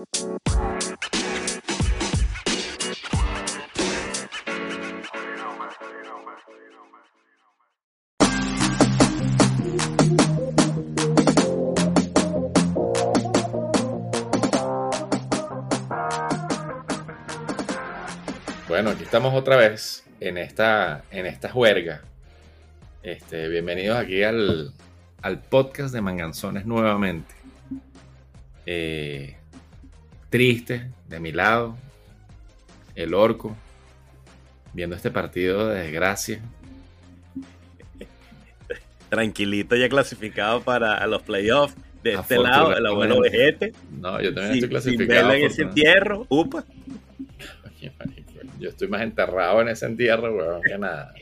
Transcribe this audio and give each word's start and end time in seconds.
Bueno, 0.00 0.12
aquí 18.90 19.02
estamos 19.02 19.34
otra 19.34 19.56
vez 19.56 20.04
en 20.20 20.38
esta, 20.38 21.04
en 21.10 21.26
esta 21.26 21.50
juerga. 21.50 22.00
Este, 23.02 23.48
bienvenidos 23.48 23.98
aquí 23.98 24.22
al, 24.22 24.72
al 25.20 25.42
podcast 25.42 25.92
de 25.92 26.00
Manganzones 26.00 26.64
nuevamente. 26.64 27.34
Eh, 28.64 29.36
triste 30.30 30.90
de 31.08 31.20
mi 31.20 31.32
lado, 31.32 31.76
el 32.94 33.14
orco, 33.14 33.56
viendo 34.72 34.96
este 34.96 35.10
partido 35.10 35.68
de 35.68 35.82
desgracia. 35.82 36.40
Tranquilito, 39.08 39.74
ya 39.74 39.88
clasificado 39.88 40.62
para 40.62 41.04
los 41.06 41.22
playoffs. 41.22 41.74
De 42.02 42.14
este 42.14 42.38
lado, 42.38 42.74
el 42.74 42.86
abuelo 42.86 43.20
vejete. 43.20 43.74
No, 43.90 44.22
yo 44.22 44.32
también 44.32 44.54
estoy 44.54 44.70
clasificado. 44.70 45.32
Sin 45.32 45.40
en 45.40 45.46
ese 45.46 45.62
entierro, 45.62 46.26
upa. 46.30 46.64
Yo 48.58 48.70
estoy 48.70 48.88
más 48.88 49.02
enterrado 49.02 49.60
en 49.60 49.68
ese 49.68 49.86
entierro, 49.86 50.34
weón, 50.34 50.62
que 50.62 50.78
nada. 50.78 51.12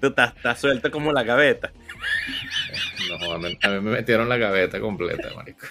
Tú 0.00 0.06
estás, 0.08 0.60
suelto 0.60 0.90
como 0.90 1.12
la 1.12 1.22
gaveta. 1.22 1.72
No, 3.08 3.32
a 3.32 3.38
mí, 3.38 3.58
me 3.62 3.80
metieron 3.80 4.28
la 4.28 4.36
gaveta 4.36 4.80
completa, 4.80 5.34
marico. 5.34 5.66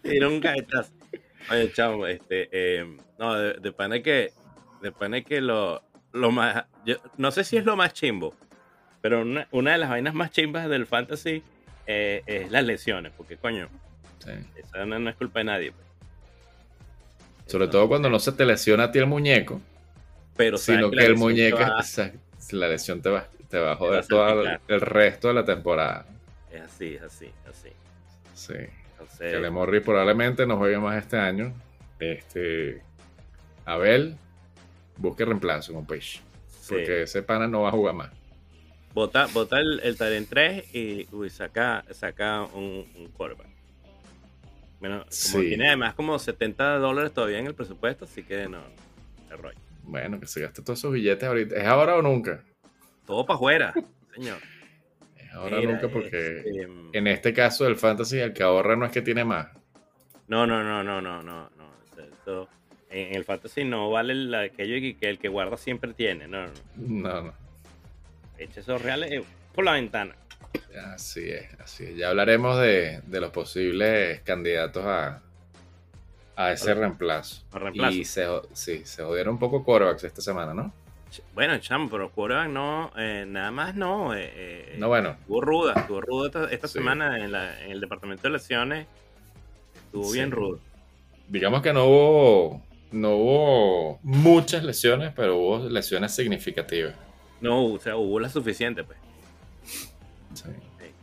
Dieron 0.04 0.40
gavetazo. 0.40 0.92
Oye, 1.50 1.72
chavo, 1.72 2.06
este, 2.06 2.48
eh, 2.52 2.96
no, 3.18 3.34
de, 3.34 3.54
de 3.54 4.02
que, 4.02 4.32
de 4.82 5.24
que 5.24 5.40
lo, 5.40 5.82
lo 6.12 6.30
más, 6.30 6.64
yo, 6.84 6.96
no 7.16 7.30
sé 7.30 7.44
si 7.44 7.56
es 7.56 7.64
lo 7.64 7.76
más 7.76 7.92
chimbo, 7.92 8.34
pero 9.00 9.22
una, 9.22 9.48
una 9.50 9.72
de 9.72 9.78
las 9.78 9.90
vainas 9.90 10.14
más 10.14 10.30
chimbas 10.30 10.68
del 10.68 10.86
fantasy 10.86 11.42
eh, 11.86 12.22
es 12.26 12.50
las 12.50 12.64
lesiones, 12.64 13.12
porque 13.16 13.36
coño, 13.36 13.68
sí. 14.18 14.30
esa 14.56 14.84
no, 14.84 15.08
es 15.08 15.16
culpa 15.16 15.40
de 15.40 15.44
nadie. 15.44 15.72
Pues. 15.72 15.86
Sobre 17.46 17.68
todo 17.68 17.88
cuando 17.88 18.08
no 18.08 18.18
se 18.18 18.32
te 18.32 18.44
lesiona 18.44 18.84
a 18.84 18.92
ti 18.92 18.98
el 18.98 19.06
muñeco. 19.06 19.60
Pero 20.36 20.56
sino 20.56 20.90
que, 20.90 21.04
el 21.04 21.16
muñeco, 21.16 21.58
la 21.58 22.68
lesión 22.68 23.02
te 23.02 23.10
va, 23.10 23.26
te 23.48 23.58
va 23.58 23.72
a 23.72 23.76
joder 23.76 24.06
todo 24.06 24.44
el 24.68 24.80
resto 24.80 25.28
de 25.28 25.34
la 25.34 25.44
temporada. 25.44 26.06
Es 26.50 26.62
así, 26.62 26.94
es 26.94 27.02
así, 27.02 27.30
así. 27.48 27.70
Sí. 28.34 28.54
Que 29.18 29.38
le 29.38 29.50
Morri 29.50 29.80
probablemente 29.80 30.46
no 30.46 30.56
juegue 30.56 30.78
más 30.78 30.96
este 30.98 31.18
año. 31.18 31.52
Este. 31.98 32.82
Abel, 33.64 34.16
busque 34.96 35.24
reemplazo 35.24 35.72
con 35.72 35.86
Page. 35.86 36.20
Porque 36.68 37.02
ese 37.02 37.22
pana 37.22 37.46
no 37.46 37.62
va 37.62 37.68
a 37.68 37.72
jugar 37.72 37.94
más. 37.94 38.10
Bota, 38.94 39.26
bota 39.32 39.58
el, 39.58 39.80
el 39.84 39.96
Taren 39.96 40.26
3 40.26 40.74
y 40.74 41.06
saca, 41.30 41.84
saca 41.92 42.42
un, 42.42 42.86
un 42.96 43.10
bueno, 44.80 45.04
como 45.30 45.44
tiene 45.44 45.68
además 45.68 45.94
como 45.94 46.18
70 46.18 46.78
dólares 46.78 47.12
todavía 47.12 47.38
en 47.38 47.46
el 47.46 47.54
presupuesto, 47.54 48.06
así 48.06 48.22
que 48.22 48.48
no, 48.48 48.62
rollo. 49.30 49.58
Bueno, 49.82 50.18
que 50.18 50.26
se 50.26 50.40
gaste 50.40 50.62
todos 50.62 50.78
esos 50.78 50.92
billetes 50.92 51.28
ahorita. 51.28 51.54
¿Es 51.54 51.66
ahora 51.66 51.96
o 51.96 52.02
nunca? 52.02 52.42
Todo 53.06 53.26
para 53.26 53.36
afuera, 53.36 53.74
señor. 54.14 54.38
Ahora 55.32 55.60
nunca 55.60 55.88
porque 55.88 56.38
este, 56.38 56.68
en 56.92 57.06
este 57.06 57.32
caso 57.32 57.64
del 57.64 57.76
fantasy 57.76 58.18
el 58.18 58.32
que 58.32 58.42
ahorra 58.42 58.76
no 58.76 58.84
es 58.84 58.92
que 58.92 59.02
tiene 59.02 59.24
más. 59.24 59.48
No, 60.28 60.46
no, 60.46 60.62
no, 60.62 60.82
no, 60.82 61.00
no, 61.00 61.22
no. 61.22 61.50
no. 62.26 62.48
en 62.90 63.14
el 63.14 63.24
fantasy 63.24 63.64
no 63.64 63.90
vale 63.90 64.12
el, 64.12 64.34
aquello 64.34 64.96
que 64.98 65.08
el 65.08 65.18
que 65.18 65.28
guarda 65.28 65.56
siempre 65.56 65.92
tiene. 65.94 66.26
No, 66.28 66.46
no. 66.46 66.52
No, 66.76 67.22
no. 67.22 67.34
Echa 68.38 68.60
esos 68.60 68.82
reales 68.82 69.22
por 69.54 69.64
la 69.64 69.72
ventana. 69.72 70.14
Así 70.94 71.30
es, 71.30 71.48
así 71.60 71.84
es. 71.84 71.96
Ya 71.96 72.08
hablaremos 72.08 72.58
de, 72.58 73.02
los 73.08 73.30
posibles 73.30 74.20
candidatos 74.22 74.84
a, 74.84 75.22
a 76.36 76.52
ese 76.52 76.74
reemplazo. 76.74 77.44
Y 77.74 78.04
se, 78.04 78.26
sí, 78.52 78.82
se 78.84 79.02
jodieron 79.02 79.34
un 79.34 79.40
poco 79.40 79.64
quarterbacks 79.64 80.04
esta 80.04 80.20
semana, 80.20 80.54
¿no? 80.54 80.72
Bueno, 81.34 81.58
chamo, 81.58 81.88
pero 81.90 82.10
quarterback 82.10 82.48
no, 82.48 82.92
eh, 82.96 83.24
nada 83.26 83.50
más 83.50 83.74
no. 83.74 84.14
Eh, 84.14 84.30
eh, 84.34 84.76
no, 84.78 84.88
bueno. 84.88 85.10
Estuvo 85.10 85.40
ruda, 85.40 85.74
estuvo 85.76 86.00
ruda 86.00 86.48
esta, 86.50 86.68
semana 86.68 87.18
en, 87.18 87.34
el 87.70 87.80
departamento 87.80 88.22
de 88.24 88.30
lesiones. 88.30 88.86
Estuvo 89.86 90.10
bien 90.12 90.30
rudo. 90.30 90.60
Digamos 91.28 91.62
que 91.62 91.72
no 91.72 91.86
hubo, 91.86 92.62
no 92.92 93.16
hubo 93.16 93.98
muchas 94.02 94.62
lesiones, 94.62 95.12
pero 95.14 95.36
hubo 95.36 95.68
lesiones 95.68 96.14
significativas. 96.14 96.94
No, 97.40 97.64
o 97.64 97.78
sea, 97.80 97.96
hubo 97.96 98.20
la 98.20 98.28
suficiente, 98.28 98.84
pues. 98.84 98.98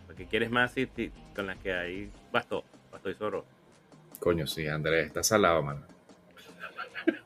Porque 0.05 0.25
quieres 0.25 0.49
más 0.49 0.77
y, 0.77 0.87
con 1.35 1.47
las 1.47 1.57
que 1.57 1.73
hay 1.73 2.09
bastó, 2.31 2.63
bastó 2.91 3.09
y 3.09 3.15
zorro. 3.15 3.45
Coño, 4.19 4.47
sí, 4.47 4.67
Andrés, 4.67 5.07
está 5.07 5.21
salado, 5.21 5.61
mano. 5.61 5.81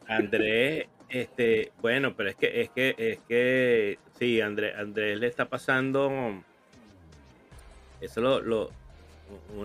Andrés, 0.07 0.87
este, 1.11 1.72
bueno, 1.81 2.16
pero 2.16 2.29
es 2.29 2.35
que, 2.35 2.61
es 2.61 2.69
que, 2.69 2.95
es 2.97 3.19
que, 3.27 3.99
sí, 4.17 4.41
Andrés, 4.41 4.75
Andrés 4.77 5.19
le 5.19 5.27
está 5.27 5.45
pasando, 5.49 6.09
eso 7.99 8.22
lo, 8.22 8.72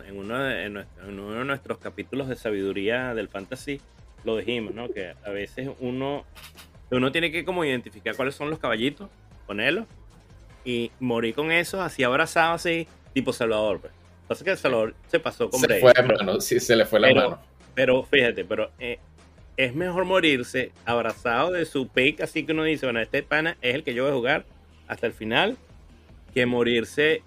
en, 0.06 0.18
uno 0.18 0.42
de, 0.42 0.64
en, 0.64 0.84
uno 1.06 1.32
de 1.32 1.44
nuestros 1.44 1.78
capítulos 1.78 2.28
de 2.28 2.36
sabiduría 2.36 3.14
del 3.14 3.28
fantasy 3.28 3.80
lo 4.24 4.36
dijimos, 4.36 4.74
¿no? 4.74 4.88
Que 4.88 5.14
a 5.24 5.30
veces 5.30 5.70
uno, 5.78 6.24
uno 6.90 7.12
tiene 7.12 7.30
que 7.30 7.44
como 7.44 7.64
identificar 7.64 8.16
cuáles 8.16 8.34
son 8.34 8.50
los 8.50 8.58
caballitos, 8.58 9.08
ponerlos 9.46 9.86
y 10.64 10.90
morí 10.98 11.32
con 11.32 11.52
eso, 11.52 11.80
así 11.80 12.02
abrazado, 12.02 12.54
así, 12.54 12.88
tipo 13.14 13.32
Salvador. 13.32 13.80
Pues. 13.80 13.92
Pasa 14.26 14.44
que 14.44 14.56
Salvador 14.56 14.94
se 15.06 15.20
pasó 15.20 15.48
con 15.48 15.60
Se 15.60 15.78
fue 15.78 15.92
mano, 16.02 16.40
sí, 16.40 16.58
se 16.58 16.74
le 16.74 16.84
fue 16.84 16.98
la 16.98 17.14
mano. 17.14 17.38
Pero 17.74 18.02
fíjate, 18.02 18.44
pero 18.44 18.72
eh, 18.80 18.98
es 19.56 19.74
mejor 19.74 20.04
morirse 20.04 20.72
abrazado 20.84 21.52
de 21.52 21.64
su 21.64 21.88
pick, 21.88 22.20
así 22.20 22.44
que 22.44 22.52
uno 22.52 22.64
dice, 22.64 22.86
bueno, 22.86 23.00
este 23.00 23.22
pana 23.22 23.56
es 23.62 23.74
el 23.74 23.84
que 23.84 23.94
yo 23.94 24.04
voy 24.04 24.12
a 24.12 24.16
jugar 24.16 24.46
hasta 24.88 25.06
el 25.06 25.12
final, 25.12 25.56
que 26.34 26.46
morirse 26.46 27.22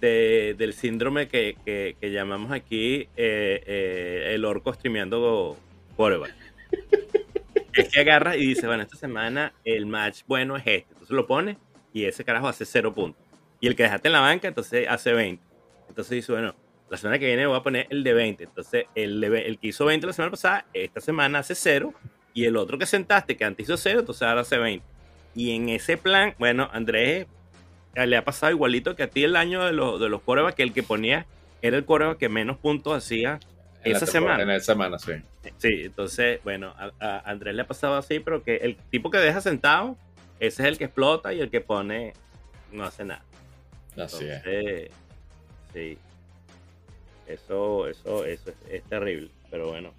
de, 0.00 0.54
del 0.56 0.72
síndrome 0.72 1.28
que, 1.28 1.56
que, 1.64 2.10
llamamos 2.10 2.52
aquí 2.52 3.08
eh, 3.16 3.62
eh, 3.66 4.32
el 4.34 4.44
orco 4.44 4.72
streameando 4.72 5.56
quarterback. 5.96 6.34
es 7.74 7.88
que 7.88 8.00
agarra 8.00 8.36
y 8.36 8.46
dice, 8.46 8.66
bueno, 8.66 8.82
esta 8.82 8.96
semana 8.96 9.52
el 9.64 9.86
match 9.86 10.22
bueno 10.26 10.56
es 10.56 10.62
este. 10.66 10.86
Entonces 10.92 11.10
lo 11.10 11.26
pone 11.26 11.58
y 11.92 12.04
ese 12.04 12.24
carajo 12.24 12.48
hace 12.48 12.64
cero 12.64 12.94
puntos. 12.94 13.22
Y 13.60 13.66
el 13.66 13.76
que 13.76 13.82
dejaste 13.82 14.08
en 14.08 14.12
la 14.12 14.20
banca, 14.20 14.48
entonces 14.48 14.86
hace 14.88 15.12
20. 15.12 15.42
Entonces 15.88 16.10
dice, 16.10 16.32
bueno, 16.32 16.54
la 16.90 16.96
semana 16.96 17.18
que 17.18 17.26
viene 17.26 17.46
voy 17.46 17.56
a 17.56 17.62
poner 17.62 17.86
el 17.90 18.02
de 18.02 18.14
20. 18.14 18.44
Entonces, 18.44 18.86
el, 18.94 19.22
el 19.22 19.58
que 19.58 19.68
hizo 19.68 19.84
20 19.84 20.06
la 20.06 20.12
semana 20.12 20.30
pasada, 20.30 20.66
esta 20.72 21.00
semana 21.00 21.40
hace 21.40 21.54
cero. 21.54 21.92
Y 22.34 22.44
el 22.44 22.56
otro 22.56 22.78
que 22.78 22.86
sentaste, 22.86 23.36
que 23.36 23.44
antes 23.44 23.64
hizo 23.64 23.76
cero, 23.76 24.00
entonces 24.00 24.22
ahora 24.22 24.42
hace 24.42 24.58
20. 24.58 24.84
Y 25.34 25.54
en 25.54 25.68
ese 25.68 25.96
plan, 25.96 26.34
bueno, 26.38 26.68
Andrés 26.72 27.26
eh, 27.94 28.06
le 28.06 28.16
ha 28.16 28.24
pasado 28.24 28.52
igualito 28.52 28.94
que 28.94 29.04
a 29.04 29.10
ti 29.10 29.24
el 29.24 29.36
año 29.36 29.64
de 29.64 29.72
los, 29.72 30.00
de 30.00 30.08
los 30.08 30.22
que 30.54 30.62
el 30.62 30.72
que 30.72 30.82
ponía 30.82 31.26
era 31.62 31.76
el 31.76 31.84
coreback 31.84 32.18
que 32.18 32.28
menos 32.28 32.58
puntos 32.58 32.96
hacía 32.96 33.40
esa 33.82 34.06
semana. 34.06 34.42
En 34.42 34.50
esa 34.50 34.72
semana, 34.72 34.98
sí. 34.98 35.12
Sí, 35.56 35.82
entonces, 35.84 36.40
bueno, 36.44 36.74
a, 36.76 37.22
Andrés 37.30 37.54
le 37.54 37.62
ha 37.62 37.66
pasado 37.66 37.96
así, 37.96 38.20
pero 38.20 38.42
que 38.42 38.56
el 38.56 38.76
tipo 38.76 39.10
que 39.10 39.18
deja 39.18 39.40
sentado 39.40 39.96
ese 40.40 40.62
es 40.62 40.68
el 40.68 40.78
que 40.78 40.84
explota 40.84 41.32
y 41.32 41.40
el 41.40 41.50
que 41.50 41.60
pone 41.60 42.12
no 42.70 42.84
hace 42.84 43.04
nada. 43.04 43.24
Así 43.96 44.26
es. 44.26 44.90
Sí. 45.72 45.98
Eso, 47.28 47.86
eso, 47.86 48.24
eso 48.24 48.52
es, 48.70 48.82
terrible, 48.84 49.30
pero 49.50 49.68
bueno. 49.68 49.92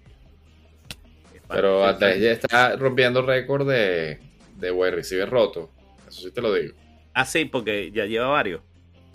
Pero 1.48 1.84
hasta 1.84 2.16
ya 2.16 2.32
está 2.32 2.76
rompiendo 2.76 3.22
récord 3.22 3.68
de, 3.68 4.18
de 4.56 4.70
wide 4.70 4.92
receiver 4.92 5.28
roto. 5.28 5.70
Eso 6.08 6.22
sí 6.22 6.30
te 6.30 6.40
lo 6.40 6.52
digo. 6.52 6.74
Ah, 7.14 7.24
sí, 7.24 7.44
porque 7.44 7.90
ya 7.92 8.06
lleva 8.06 8.28
varios. 8.28 8.62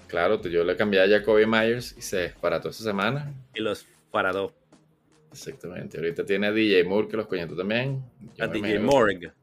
Claro, 0.07 0.41
yo 0.41 0.63
le 0.63 0.75
cambié 0.75 1.01
a 1.01 1.07
Jacoby 1.07 1.45
Myers 1.45 1.95
y 1.97 2.01
se 2.01 2.23
disparató 2.23 2.69
esa 2.69 2.83
semana. 2.83 3.33
Y 3.53 3.61
los 3.61 3.85
paradó. 4.11 4.53
Exactamente. 5.31 5.97
Ahorita 5.97 6.25
tiene 6.25 6.47
a 6.47 6.51
DJ 6.51 6.83
Moore 6.85 7.07
que 7.09 7.17
los 7.17 7.27
coñetó 7.27 7.55
también. 7.55 8.03
a 8.39 8.47
DJ 8.47 8.79
Moore. 8.79 9.33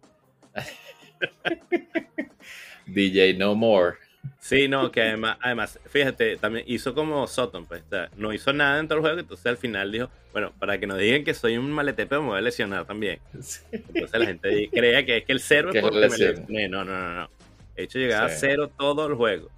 DJ 2.87 3.35
No 3.35 3.55
More. 3.55 3.97
Sí, 4.39 4.69
no, 4.69 4.91
que 4.91 5.03
además, 5.03 5.39
además, 5.41 5.79
fíjate, 5.87 6.37
también 6.37 6.65
hizo 6.69 6.95
como 6.95 7.27
Sutton, 7.27 7.65
pues, 7.67 7.83
no 8.17 8.33
hizo 8.33 8.53
nada 8.53 8.81
en 8.81 8.87
todo 8.87 8.99
el 8.99 9.03
juego, 9.03 9.21
entonces 9.21 9.47
al 9.47 9.57
final 9.57 9.91
dijo, 9.93 10.11
bueno, 10.33 10.53
para 10.59 10.79
que 10.79 10.87
nos 10.87 10.99
digan 10.99 11.25
que 11.25 11.35
soy 11.35 11.57
un 11.57 11.71
maletepe, 11.71 12.19
me 12.19 12.27
voy 12.27 12.39
a 12.39 12.41
lesionar 12.41 12.85
también. 12.85 13.21
Entonces 13.73 14.19
la 14.21 14.27
gente 14.27 14.69
crea 14.73 15.05
que 15.05 15.19
es 15.19 15.25
que 15.25 15.33
el 15.33 15.41
cero 15.41 15.71
es 15.73 15.81
porque 15.81 15.99
me 15.99 16.09
lesioné. 16.09 16.69
No, 16.69 16.85
no, 16.85 16.97
no, 16.97 17.15
no. 17.15 17.31
De 17.77 17.85
hecho, 17.85 17.99
llegaba 17.99 18.27
a 18.27 18.31
cero 18.31 18.71
todo 18.77 19.07
el 19.07 19.15
juego. 19.15 19.49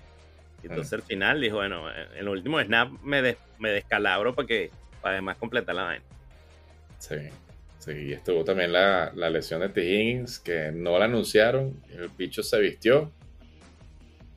Entonces 0.62 0.92
al 0.92 1.02
final 1.02 1.40
dijo, 1.40 1.56
bueno, 1.56 1.90
en 1.90 2.18
el 2.18 2.28
último 2.28 2.60
snap 2.60 2.90
me, 3.02 3.36
me 3.58 3.70
descalabro 3.70 4.34
para 4.34 4.48
que, 4.48 4.70
para 5.00 5.14
además 5.14 5.36
completar 5.36 5.74
la 5.74 5.82
vaina. 5.84 6.04
Sí, 6.98 7.16
sí. 7.78 7.92
Y 7.92 8.12
estuvo 8.12 8.44
también 8.44 8.72
la, 8.72 9.12
la 9.14 9.30
lesión 9.30 9.60
de 9.60 9.68
T. 9.68 9.84
Higgins, 9.84 10.38
que 10.38 10.72
no 10.72 10.98
la 10.98 11.04
anunciaron. 11.04 11.80
El 11.92 12.08
bicho 12.08 12.42
se 12.42 12.58
vistió, 12.60 13.12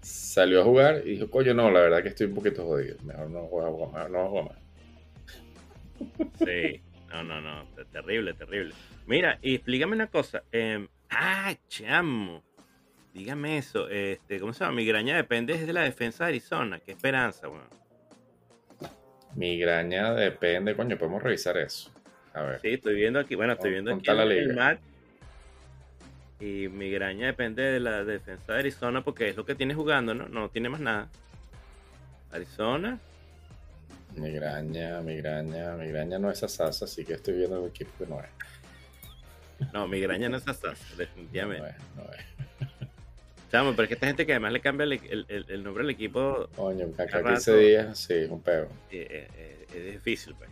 salió 0.08 0.62
a 0.62 0.64
jugar 0.64 1.02
y 1.06 1.12
dijo, 1.12 1.30
coño, 1.30 1.54
no, 1.54 1.70
la 1.70 1.82
verdad 1.82 2.02
que 2.02 2.10
estoy 2.10 2.28
un 2.28 2.36
poquito 2.36 2.66
jodido. 2.66 2.98
Mejor 3.04 3.30
no 3.30 3.42
juego, 3.48 3.92
mejor 3.92 4.10
no 4.10 4.30
juego 4.30 4.50
más. 4.50 4.58
Sí, 6.40 6.82
no, 7.10 7.24
no, 7.24 7.42
no, 7.42 7.68
terrible, 7.92 8.34
terrible. 8.34 8.74
Mira, 9.06 9.38
y 9.42 9.56
explícame 9.56 9.94
una 9.96 10.08
cosa. 10.08 10.44
Eh, 10.52 10.88
ah, 11.10 11.54
chamo. 11.68 12.44
Dígame 13.14 13.58
eso. 13.58 13.90
Este, 13.90 14.40
¿Cómo 14.40 14.54
se 14.54 14.64
llama? 14.64 14.78
Migraña 14.78 15.18
depende 15.18 15.58
de 15.58 15.74
la 15.74 15.82
defensa 15.82 16.26
de 16.26 16.30
Arizona. 16.30 16.80
Qué 16.80 16.92
esperanza, 16.92 17.48
bueno. 17.48 17.68
Migraña 19.36 20.14
depende, 20.14 20.76
coño, 20.76 20.98
podemos 20.98 21.22
revisar 21.22 21.58
eso. 21.58 21.92
A 22.34 22.44
ver. 22.44 22.62
Sí, 22.62 22.70
estoy 22.70 22.96
viendo 22.96 23.20
aquí, 23.20 23.36
bueno, 23.36 23.54
estoy 23.54 23.72
viendo 23.72 23.94
aquí 23.94 24.10
el, 24.10 24.32
el 24.32 24.56
match. 24.56 24.80
Y 26.40 26.68
migraña 26.68 27.28
depende 27.28 27.64
de 27.64 27.80
la 27.80 28.04
defensa 28.04 28.54
de 28.54 28.60
Arizona 28.60 29.04
porque 29.04 29.30
es 29.30 29.36
lo 29.36 29.46
que 29.46 29.56
tiene 29.56 29.74
jugando, 29.74 30.14
¿no? 30.14 30.28
No 30.28 30.50
tiene 30.50 30.70
más 30.70 30.80
nada. 30.80 31.10
Arizona. 32.32 33.00
Migraña, 34.16 35.02
migraña, 35.02 35.76
migraña 35.76 36.20
no 36.20 36.30
es 36.32 36.44
Asasa, 36.44 36.86
así 36.86 37.06
que 37.06 37.14
estoy 37.14 37.36
viendo 37.36 37.64
el 37.64 37.70
equipo 37.70 37.92
que 37.98 38.06
no 38.08 38.20
es. 38.20 39.74
No, 39.74 39.88
migraña 39.88 40.30
no 40.30 40.38
es 40.38 40.48
Asasa, 40.48 40.96
definitivamente. 40.96 41.74
No 41.96 42.04
es, 42.04 42.08
no 42.08 42.14
es. 42.14 42.68
Chamo, 43.52 43.72
pero 43.72 43.84
es 43.84 43.88
que 43.88 43.94
esta 43.94 44.08
gente 44.08 44.26
que 44.26 44.34
además 44.34 44.52
le 44.52 44.60
cambia 44.60 44.84
el, 44.84 45.26
el, 45.30 45.46
el 45.48 45.64
nombre 45.64 45.84
del 45.84 45.92
equipo. 45.92 46.50
Coño, 46.56 46.88
acá 46.98 47.24
15 47.24 47.58
días, 47.58 47.98
sí, 47.98 48.14
un 48.30 48.42
pego. 48.42 48.68
Eh, 48.92 49.28
eh, 49.38 49.66
es 49.74 49.94
difícil, 49.94 50.36
pues. 50.36 50.50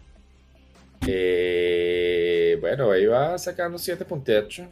Eh, 1.07 2.57
bueno, 2.61 2.91
ahí 2.91 3.05
va 3.05 3.37
sacando 3.37 3.77
7.8, 3.77 4.67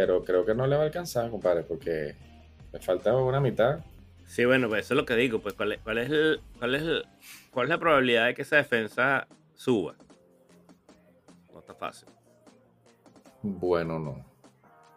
pero 0.00 0.24
creo 0.24 0.46
que 0.46 0.54
no 0.54 0.66
le 0.66 0.76
va 0.76 0.82
a 0.82 0.86
alcanzar, 0.86 1.30
compadre, 1.30 1.62
porque 1.62 2.16
le 2.72 2.78
falta 2.80 3.14
una 3.14 3.38
mitad. 3.38 3.80
Sí, 4.24 4.46
bueno, 4.46 4.66
pues 4.66 4.86
eso 4.86 4.94
es 4.94 4.96
lo 4.96 5.04
que 5.04 5.14
digo, 5.14 5.40
pues 5.40 5.52
cuál 5.52 5.72
es, 5.72 5.80
cuál 5.80 5.98
es, 5.98 6.08
el, 6.08 6.40
cuál 6.58 6.74
es, 6.74 6.82
el, 6.82 7.04
cuál 7.50 7.66
es 7.66 7.68
la 7.68 7.78
probabilidad 7.78 8.24
de 8.24 8.34
que 8.34 8.40
esa 8.40 8.56
defensa 8.56 9.28
suba. 9.54 9.94
No 11.52 11.58
está 11.58 11.74
fácil. 11.74 12.08
Bueno, 13.42 13.98
no. 13.98 14.24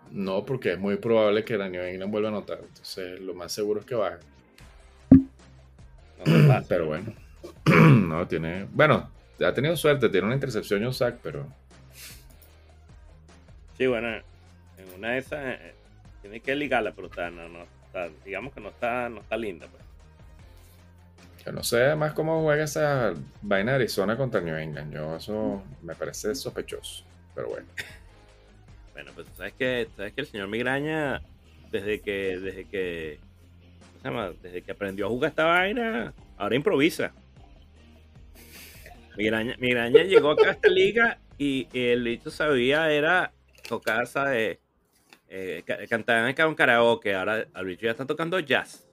No, 0.10 0.46
porque 0.46 0.72
es 0.72 0.80
muy 0.80 0.96
probable 0.96 1.44
que 1.44 1.58
la 1.58 1.68
New 1.68 1.82
England 1.82 2.10
vuelva 2.10 2.30
a 2.30 2.32
anotar. 2.32 2.60
Entonces, 2.62 3.20
lo 3.20 3.34
más 3.34 3.52
seguro 3.52 3.82
es 3.82 3.86
que 3.86 3.96
baje. 3.96 4.20
No 6.26 6.64
pero 6.70 6.86
bueno. 6.86 7.14
no, 7.66 8.26
tiene. 8.26 8.70
Bueno, 8.72 9.10
ha 9.46 9.54
tenido 9.54 9.76
suerte. 9.76 10.08
Tiene 10.08 10.28
una 10.28 10.36
intercepción 10.36 10.82
y 10.82 10.86
un 10.86 10.94
sack, 10.94 11.20
pero. 11.22 11.46
Sí, 13.78 13.86
bueno. 13.86 14.33
En 14.94 15.00
una 15.00 15.12
de 15.12 15.18
esas. 15.18 15.60
Eh, 15.60 15.74
tiene 16.22 16.40
que 16.40 16.56
ligarla, 16.56 16.94
pero 16.94 17.08
está, 17.08 17.30
no, 17.30 17.50
no, 17.50 17.66
está, 17.86 18.10
digamos 18.24 18.54
que 18.54 18.62
no 18.62 18.70
está, 18.70 19.10
no 19.10 19.20
está 19.20 19.36
linda. 19.36 19.68
Pues. 19.68 19.84
Yo 21.46 21.52
no 21.52 21.64
sé 21.64 21.84
además 21.84 22.14
cómo 22.14 22.42
juega 22.42 22.64
esa 22.64 23.14
vaina 23.42 23.72
de 23.72 23.76
Arizona 23.76 24.16
contra 24.16 24.40
New 24.40 24.56
England. 24.56 24.94
Yo, 24.94 25.18
eso 25.18 25.62
me 25.82 25.94
parece 25.96 26.34
sospechoso. 26.34 27.04
Pero 27.36 27.50
bueno. 27.50 27.68
Bueno, 28.94 29.12
pues 29.16 29.28
sabes 29.36 29.54
que, 29.54 29.90
sabes 29.98 30.14
que 30.14 30.22
el 30.22 30.28
señor 30.28 30.48
Migraña, 30.48 31.22
desde 31.72 32.00
que, 32.00 32.40
desde 32.40 32.66
que, 32.66 33.20
¿cómo 33.80 34.00
se 34.02 34.08
llama? 34.08 34.34
Desde 34.42 34.62
que 34.62 34.72
aprendió 34.72 35.08
a 35.08 35.10
jugar 35.10 35.32
esta 35.32 35.46
vaina, 35.46 36.14
ahora 36.38 36.56
improvisa. 36.56 37.12
Migraña, 39.18 39.56
Migraña 39.60 40.04
llegó 40.04 40.32
acá 40.32 40.50
a 40.50 40.52
esta 40.52 40.70
liga 40.70 41.20
y 41.38 41.68
el 41.74 42.04
bicho 42.04 42.32
sabía 42.32 42.92
era 42.92 43.34
tocar, 43.68 44.08
¿sabes? 44.08 44.60
Eh, 45.36 45.64
cantar 45.90 46.30
en 46.30 46.48
un 46.48 46.54
karaoke, 46.54 47.16
ahora 47.16 47.48
el 47.56 47.66
bicho 47.66 47.86
ya 47.86 47.92
está 47.92 48.06
tocando 48.06 48.40
jazz. 48.40 48.86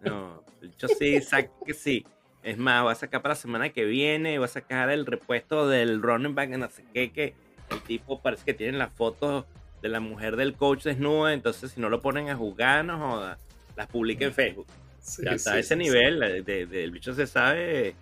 No, 0.00 0.44
el 0.62 0.68
bicho 0.68 0.86
sí, 0.86 1.18
que 1.66 1.74
sí. 1.74 2.06
Es 2.44 2.56
más, 2.56 2.86
va 2.86 2.92
a 2.92 2.94
sacar 2.94 3.20
para 3.20 3.34
la 3.34 3.40
semana 3.40 3.70
que 3.70 3.84
viene, 3.84 4.38
va 4.38 4.44
a 4.44 4.48
sacar 4.48 4.88
el 4.90 5.06
repuesto 5.06 5.68
del 5.68 6.00
running 6.00 6.36
back, 6.36 6.50
no 6.50 6.70
sé 6.70 6.84
qué, 6.94 7.10
que 7.10 7.34
el 7.68 7.80
tipo 7.82 8.22
parece 8.22 8.44
que 8.44 8.54
tiene 8.54 8.78
las 8.78 8.92
fotos 8.92 9.44
de 9.82 9.88
la 9.88 9.98
mujer 9.98 10.36
del 10.36 10.54
coach 10.54 10.84
desnuda, 10.84 11.32
entonces 11.32 11.72
si 11.72 11.80
no 11.80 11.88
lo 11.88 12.00
ponen 12.00 12.28
a 12.28 12.36
jugar, 12.36 12.84
no 12.84 12.96
joda, 12.96 13.38
las 13.74 13.88
publica 13.88 14.24
en 14.24 14.32
Facebook. 14.32 14.68
Sí, 15.00 15.22
ya 15.24 15.32
está 15.32 15.54
a 15.54 15.58
ese 15.58 15.74
sí, 15.74 15.80
nivel, 15.80 16.22
sí. 16.24 16.42
De, 16.42 16.66
de, 16.66 16.84
el 16.84 16.92
bicho 16.92 17.12
se 17.12 17.26
sabe 17.26 17.96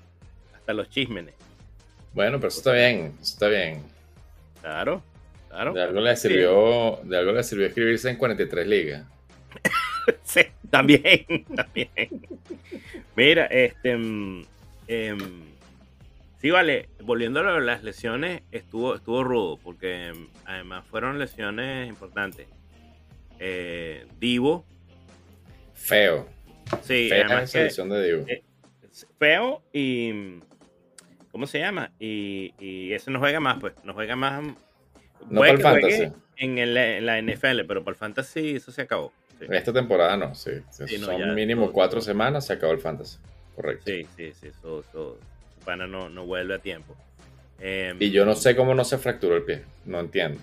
hasta 0.54 0.74
los 0.74 0.90
chismenes. 0.90 1.34
Bueno, 2.12 2.36
pero 2.36 2.48
eso 2.48 2.58
está 2.58 2.72
bien, 2.72 3.14
eso 3.22 3.32
está 3.32 3.48
bien. 3.48 3.82
Claro, 4.60 5.02
claro. 5.48 5.72
De 5.72 5.82
algo 5.82 6.00
le 6.00 6.16
sirvió, 6.16 7.00
de 7.04 7.16
algo 7.16 7.32
le 7.32 7.42
sirvió 7.42 7.66
escribirse 7.66 8.10
en 8.10 8.16
43 8.16 8.66
ligas. 8.66 9.06
sí, 10.22 10.42
también, 10.70 11.44
también. 11.54 11.88
Mira, 13.16 13.46
este... 13.46 13.98
Eh, 14.86 15.16
Sí, 16.40 16.50
vale, 16.50 16.88
volviendo 17.02 17.40
a 17.40 17.60
las 17.60 17.82
lesiones, 17.82 18.42
estuvo, 18.52 18.94
estuvo 18.94 19.24
rudo, 19.24 19.56
porque 19.56 20.12
mm, 20.14 20.26
además 20.44 20.84
fueron 20.86 21.18
lesiones 21.18 21.88
importantes. 21.88 22.46
Eh, 23.40 24.06
Divo. 24.20 24.64
Feo. 25.74 26.28
Sí, 26.82 27.08
Fea 27.08 27.26
además 27.26 27.52
lesión 27.54 27.88
de 27.88 28.06
Divo. 28.06 28.24
Eh, 28.28 28.42
feo 29.18 29.62
y. 29.72 30.12
mm, 30.12 30.40
¿Cómo 31.32 31.46
se 31.46 31.58
llama? 31.58 31.90
Y, 31.98 32.54
y 32.58 32.92
ese 32.92 33.10
no 33.10 33.18
juega 33.18 33.40
más, 33.40 33.58
pues. 33.58 33.74
No 33.82 33.92
juega 33.92 34.14
más. 34.14 34.44
No 35.30 35.40
para 35.40 35.52
el 35.52 35.60
fantasy. 35.60 36.12
En, 36.36 36.58
el- 36.58 36.76
en 36.76 37.06
la 37.06 37.18
NFL, 37.20 37.64
pero 37.66 37.82
para 37.84 37.92
el 37.94 37.98
fantasy 37.98 38.56
eso 38.56 38.70
se 38.72 38.82
acabó. 38.82 39.12
Sí, 39.38 39.46
Esta 39.50 39.72
temporada 39.72 40.16
no, 40.16 40.34
sí. 40.34 40.50
Sí, 40.70 40.98
no, 40.98 41.06
Son 41.06 41.34
mínimo 41.34 41.62
todo- 41.64 41.72
cuatro 41.72 42.00
semanas, 42.00 42.46
se 42.46 42.52
acabó 42.54 42.72
el 42.72 42.80
fantasy. 42.80 43.18
Correcto. 43.56 43.84
sí, 43.86 44.06
sí, 44.16 44.32
sí, 44.40 44.46
eso, 44.48 44.80
eso- 44.88 45.18
su 45.58 45.64
pana 45.64 45.86
no, 45.88 46.08
no 46.08 46.24
vuelve 46.26 46.54
a 46.54 46.58
tiempo. 46.60 46.96
Em, 47.60 47.96
Y 48.00 48.10
yo 48.10 48.24
no 48.24 48.34
sé 48.36 48.54
cómo 48.54 48.74
no 48.74 48.84
se 48.84 48.98
fracturó 48.98 49.36
el 49.36 49.42
pie. 49.42 49.64
No 49.84 49.98
entiendo. 49.98 50.40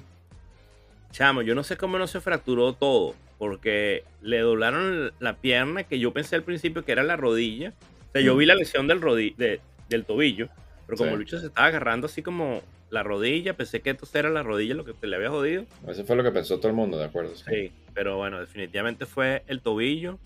Chamo, 1.12 1.42
yo 1.42 1.56
no 1.56 1.64
sé 1.64 1.78
cómo 1.78 1.98
no 1.98 2.08
se 2.08 2.20
fracturó 2.20 2.74
todo, 2.74 3.16
porque 3.38 4.04
le 4.22 4.40
doblaron 4.40 5.14
la 5.20 5.36
pierna 5.38 5.84
que 5.84 5.98
yo 6.00 6.12
pensé 6.12 6.36
al 6.36 6.44
principio 6.44 6.84
que 6.84 6.92
era 6.92 7.04
la 7.04 7.16
rodilla. 7.16 7.70
O 8.10 8.12
sea, 8.12 8.22
yo 8.22 8.36
Mm. 8.36 8.38
vi 8.38 8.46
la 8.46 8.56
lesión 8.56 8.88
del, 8.88 9.00
de- 9.38 9.62
del 9.88 10.04
tobillo, 10.06 10.50
pero 10.86 10.98
como 10.98 11.12
Sí. 11.12 11.14
el 11.14 11.20
bicho 11.20 11.40
se 11.40 11.48
estaba 11.48 11.68
agarrando 11.68 12.08
así 12.08 12.22
como 12.22 12.62
la 12.90 13.04
rodilla, 13.04 13.56
pensé 13.56 13.82
que 13.82 13.92
esto 13.92 14.08
era 14.14 14.30
la 14.30 14.44
rodilla 14.44 14.76
lo 14.76 14.86
que 14.86 14.94
se 14.94 15.08
le 15.08 15.16
había 15.16 15.30
jodido. 15.30 15.66
Eso 15.88 16.06
fue 16.06 16.16
lo 16.16 16.24
que 16.24 16.32
pensó 16.32 16.58
todo 16.58 16.70
el 16.70 16.76
mundo, 16.76 16.98
¿de 16.98 17.06
acuerdo? 17.06 17.36
Sí. 17.36 17.44
Sí, 17.50 17.72
pero 17.94 18.18
bueno, 18.18 18.40
definitivamente 18.40 19.06
fue 19.06 19.44
el 19.48 19.62
tobillo. 19.62 20.20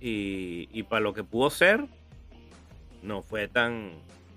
Y, 0.00 0.68
y 0.72 0.82
para 0.82 1.00
lo 1.00 1.14
que 1.14 1.24
pudo 1.24 1.48
ser, 1.50 1.84
no 3.02 3.22
fue 3.22 3.48
tan, 3.48 3.92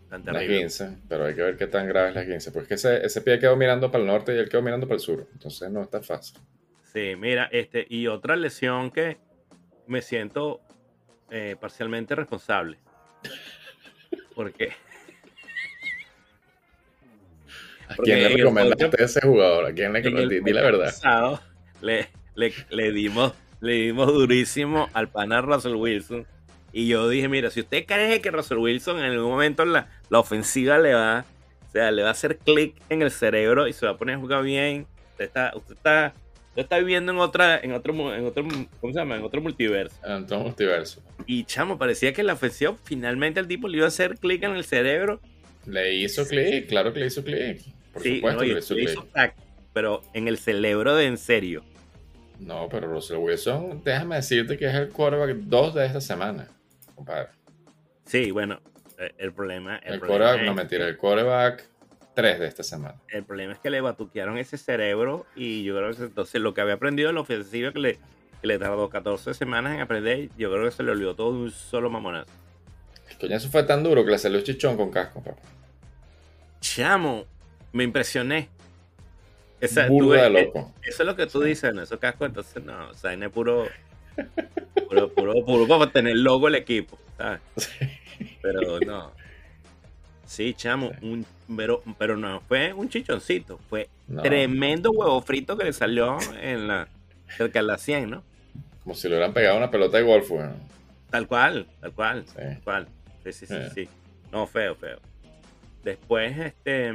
tan 0.10 0.24
terrible. 0.24 0.60
15, 0.60 0.98
pero 1.08 1.26
hay 1.26 1.36
que 1.36 1.42
ver 1.42 1.58
qué 1.58 1.68
tan 1.68 1.88
grave 1.88 2.10
es 2.10 2.16
las 2.16 2.26
15. 2.26 2.52
Porque 2.52 2.74
es 2.76 2.82
que 2.82 2.88
ese, 2.88 3.06
ese 3.06 3.22
pie 3.22 3.40
quedó 3.40 3.56
mirando 3.56 3.92
para 3.92 4.02
el 4.02 4.08
norte 4.08 4.36
y 4.36 4.38
él 4.38 4.50
quedó 4.50 4.62
mirando 4.62 4.88
para 4.88 4.96
el 4.96 5.02
sur. 5.02 5.28
Entonces 5.34 5.70
no 5.70 5.82
está 5.82 6.02
fácil. 6.02 6.40
Sí, 6.94 7.16
mira, 7.18 7.50
este, 7.52 7.86
y 7.90 8.08
otra 8.08 8.36
lesión 8.36 8.90
que 8.92 9.18
me 9.88 10.02
siento 10.02 10.62
eh, 11.30 11.56
parcialmente 11.60 12.16
responsable. 12.16 12.80
Porque 14.36 14.72
¿A 17.90 17.96
quién 18.04 18.20
le 18.24 18.30
recomendaste 18.30 18.86
podcast- 18.88 19.02
a 19.02 19.06
ese 19.06 19.22
jugador? 19.22 19.66
¿A 19.66 19.74
quién 19.74 19.94
le 19.94 20.02
recomendaste? 20.02 20.42
Di 20.42 20.54
la 20.54 20.62
verdad. 20.62 20.86
pasado 20.86 21.42
le, 21.82 22.08
le, 22.36 22.54
le 22.70 22.92
dimos, 22.92 23.34
le 23.62 23.74
dimos 23.74 24.08
durísimo 24.08 24.90
al 24.94 25.10
pana 25.10 25.42
Russell 25.42 25.76
Wilson. 25.76 26.26
Y 26.72 26.88
yo 26.88 27.10
dije, 27.10 27.28
mira, 27.28 27.50
si 27.50 27.62
usted 27.62 27.86
cree 27.86 28.22
que 28.22 28.30
Russell 28.32 28.58
Wilson 28.60 29.00
en 29.00 29.06
algún 29.06 29.32
momento 29.32 29.66
la, 29.66 29.88
la 30.10 30.20
ofensiva 30.20 30.78
le 30.78 30.94
va, 30.94 31.26
o 31.68 31.72
sea, 31.72 31.90
le 31.92 32.04
va 32.04 32.10
a 32.10 32.12
hacer 32.12 32.38
clic 32.38 32.76
en 32.90 33.02
el 33.02 33.10
cerebro 33.12 33.68
y 33.68 33.74
se 33.74 33.86
va 33.86 33.94
a 33.94 33.98
poner 33.98 34.16
a 34.16 34.20
jugar 34.20 34.44
bien, 34.44 34.86
usted 35.12 35.26
está, 35.26 35.52
usted 35.56 35.74
está, 35.74 36.14
usted 36.50 36.62
está 36.62 36.78
viviendo 36.78 37.12
en 37.12 37.18
otra, 37.18 37.58
en 37.60 37.72
otro, 37.74 38.14
en 38.14 38.26
otro, 38.26 38.44
¿cómo 38.82 38.94
se 38.94 39.00
llama? 39.00 39.16
En 39.16 39.24
otro 39.24 39.42
multiverso. 39.42 39.96
En 40.06 40.28
todo 40.28 40.42
multiverso. 40.42 41.02
Y 41.26 41.44
chamo, 41.46 41.80
parecía 41.80 42.14
que 42.14 42.22
la 42.22 42.34
ofensiva 42.34 42.76
finalmente 42.84 43.40
el 43.40 43.48
tipo 43.48 43.68
le 43.68 43.78
iba 43.78 43.86
a 43.86 43.90
hacer 43.90 44.18
clic 44.20 44.44
en 44.44 44.52
el 44.52 44.64
cerebro. 44.64 45.20
Le 45.66 45.96
hizo 45.96 46.28
clic, 46.28 46.68
claro 46.68 46.94
que 46.94 47.00
le 47.00 47.08
hizo 47.08 47.24
clic. 47.24 47.62
Por 47.94 48.02
sí, 48.02 48.18
supuesto 48.18 48.78
hizo 48.78 49.08
pero 49.74 50.02
en 50.14 50.28
el 50.28 50.38
cerebro 50.38 50.96
de 50.96 51.06
en 51.06 51.18
serio. 51.18 51.64
No, 52.40 52.68
pero 52.70 52.88
Russell 52.88 53.18
Wilson, 53.18 53.82
déjame 53.84 54.16
decirte 54.16 54.58
que 54.58 54.66
es 54.66 54.74
el 54.74 54.90
quarterback 54.90 55.36
2 55.36 55.74
de 55.76 55.86
esta 55.86 56.02
semana, 56.02 56.48
compadre. 56.96 57.30
Sí, 58.06 58.32
bueno, 58.32 58.62
eh, 58.98 59.14
el 59.18 59.34
problema, 59.34 59.78
el, 59.78 59.96
El, 59.96 60.00
problema 60.00 60.26
quarterback, 60.26 60.42
es, 60.42 60.46
no 60.48 60.54
mentira, 60.56 60.88
el 60.88 60.98
quarterback 60.98 61.64
3 62.16 62.40
de 62.40 62.48
esta 62.48 62.64
semana. 62.64 62.96
el 63.10 63.24
problema 63.24 63.54
es 63.54 63.60
que 63.60 63.70
le 63.70 63.82
batuquearon 63.82 64.38
ese 64.38 64.58
cerebro 64.58 65.26
y 65.36 65.64
yo 65.64 65.76
creo 65.76 65.94
que 65.94 66.04
entonces 66.04 66.42
lo 66.42 66.54
que 66.54 66.62
había 66.62 66.74
aprendido 66.76 67.10
en 67.10 67.16
la 67.16 67.22
ofensiva 67.22 67.72
que 67.72 67.80
le, 67.80 67.94
que 68.42 68.48
le 68.48 68.58
tardó 68.58 68.90
14 68.90 69.34
semanas 69.34 69.76
en 69.76 69.82
aprender, 69.82 70.30
yo 70.38 70.52
creo 70.52 70.66
que 70.66 70.72
se 70.72 70.84
le 70.84 70.92
olvidó 70.92 71.16
todo 71.16 71.34
de 71.34 71.40
un 71.40 71.52
solo 71.52 71.90
mamonazo. 71.90 72.32
El 73.10 73.18
coñazo 73.18 73.50
fue 73.50 73.64
tan 73.64 73.84
duro 73.84 74.06
que 74.06 74.12
le 74.12 74.18
salió 74.18 74.42
chichón 74.42 74.78
con 74.78 74.92
casco, 74.92 75.22
papá. 75.22 75.42
chamo, 76.62 77.26
me 77.72 77.84
impresioné. 77.84 78.50
Esa, 79.60 79.88
Burda 79.88 80.24
de 80.24 80.30
loco. 80.30 80.74
Eso 80.84 81.04
es 81.04 81.08
lo 81.08 81.16
que 81.16 81.28
tú 81.28 81.42
dices 81.42 81.72
en 81.72 81.80
esos 81.80 82.00
cascos, 82.00 82.28
entonces 82.28 82.64
no, 82.64 82.90
o 82.90 82.94
sea, 82.94 83.14
es 83.14 83.30
puro, 83.30 83.68
puro, 84.88 85.10
puro, 85.14 85.46
puro, 85.46 85.68
para 85.68 85.92
tener 85.92 86.16
logo 86.16 86.48
el 86.48 86.56
equipo, 86.56 86.98
¿sabes? 87.18 87.42
Pero 88.42 88.80
no. 88.80 89.12
Sí, 90.26 90.54
chamo, 90.54 90.92
un, 91.02 91.26
pero, 91.58 91.82
pero 91.98 92.16
no 92.16 92.42
fue 92.42 92.72
un 92.72 92.88
chichoncito, 92.88 93.58
fue 93.68 93.90
tremendo 94.22 94.92
huevo 94.92 95.20
frito 95.22 95.58
que 95.58 95.64
le 95.64 95.74
salió 95.74 96.20
en 96.40 96.68
la 96.68 96.88
cerca 97.36 97.60
de 97.60 97.66
la 97.66 97.80
100, 97.80 98.12
¿no? 98.12 98.24
Como 98.84 98.94
si 98.94 99.08
le 99.08 99.16
hubieran 99.16 99.34
pegado 99.34 99.58
una 99.58 99.72
pelota 99.72 99.98
de 99.98 100.04
golf, 100.04 100.30
bueno. 100.30 100.54
Tal 101.10 101.28
cual, 101.28 101.66
tal 101.82 101.94
cual, 101.94 102.26
tal 102.26 102.62
cual. 102.64 102.88
Sí, 103.24 103.34
sí, 103.34 103.46
sí, 103.48 103.56
sí. 103.74 103.90
No, 104.32 104.46
feo, 104.46 104.76
feo. 104.76 105.00
Después, 105.84 106.38
este. 106.38 106.94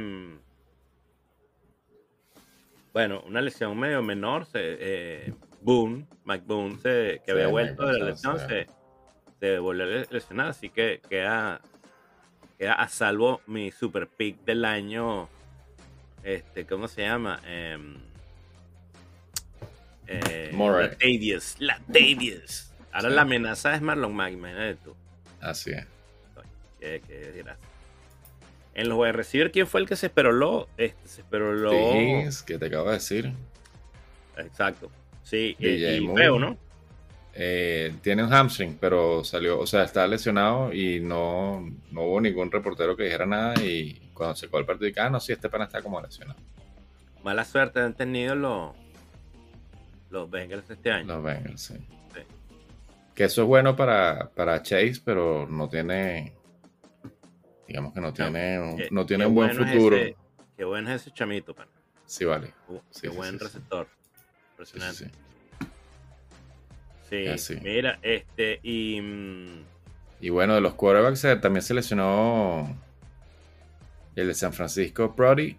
Bueno, 2.95 3.21
una 3.27 3.41
lesión 3.41 3.77
medio 3.77 4.01
menor. 4.01 4.45
Se, 4.45 4.77
eh, 4.79 5.33
Boone, 5.59 6.05
Mike 6.23 6.45
Boone, 6.47 6.77
que 6.81 7.21
había 7.27 7.47
vuelto 7.47 7.85
de 7.85 7.99
la 7.99 8.05
lesión, 8.05 8.39
se, 8.39 8.67
se, 9.37 9.59
volvió 9.59 9.83
a 9.83 10.05
lesionar. 10.09 10.47
Así 10.47 10.69
que 10.69 11.01
queda, 11.09 11.59
queda 12.57 12.75
a 12.75 12.87
salvo 12.87 13.41
mi 13.47 13.69
super 13.71 14.07
pick 14.07 14.45
del 14.45 14.63
año. 14.63 15.27
Este, 16.23 16.65
¿Cómo 16.65 16.87
se 16.87 17.01
llama? 17.01 17.41
Em, 17.45 17.97
eh, 20.07 20.51
eh, 20.53 21.39
La 21.59 21.77
Latavius. 21.77 22.71
Ahora 22.93 23.09
la 23.09 23.23
amenaza 23.23 23.75
es 23.75 23.81
Marlon 23.81 24.15
Mack, 24.15 24.31
imagínate 24.31 24.75
tú. 24.75 24.95
Así 25.41 25.71
es. 25.71 25.85
Qué, 26.79 27.01
qué 27.05 27.43
en 28.75 28.89
los 28.89 28.97
wide 28.99 29.13
receiver, 29.13 29.51
¿quién 29.51 29.67
fue 29.67 29.81
el 29.81 29.87
que 29.87 29.95
se 29.95 30.07
esperó 30.07 30.31
lo? 30.31 30.67
Este, 30.77 31.07
se 31.07 31.21
esperó 31.21 31.53
lo. 31.53 31.71
que 32.45 32.57
te 32.57 32.65
acabo 32.65 32.89
de 32.89 32.93
decir. 32.93 33.33
Exacto. 34.37 34.91
Sí, 35.23 35.55
y, 35.57 36.07
feo, 36.15 36.37
¿no? 36.37 36.57
Eh, 37.33 37.93
tiene 38.01 38.23
un 38.23 38.29
hamstring, 38.29 38.77
pero 38.79 39.23
salió, 39.23 39.59
o 39.59 39.67
sea, 39.67 39.83
está 39.83 40.07
lesionado 40.07 40.71
y 40.71 40.99
no, 40.99 41.67
no 41.91 42.01
hubo 42.03 42.21
ningún 42.21 42.51
reportero 42.51 42.95
que 42.95 43.03
dijera 43.03 43.25
nada. 43.25 43.55
Y 43.61 44.11
cuando 44.13 44.35
se 44.35 44.47
fue 44.47 44.59
el 44.59 44.65
partido, 44.65 44.91
ah, 45.01 45.09
no, 45.09 45.19
sí, 45.19 45.33
este 45.33 45.49
pana 45.49 45.65
está 45.65 45.81
como 45.81 45.99
lesionado. 45.99 46.39
Mala 47.23 47.43
suerte 47.43 47.79
han 47.79 47.95
tenido 47.95 48.35
los, 48.35 48.75
los 50.11 50.29
Bengals 50.29 50.69
este 50.69 50.91
año. 50.91 51.07
Los 51.07 51.23
Bengals, 51.23 51.61
sí. 51.61 51.75
Que 53.15 53.23
eso 53.23 53.43
es 53.43 53.47
bueno 53.47 53.77
para, 53.77 54.29
para 54.35 54.61
Chase, 54.61 55.01
pero 55.03 55.47
no 55.47 55.69
tiene. 55.69 56.33
Digamos 57.67 57.93
que 57.93 58.01
no 58.01 58.13
tiene, 58.13 58.87
no, 58.91 59.05
tiene 59.05 59.25
un 59.25 59.35
buen 59.35 59.55
futuro. 59.55 59.97
qué 60.55 60.63
bueno 60.63 60.91
es 60.91 61.01
ese 61.01 61.11
chamito, 61.11 61.53
pana. 61.53 61.71
Sí, 62.05 62.25
vale. 62.25 62.53
qué 63.01 63.09
buen 63.09 63.39
receptor. 63.39 63.87
Impresionante. 64.51 65.11
Sí, 67.09 67.55
mira, 67.61 67.99
este, 68.01 68.59
y. 68.63 68.99
Mm, 69.01 69.63
y 70.21 70.29
bueno, 70.29 70.55
de 70.55 70.61
los 70.61 70.73
quarterbacks 70.73 71.23
eh, 71.25 71.35
también 71.35 71.61
se 71.61 71.73
lesionó 71.73 72.67
el 74.15 74.27
de 74.27 74.33
San 74.33 74.53
Francisco, 74.53 75.13
Brody. 75.15 75.57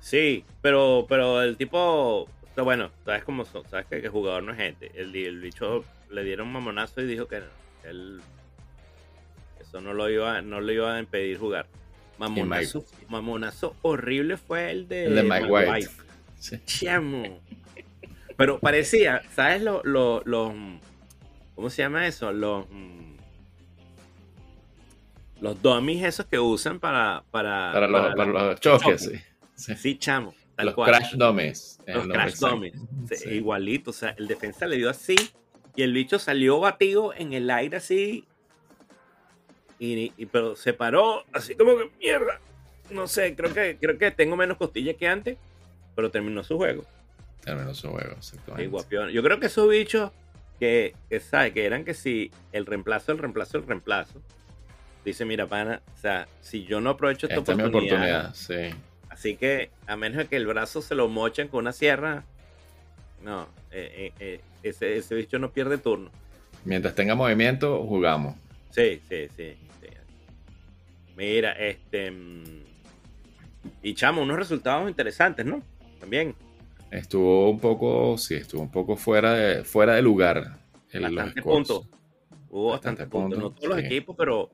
Sí, 0.00 0.44
pero, 0.62 1.06
pero 1.08 1.42
el 1.42 1.56
tipo, 1.56 2.28
bueno, 2.56 2.90
sabes 3.04 3.24
cómo 3.24 3.44
sabes 3.44 3.86
que 3.86 3.96
el 3.96 4.08
jugador 4.08 4.42
no 4.42 4.52
es 4.52 4.58
gente. 4.58 4.92
El, 4.94 5.14
el 5.16 5.40
bicho 5.40 5.84
le 6.10 6.22
dieron 6.24 6.48
un 6.48 6.52
mamonazo 6.54 7.00
y 7.00 7.06
dijo 7.06 7.26
que 7.26 7.42
él 7.84 8.20
eso 9.68 9.82
no 9.82 9.92
lo 9.92 10.08
iba, 10.08 10.40
no 10.40 10.60
lo 10.60 10.72
iba 10.72 10.94
a 10.94 10.98
impedir 10.98 11.38
jugar. 11.38 11.66
Mamonazo, 12.18 12.84
mamonazo 13.08 13.76
horrible 13.82 14.36
fue 14.38 14.70
el 14.70 14.88
de, 14.88 15.04
el 15.04 15.14
de 15.14 15.22
Mike, 15.22 15.46
White. 15.46 15.90
Chamo. 16.64 17.40
Pero 18.36 18.58
parecía, 18.58 19.22
¿sabes 19.34 19.62
los 19.62 19.84
lo, 19.84 20.54
¿cómo 21.54 21.70
se 21.70 21.82
llama 21.82 22.06
eso? 22.06 22.32
Los 22.32 22.66
los 25.40 25.62
dummies 25.62 26.04
esos 26.04 26.26
que 26.26 26.38
usan 26.38 26.80
para 26.80 27.24
para, 27.30 27.72
para, 27.72 27.86
los, 28.24 28.60
choques, 28.60 29.10
sí. 29.54 29.74
sí. 29.76 29.98
chamo. 29.98 30.34
los 30.56 30.74
crash 30.74 31.14
dummies. 31.14 31.78
Los 31.86 32.06
crash 32.06 32.36
dummies. 32.38 32.74
Igualito, 33.26 33.90
o 33.90 33.94
sea, 33.94 34.14
el 34.18 34.26
defensa 34.26 34.66
le 34.66 34.76
dio 34.76 34.88
así 34.90 35.16
y 35.76 35.82
el 35.82 35.92
bicho 35.92 36.18
salió 36.18 36.58
batido 36.58 37.12
en 37.14 37.32
el 37.34 37.50
aire 37.50 37.76
así. 37.76 38.24
Y, 39.78 40.10
pero 40.26 40.56
se 40.56 40.72
paró 40.72 41.24
así 41.32 41.54
como 41.54 41.76
que 41.76 41.90
mierda. 42.00 42.40
No 42.90 43.06
sé, 43.06 43.36
creo 43.36 43.52
que, 43.52 43.76
creo 43.80 43.98
que 43.98 44.10
tengo 44.10 44.36
menos 44.36 44.56
costillas 44.56 44.96
que 44.96 45.06
antes, 45.06 45.36
pero 45.94 46.10
terminó 46.10 46.42
su 46.42 46.56
juego. 46.56 46.84
Terminó 47.44 47.74
su 47.74 47.88
juego, 47.90 48.14
exactamente. 48.16 49.12
Yo 49.12 49.22
creo 49.22 49.38
que 49.38 49.46
esos 49.46 49.68
bichos 49.68 50.10
que, 50.58 50.94
que, 51.08 51.20
¿sabe? 51.20 51.52
que 51.52 51.64
eran 51.64 51.84
que 51.84 51.94
si 51.94 52.30
el 52.52 52.66
reemplazo, 52.66 53.12
el 53.12 53.18
reemplazo, 53.18 53.58
el 53.58 53.66
reemplazo. 53.66 54.20
Dice, 55.04 55.24
mira, 55.24 55.46
pana, 55.46 55.80
o 55.94 56.00
sea, 56.00 56.26
si 56.40 56.64
yo 56.64 56.80
no 56.80 56.90
aprovecho 56.90 57.26
esta, 57.26 57.40
oportunidad, 57.40 57.68
oportunidad 57.68 58.34
sí. 58.34 58.74
Así 59.08 59.36
que, 59.36 59.70
a 59.86 59.96
menos 59.96 60.18
de 60.18 60.26
que 60.26 60.36
el 60.36 60.46
brazo 60.46 60.82
se 60.82 60.94
lo 60.94 61.08
mochen 61.08 61.48
con 61.48 61.60
una 61.60 61.72
sierra, 61.72 62.24
no, 63.22 63.48
eh, 63.70 63.90
eh, 63.96 64.12
eh, 64.20 64.40
ese, 64.62 64.96
ese 64.96 65.14
bicho 65.14 65.38
no 65.38 65.50
pierde 65.50 65.78
turno. 65.78 66.10
Mientras 66.64 66.94
tenga 66.94 67.14
movimiento, 67.14 67.84
jugamos. 67.84 68.36
Sí, 68.70 69.00
sí, 69.08 69.28
sí. 69.36 69.56
Mira, 71.18 71.52
este. 71.52 72.10
Mm, 72.12 72.62
y 73.82 73.94
chamo, 73.94 74.22
unos 74.22 74.36
resultados 74.36 74.88
interesantes, 74.88 75.44
¿no? 75.44 75.62
También. 75.98 76.34
Estuvo 76.90 77.50
un 77.50 77.58
poco, 77.58 78.16
sí, 78.16 78.34
estuvo 78.36 78.62
un 78.62 78.70
poco 78.70 78.96
fuera 78.96 79.34
de, 79.34 79.64
fuera 79.64 79.94
de 79.94 80.02
lugar. 80.02 80.58
En 80.92 81.02
bastante 81.02 81.42
puntos. 81.42 81.88
Hubo 82.50 82.70
bastante, 82.70 83.06
puntos. 83.06 83.38
No 83.38 83.50
todos 83.50 83.68
los 83.68 83.78
equipos, 83.78 84.16
pero 84.16 84.48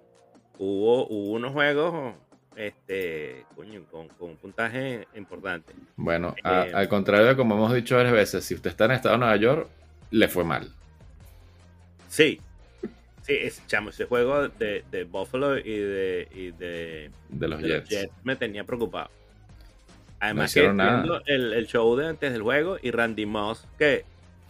hubo, 0.58 1.06
hubo 1.06 1.32
unos 1.32 1.52
juegos 1.52 2.14
este, 2.56 3.44
coño, 3.54 3.84
con, 3.90 4.08
con, 4.08 4.36
puntaje 4.36 5.06
importante. 5.14 5.74
Bueno, 5.96 6.34
eh, 6.42 6.72
al 6.74 6.88
contrario 6.88 7.26
de 7.26 7.36
como 7.36 7.56
hemos 7.56 7.74
dicho 7.74 7.96
varias 7.96 8.14
veces, 8.14 8.44
si 8.44 8.54
usted 8.54 8.70
está 8.70 8.86
en 8.86 8.92
el 8.92 8.96
estado 8.96 9.14
de 9.14 9.18
Nueva 9.18 9.36
York, 9.36 9.68
le 10.10 10.28
fue 10.28 10.44
mal. 10.44 10.72
Sí, 12.08 12.40
sí, 13.24 13.62
chamo, 13.66 13.90
ese 13.90 14.04
juego 14.04 14.48
de, 14.48 14.84
de 14.90 15.04
Buffalo 15.04 15.58
y 15.58 15.62
de, 15.62 16.28
y 16.32 16.50
de, 16.52 17.10
de, 17.28 17.48
los, 17.48 17.60
Jets. 17.60 18.10
me 18.22 18.36
tenía 18.36 18.64
preocupado. 18.64 19.10
Además, 20.20 20.54
que 20.54 20.72
nada. 20.72 21.22
El, 21.26 21.52
el, 21.52 21.66
show 21.66 21.96
de 21.96 22.06
antes 22.06 22.32
del 22.32 22.42
juego 22.42 22.78
y 22.80 22.90
Randy 22.90 23.26
Moss, 23.26 23.66
que, 23.78 24.04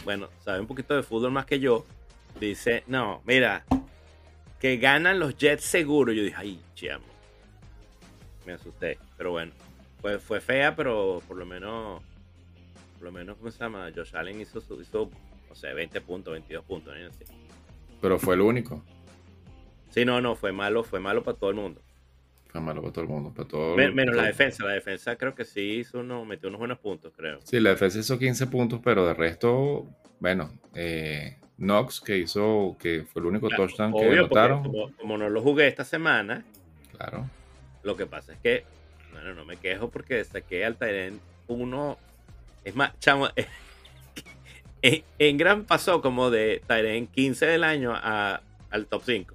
bueno, 0.04 0.28
sabe 0.44 0.60
un 0.60 0.66
poquito 0.66 0.94
de 0.94 1.02
fútbol 1.02 1.32
más 1.32 1.46
que 1.46 1.58
yo, 1.58 1.84
dice: 2.38 2.84
No, 2.86 3.22
mira, 3.26 3.64
que 4.60 4.76
ganan 4.76 5.18
los 5.18 5.36
Jets 5.36 5.64
seguro. 5.64 6.12
Yo 6.12 6.22
dije: 6.22 6.36
Ay, 6.38 6.60
chamo 6.74 7.14
me 8.46 8.52
asusté. 8.52 8.98
Pero 9.16 9.32
bueno, 9.32 9.52
fue, 10.00 10.18
fue 10.18 10.40
fea, 10.40 10.74
pero 10.74 11.22
por 11.26 11.36
lo 11.36 11.46
menos, 11.46 12.02
por 12.94 13.04
lo 13.04 13.12
menos, 13.12 13.36
¿cómo 13.36 13.50
se 13.50 13.58
llama? 13.58 13.90
Josh 13.94 14.14
Allen 14.14 14.40
hizo, 14.40 14.58
hizo 14.80 15.10
no 15.48 15.54
sé, 15.54 15.72
20 15.72 16.00
puntos, 16.00 16.32
22 16.32 16.64
puntos. 16.64 16.94
Pero 18.00 18.18
fue 18.18 18.34
el 18.34 18.40
único. 18.40 18.82
Sí, 19.90 20.04
no, 20.04 20.20
no, 20.20 20.34
fue 20.34 20.52
malo, 20.52 20.82
fue 20.82 21.00
malo 21.00 21.22
para 21.22 21.36
todo 21.36 21.50
el 21.50 21.56
mundo. 21.56 21.80
Fue 22.48 22.60
malo 22.60 22.82
para 22.82 22.92
todo 22.92 23.02
el 23.04 23.10
mundo, 23.10 23.32
para 23.34 23.48
todo. 23.48 23.76
menos 23.76 24.14
la 24.14 24.24
defensa, 24.24 24.64
la 24.64 24.72
defensa 24.72 25.16
creo 25.16 25.34
que 25.34 25.44
sí 25.44 25.78
hizo 25.80 26.00
uno, 26.00 26.24
metió 26.24 26.48
unos 26.48 26.58
buenos 26.58 26.78
puntos, 26.78 27.12
creo. 27.16 27.40
Sí, 27.44 27.60
la 27.60 27.70
defensa 27.70 27.98
hizo 27.98 28.18
15 28.18 28.46
puntos, 28.48 28.80
pero 28.82 29.06
de 29.06 29.14
resto, 29.14 29.86
bueno, 30.20 30.50
eh, 30.74 31.38
Knox 31.56 32.00
que 32.00 32.18
hizo, 32.18 32.76
que 32.78 33.04
fue 33.04 33.22
el 33.22 33.26
único 33.26 33.48
touchdown 33.48 33.92
que 33.92 34.04
anotaron. 34.04 34.62
Como, 34.64 34.92
como, 34.96 35.18
no 35.18 35.28
lo 35.28 35.42
jugué 35.42 35.68
esta 35.68 35.84
semana, 35.84 36.44
claro. 36.96 37.28
Lo 37.84 37.96
que 37.96 38.06
pasa 38.06 38.32
es 38.32 38.38
que, 38.38 38.64
bueno, 39.12 39.34
no 39.34 39.44
me 39.44 39.56
quejo 39.56 39.90
porque 39.90 40.24
saqué 40.24 40.64
al 40.64 40.76
Tyrant 40.76 41.20
1. 41.46 41.98
Es 42.64 42.74
más, 42.74 42.98
chamo, 42.98 43.28
en, 45.18 45.36
gran 45.38 45.64
pasó 45.64 46.00
como 46.00 46.30
de 46.30 46.62
Tyrant 46.66 47.10
15 47.10 47.46
del 47.46 47.64
año 47.64 47.92
a, 47.94 48.40
al 48.70 48.86
top 48.86 49.02
5. 49.04 49.34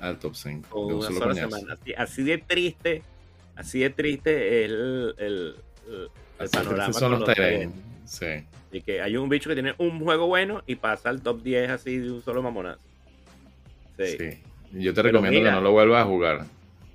Al 0.00 0.18
top 0.18 0.34
5. 0.34 0.80
una 0.80 1.06
sola 1.06 1.34
semana. 1.34 1.78
Así, 1.96 2.22
de 2.22 2.38
triste, 2.38 3.02
así 3.56 3.80
de 3.80 3.90
triste 3.90 4.64
el, 4.64 5.14
el, 5.18 5.54
el, 6.38 6.48
panorama. 6.50 6.92
Son 6.92 7.12
los. 7.12 7.30
Sí. 8.04 8.26
Y 8.72 8.82
que 8.82 9.00
hay 9.00 9.16
un 9.16 9.28
bicho 9.28 9.48
que 9.48 9.54
tiene 9.54 9.74
un 9.78 10.00
juego 10.00 10.26
bueno 10.26 10.62
y 10.66 10.76
pasa 10.76 11.10
al 11.10 11.22
top 11.22 11.42
10 11.42 11.70
así 11.70 11.98
de 11.98 12.10
un 12.10 12.22
solo 12.22 12.42
mamonazo. 12.42 12.80
Sí. 13.98 14.16
sí. 14.18 14.42
Yo 14.72 14.94
te 14.94 15.02
recomiendo 15.02 15.48
que 15.48 15.54
no 15.54 15.60
lo 15.60 15.72
vuelvas 15.72 16.02
a 16.02 16.06
jugar. 16.06 16.46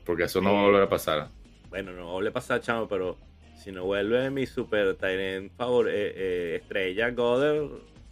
Porque 0.06 0.24
eso 0.24 0.40
no 0.40 0.54
va 0.54 0.62
a 0.62 0.64
volver 0.64 0.84
a 0.84 0.90
pasar. 0.90 1.30
Bueno, 1.70 1.92
no 1.92 2.06
va 2.06 2.10
a 2.12 2.14
volver 2.14 2.30
a 2.30 2.34
pasar, 2.34 2.62
chamo, 2.62 2.88
pero 2.88 3.18
si 3.66 3.72
no 3.72 3.84
vuelve 3.84 4.30
mi 4.30 4.46
super 4.46 4.96
Tyrant 4.96 5.52
favor, 5.58 5.90
eh, 5.90 6.14
eh, 6.16 6.56
estrella 6.62 7.10
Goddard, 7.10 7.68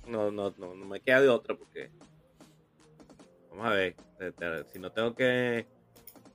no, 0.07 0.31
no, 0.31 0.51
no, 0.57 0.73
me 0.73 0.99
queda 0.99 1.21
de 1.21 1.29
otra 1.29 1.55
porque. 1.55 1.91
Vamos 3.51 3.67
a 3.67 3.69
ver. 3.69 3.95
Si 4.73 4.79
no 4.79 4.91
tengo 4.91 5.13
que, 5.15 5.67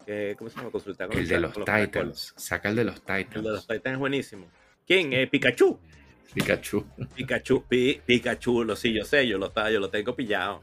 que 0.06 0.36
¿cómo 0.38 0.48
se 0.48 0.56
llama? 0.56 0.70
Consultar 0.70 1.08
con 1.08 1.18
El 1.18 1.26
de 1.26 1.40
los 1.40 1.52
caracoles. 1.52 1.90
Titans. 1.90 2.34
Saca 2.36 2.68
el 2.68 2.76
de 2.76 2.84
los 2.84 2.94
El 2.96 3.02
de 3.02 3.40
los 3.42 3.66
Titans. 3.66 3.66
Titans 3.66 3.92
es 3.94 3.98
buenísimo. 3.98 4.46
¿Quién? 4.86 5.12
Eh, 5.12 5.26
Pikachu. 5.26 5.80
Pikachu. 6.34 6.86
Pikachu, 7.16 7.64
Pi- 7.66 8.00
Pikachu, 8.06 8.62
lo 8.62 8.76
sí, 8.76 8.92
yo 8.92 9.04
sé, 9.04 9.26
yo 9.26 9.36
lo, 9.36 9.46
estaba- 9.46 9.70
yo 9.72 9.80
lo 9.80 9.90
tengo 9.90 10.14
pillado. 10.14 10.62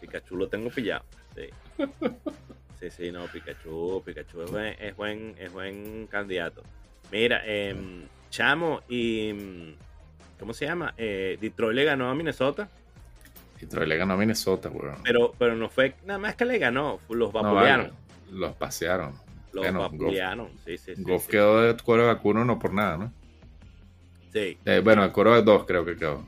Pikachu 0.00 0.36
lo 0.36 0.48
tengo 0.48 0.70
pillado. 0.70 1.04
Sí. 1.34 1.48
Sí, 2.78 2.90
sí, 2.90 3.10
no, 3.10 3.26
Pikachu, 3.26 4.02
Pikachu 4.04 4.42
es 4.42 4.50
buen, 4.52 4.76
es 4.78 4.94
buen, 4.94 5.34
es 5.38 5.52
buen 5.52 6.06
candidato. 6.06 6.62
Mira, 7.12 7.42
em, 7.46 8.02
Chamo 8.30 8.82
y 8.88 9.32
mm, 9.32 9.74
¿cómo 10.40 10.52
se 10.52 10.66
llama? 10.66 10.94
Eh, 10.96 11.38
Detroit 11.40 11.74
le 11.76 11.84
ganó 11.84 12.10
a 12.10 12.14
Minnesota, 12.14 12.68
Detroit 13.60 13.88
le 13.88 13.96
ganó 13.96 14.14
a 14.14 14.16
Minnesota, 14.16 14.68
weón. 14.68 14.96
pero, 15.02 15.32
pero 15.38 15.54
no 15.56 15.68
fue 15.68 15.94
nada 16.04 16.18
más 16.18 16.34
que 16.36 16.44
le 16.44 16.58
ganó, 16.58 17.00
los 17.08 17.32
vapulearon. 17.32 17.92
Los 18.32 18.54
pasearon. 18.56 19.12
Los 19.52 19.64
Bueno, 19.64 19.80
vapulearon, 19.80 20.48
sí, 20.64 20.76
sí, 20.76 20.96
sí. 20.96 21.02
Goff 21.02 21.24
sí. 21.24 21.30
quedó 21.32 21.62
de 21.62 21.76
cuero 21.82 22.06
vacuno 22.08 22.44
no 22.44 22.58
por 22.58 22.74
nada, 22.74 22.98
¿no? 22.98 23.12
Sí. 24.32 24.58
Eh, 24.66 24.80
bueno, 24.84 25.02
el 25.04 25.12
cuero 25.12 25.34
de 25.34 25.42
dos 25.42 25.64
creo 25.64 25.84
que 25.84 25.96
quedó. 25.96 26.22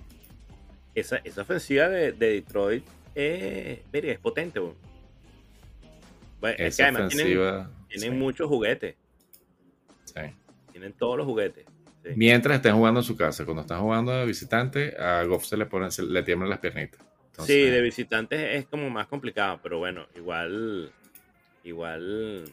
Esa, 0.95 1.17
esa 1.19 1.43
ofensiva 1.43 1.89
de, 1.89 2.13
de 2.13 2.31
Detroit 2.31 2.85
es, 3.15 3.81
mira, 3.93 4.13
es 4.13 4.19
potente. 4.19 4.61
Bueno, 6.41 6.57
es 6.59 6.77
que 6.77 6.83
además 6.83 7.09
tienen, 7.09 7.27
ofensiva. 7.27 7.71
tienen 7.89 8.13
sí, 8.13 8.17
muchos 8.17 8.49
juguetes. 8.49 8.95
Tienen 10.79 10.97
todos 10.97 11.17
los 11.19 11.27
juguetes. 11.27 11.67
sí. 12.03 12.11
Mientras 12.17 12.57
estén 12.57 12.75
jugando 12.77 13.01
en 13.01 13.05
su 13.05 13.17
casa, 13.17 13.45
cuando 13.45 13.63
están 13.63 13.81
jugando 13.81 14.13
de 14.13 14.25
visitante, 14.25 14.97
a 14.97 15.23
Goff 15.25 15.45
se 15.45 15.57
le 15.57 15.67
ponen, 15.67 15.91
se 15.91 16.03
le 16.03 16.23
tiemblan 16.23 16.49
las 16.51 16.59
piernitas. 16.61 17.01
Entonces, 17.27 17.55
Sí, 17.55 17.63
de 17.71 17.81
visitantes 17.83 18.41
es 18.57 18.67
como 18.67 18.89
más 18.91 19.07
complicado, 19.07 19.61
pero 19.63 19.79
bueno, 19.79 20.07
igual, 20.17 20.91
igual 21.65 22.45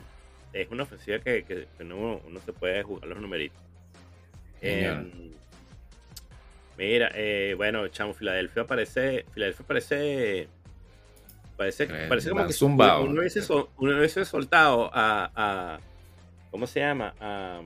es 0.53 0.69
una 0.71 0.83
ofensiva 0.83 1.19
que, 1.19 1.43
que- 1.43 1.67
que 1.77 1.83
uno, 1.83 2.21
uno 2.25 2.39
se 2.41 2.53
puede 2.53 2.83
jugar 2.83 3.07
los 3.07 3.19
numeritos. 3.19 3.57
Em, 4.61 5.11
mira, 6.77 7.11
eh, 7.13 7.53
bueno, 7.57 7.87
chamo, 7.89 8.13
Filadelfia 8.13 8.65
parece, 8.65 9.25
Filadelfia 9.33 9.65
parece, 9.65 10.47
parece, 11.57 11.83
Eh, 11.83 12.05
parece 12.09 12.29
como 12.29 12.45
que 12.47 12.53
zumbado. 12.53 13.03
uno, 13.05 13.19
hubiese, 13.21 13.41
sol- 13.41 13.69
uno 13.77 13.97
hubiese 13.97 14.25
soltado 14.25 14.89
a, 14.93 15.31
a- 15.35 15.79
¿cómo 16.51 16.67
se 16.67 16.79
llama? 16.81 17.13
A, 17.19 17.61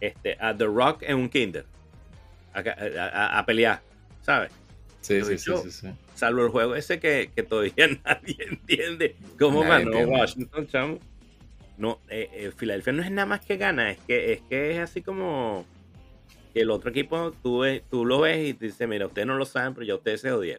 este, 0.00 0.36
a 0.40 0.56
The 0.56 0.64
Rock 0.66 1.02
en 1.02 1.16
un 1.16 1.28
Kinder, 1.28 1.64
a, 2.52 2.60
a- 2.60 3.08
a- 3.08 3.38
a 3.38 3.46
pelear, 3.46 3.80
¿sabes? 4.22 4.50
sí, 5.00 5.18
sí, 5.20 5.24
sí, 5.24 5.32
dicho. 5.32 5.56
sí, 5.58 5.70
sí. 5.70 5.88
Salvo 6.14 6.42
el 6.44 6.50
juego 6.50 6.74
ese 6.74 6.98
que, 6.98 7.30
que 7.34 7.42
todavía 7.42 7.72
nadie 8.04 8.36
entiende 8.50 9.16
cómo 9.38 9.62
Nadie 9.62 9.84
ganó 9.84 9.90
entiende. 9.98 10.12
Washington, 10.20 10.66
chamo. 10.66 10.98
No, 11.76 12.00
eh, 12.08 12.28
eh, 12.32 12.52
Filadelfia 12.56 12.92
no 12.92 13.02
es 13.04 13.10
nada 13.12 13.26
más 13.26 13.40
que 13.44 13.56
gana, 13.56 13.90
es 13.92 13.98
que 13.98 14.32
es 14.32 14.40
que 14.48 14.72
es 14.72 14.78
así 14.80 15.00
como 15.00 15.64
que 16.52 16.62
el 16.62 16.70
otro 16.72 16.90
equipo 16.90 17.32
tú, 17.42 17.60
ves- 17.60 17.82
tú 17.88 18.04
lo 18.04 18.20
ves 18.20 18.48
y 18.48 18.54
te 18.54 18.66
dice, 18.66 18.86
mira, 18.88 19.06
ustedes 19.06 19.28
no 19.28 19.36
lo 19.36 19.44
saben, 19.46 19.74
pero 19.74 19.86
ya 19.86 19.94
ustedes 19.94 20.20
se 20.22 20.32
odian. 20.32 20.58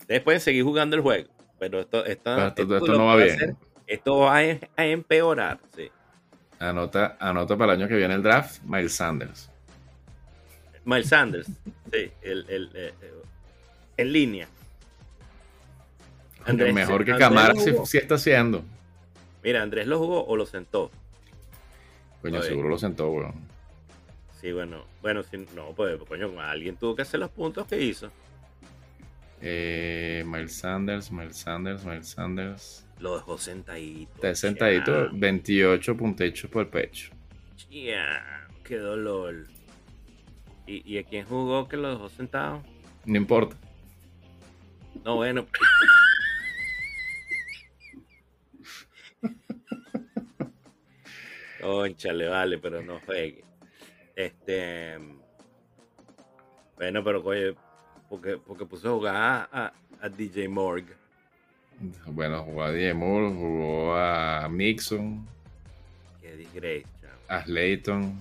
Ustedes 0.00 0.20
pueden 0.22 0.40
seguir 0.40 0.64
jugando 0.64 0.96
el 0.96 1.02
juego, 1.02 1.30
pero 1.58 1.80
esto, 1.80 2.04
esto, 2.04 2.34
Pero 2.34 2.46
esto, 2.48 2.62
esto 2.62 2.76
esto 2.76 2.86
lo 2.92 2.98
no 2.98 3.06
va 3.06 3.16
bien. 3.16 3.30
hacer- 3.30 3.56
esto 3.86 4.18
va 4.18 4.38
a, 4.38 4.42
a 4.76 4.84
empeorar, 4.86 5.58
sí. 5.74 5.90
Anota, 6.68 7.16
anota 7.18 7.56
para 7.56 7.72
el 7.74 7.80
año 7.80 7.88
que 7.88 7.96
viene 7.96 8.14
el 8.14 8.22
draft, 8.22 8.62
Miles 8.62 8.94
Sanders. 8.94 9.50
Miles 10.84 11.08
Sanders, 11.08 11.46
sí, 11.92 12.10
el, 12.22 12.46
el, 12.48 12.70
eh, 12.74 12.94
eh, 13.02 13.12
en 13.96 14.12
línea. 14.12 14.48
Andrés- 16.44 16.72
mejor 16.72 17.04
que 17.04 17.16
Camara 17.16 17.54
sí, 17.84 17.98
está 17.98 18.14
haciendo. 18.14 18.62
Mira, 19.42 19.62
Andrés 19.62 19.86
lo 19.86 19.98
jugó 19.98 20.24
o 20.24 20.36
lo 20.36 20.46
sentó. 20.46 20.90
Coño, 22.20 22.40
seguro 22.42 22.68
lo 22.68 22.78
sentó, 22.78 23.10
weón. 23.10 23.34
Sí, 24.40 24.52
bueno, 24.52 24.84
bueno, 25.00 25.22
si, 25.24 25.38
no, 25.56 25.72
pues, 25.74 26.00
coño, 26.08 26.40
alguien 26.40 26.76
tuvo 26.76 26.94
que 26.94 27.02
hacer 27.02 27.18
los 27.20 27.30
puntos 27.30 27.66
que 27.66 27.80
hizo. 27.80 28.08
Eh, 29.40 30.22
Miles 30.26 30.56
Sanders, 30.56 31.10
Miles 31.10 31.36
Sanders, 31.36 31.84
Miles 31.84 32.08
Sanders. 32.08 32.86
Lo 33.02 33.16
dejó 33.16 33.36
sentadito. 33.36 34.14
Está 34.14 34.32
sentadito, 34.36 35.08
28 35.12 35.96
puntitos 35.96 36.48
por 36.48 36.70
pecho. 36.70 37.10
Ya, 37.68 38.46
qué 38.62 38.76
dolor. 38.78 39.48
¿Y, 40.68 40.88
¿Y 40.88 40.98
a 40.98 41.02
quién 41.02 41.26
jugó 41.26 41.66
que 41.68 41.76
lo 41.76 41.90
dejó 41.90 42.08
sentado? 42.08 42.62
No 43.04 43.16
importa. 43.16 43.56
No, 45.04 45.16
bueno. 45.16 45.46
Conchale, 51.60 52.28
vale, 52.28 52.58
pero 52.58 52.82
no 52.82 53.00
juegue. 53.00 53.44
Este. 54.16 54.98
Bueno, 56.76 57.04
pero 57.04 57.22
coño, 57.22 57.54
porque, 58.08 58.36
porque 58.38 58.66
puso 58.66 58.88
a 58.88 58.92
jugar 58.92 59.16
a, 59.16 59.48
a- 59.52 59.72
a 60.00 60.08
DJ 60.08 60.48
Morg. 60.48 60.84
Bueno, 62.06 62.42
jugó 62.44 62.64
a 62.64 62.94
Moore, 62.94 63.34
jugó 63.34 63.96
a 63.96 64.48
Mixon, 64.48 65.26
Qué 66.20 66.36
disgrace, 66.36 66.86
a 67.28 67.42
Slayton. 67.44 68.18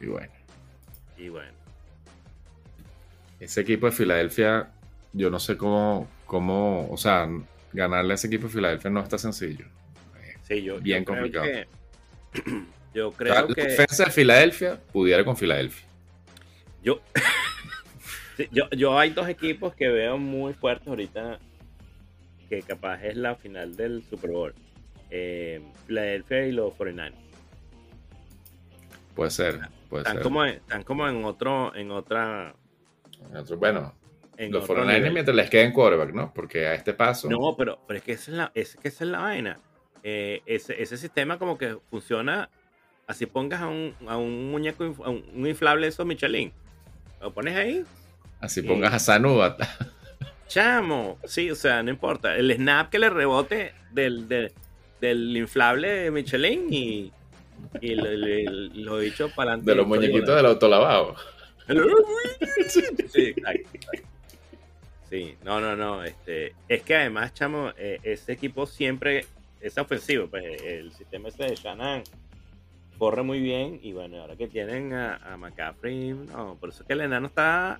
Y 0.00 0.06
bueno, 0.06 0.32
Y 1.18 1.28
bueno. 1.28 1.52
ese 3.40 3.60
equipo 3.62 3.86
de 3.86 3.92
Filadelfia, 3.92 4.70
yo 5.12 5.30
no 5.30 5.38
sé 5.38 5.56
cómo, 5.56 6.08
cómo, 6.26 6.88
o 6.90 6.96
sea, 6.96 7.28
ganarle 7.72 8.12
a 8.12 8.14
ese 8.14 8.26
equipo 8.28 8.44
de 8.46 8.52
Filadelfia 8.52 8.90
no 8.90 9.00
está 9.00 9.18
sencillo. 9.18 9.66
Sí, 10.42 10.62
yo, 10.62 10.80
Bien 10.80 11.04
yo 11.04 11.12
creo 11.12 11.16
complicado. 11.22 11.44
que- 11.44 11.68
yo 12.94 13.08
O 13.08 13.10
sea, 13.12 13.18
creo 13.18 13.48
la 13.48 13.54
que. 13.54 13.62
defensa 13.64 14.04
de 14.04 14.10
Filadelfia 14.10 14.80
pudiera 14.92 15.24
con 15.24 15.36
Filadelfia. 15.36 15.86
Yo, 16.82 17.00
yo, 18.50 18.68
yo 18.70 18.98
hay 18.98 19.10
dos 19.10 19.28
equipos 19.28 19.74
que 19.74 19.88
veo 19.88 20.16
muy 20.18 20.54
fuertes 20.54 20.88
ahorita, 20.88 21.38
que 22.50 22.60
capaz 22.62 23.02
es 23.04 23.16
la 23.16 23.34
final 23.36 23.74
del 23.76 24.02
Super 24.02 24.30
Bowl. 24.30 24.54
Eh, 25.10 25.62
Philadelphia 25.86 26.46
y 26.46 26.52
los 26.52 26.74
49ers. 26.74 27.14
Puede 29.14 29.30
ser, 29.30 29.60
puede 29.88 30.02
Están 30.02 30.16
ser. 30.16 30.22
como, 30.22 30.44
en- 30.44 30.54
están 30.56 30.82
como 30.82 31.08
en 31.08 31.24
otro, 31.24 31.74
en 31.74 31.90
otra, 31.90 32.54
Otro- 33.36 33.56
Bueno, 33.58 33.94
en 34.36 34.50
los 34.52 34.64
otro 34.64 34.76
49ers 34.84 34.94
nivel. 34.98 35.12
mientras 35.12 35.36
les 35.36 35.50
queden 35.50 35.72
quarterback, 35.72 36.12
¿no? 36.14 36.32
Porque 36.34 36.66
a 36.66 36.74
este 36.74 36.92
paso. 36.94 37.28
No, 37.28 37.54
pero, 37.56 37.78
pero 37.86 37.98
es 37.98 38.04
que 38.04 38.12
esa 38.12 38.30
es 38.30 38.36
la, 38.36 38.52
es 38.54 38.76
que 38.76 38.88
esa 38.88 39.04
es 39.04 39.10
la 39.10 39.18
vaina. 39.20 39.58
Eh, 40.02 40.40
ese, 40.46 40.80
ese 40.82 40.96
sistema 40.96 41.38
como 41.38 41.58
que 41.58 41.76
funciona, 41.90 42.48
así 43.06 43.26
pongas 43.26 43.60
a 43.60 43.68
un, 43.68 43.94
a 44.08 44.16
un 44.16 44.50
muñeco, 44.50 44.84
a 45.04 45.10
un, 45.10 45.46
inflable 45.46 45.82
de 45.86 45.90
esos 45.90 46.06
Michelin. 46.06 46.52
Lo 47.20 47.32
pones 47.34 47.56
ahí, 47.56 47.84
Así 48.40 48.62
pongas 48.62 48.94
a 48.94 48.98
Sanu 48.98 49.42
a- 49.42 49.56
Chamo, 50.50 51.16
sí, 51.26 51.48
o 51.48 51.54
sea, 51.54 51.80
no 51.80 51.90
importa. 51.90 52.36
El 52.36 52.52
snap 52.52 52.90
que 52.90 52.98
le 52.98 53.08
rebote 53.08 53.72
del, 53.92 54.26
del, 54.26 54.52
del 55.00 55.36
inflable 55.36 55.88
de 55.88 56.10
Michelin 56.10 56.66
y, 56.74 57.12
y 57.80 57.94
lo, 57.94 58.10
lo 58.74 58.98
dicho 58.98 59.30
para 59.32 59.52
adelante. 59.52 59.70
de 59.70 59.76
los 59.76 59.86
muñequitos 59.86 60.34
del 60.34 60.46
autolavado. 60.46 61.14
Sí, 62.66 63.26
exacto, 63.26 63.68
exacto. 63.74 64.08
Sí, 65.08 65.36
no, 65.44 65.60
no, 65.60 65.76
no. 65.76 66.02
Este, 66.02 66.52
es 66.68 66.82
que 66.82 66.96
además, 66.96 67.32
chamo, 67.32 67.70
eh, 67.78 68.00
ese 68.02 68.32
equipo 68.32 68.66
siempre 68.66 69.26
es 69.60 69.78
ofensivo. 69.78 70.26
Pues 70.26 70.60
el 70.62 70.90
sistema 70.92 71.28
ese 71.28 71.44
de 71.44 71.54
Shannon 71.54 72.02
corre 72.98 73.22
muy 73.22 73.38
bien. 73.38 73.78
Y 73.84 73.92
bueno, 73.92 74.20
ahora 74.20 74.34
que 74.34 74.48
tienen 74.48 74.94
a, 74.94 75.14
a 75.16 75.36
McCaffrey, 75.36 76.12
no, 76.12 76.56
por 76.58 76.70
eso 76.70 76.82
es 76.82 76.88
que 76.88 76.94
el 76.94 77.02
enano 77.02 77.28
está. 77.28 77.78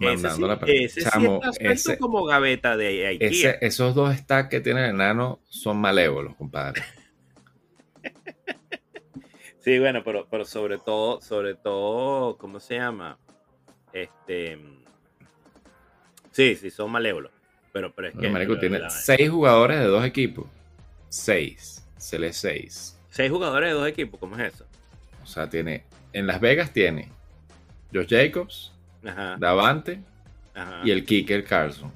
Mandando 0.00 0.46
la 0.48 0.54
ese 0.66 1.02
Chamo, 1.02 1.40
ese- 1.60 1.98
como 1.98 2.24
gaveta 2.24 2.76
de 2.76 3.06
Haití. 3.06 3.24
Ese- 3.26 3.58
esos 3.60 3.94
dos 3.94 4.14
stacks 4.16 4.48
que 4.48 4.60
tiene 4.60 4.84
el 4.84 4.90
enano 4.90 5.40
son 5.48 5.76
malévolos, 5.78 6.34
compadre. 6.36 6.82
Sí, 9.62 9.78
bueno, 9.78 10.02
pero, 10.02 10.26
pero 10.30 10.46
sobre 10.46 10.78
todo, 10.78 11.20
sobre 11.20 11.54
todo, 11.54 12.38
¿cómo 12.38 12.60
se 12.60 12.76
llama? 12.76 13.18
Este. 13.92 14.58
Sí, 16.32 16.56
sí, 16.56 16.70
son 16.70 16.90
malévolos. 16.90 17.30
Pero, 17.70 17.92
pero 17.94 18.08
es 18.08 18.14
que. 18.16 18.30
Marico 18.30 18.58
tiene 18.58 18.78
la- 18.78 18.88
seis 18.88 19.28
jugadores 19.28 19.78
de 19.80 19.84
dos 19.84 20.02
equipos. 20.04 20.46
Seis. 21.10 21.86
Se 21.98 22.18
le 22.18 22.32
seis. 22.32 22.98
Seis 23.10 23.30
jugadores 23.30 23.68
de 23.68 23.74
dos 23.74 23.86
equipos, 23.86 24.18
¿cómo 24.18 24.36
es 24.36 24.54
eso? 24.54 24.64
O 25.22 25.26
sea, 25.26 25.50
tiene. 25.50 25.84
En 26.14 26.26
Las 26.26 26.40
Vegas 26.40 26.72
tiene 26.72 27.10
Josh 27.92 28.08
Jacobs, 28.08 28.72
Ajá. 29.04 29.36
Davante 29.38 30.00
Ajá. 30.54 30.80
y 30.84 30.90
el 30.90 31.04
kicker 31.04 31.44
Carlson. 31.44 31.92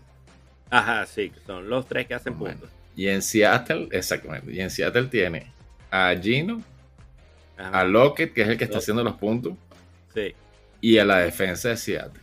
Ajá, 0.70 1.06
sí, 1.06 1.30
son 1.46 1.68
los 1.68 1.86
tres 1.86 2.06
que 2.06 2.14
hacen 2.14 2.34
puntos. 2.34 2.68
Y 2.96 3.08
en 3.08 3.22
Seattle, 3.22 3.88
exactamente. 3.92 4.52
Y 4.52 4.60
en 4.60 4.70
Seattle 4.70 5.04
tiene 5.04 5.52
a 5.90 6.14
Gino, 6.20 6.62
Ajá. 7.56 7.80
a 7.80 7.84
Lockett, 7.84 8.32
que 8.32 8.42
es 8.42 8.48
el 8.48 8.56
que 8.58 8.64
está 8.64 8.74
Lockett. 8.76 8.82
haciendo 8.82 9.04
los 9.04 9.14
puntos, 9.16 9.54
Sí. 10.14 10.34
y 10.80 10.98
a 10.98 11.04
la 11.04 11.18
defensa 11.18 11.68
de 11.70 11.76
Seattle. 11.76 12.20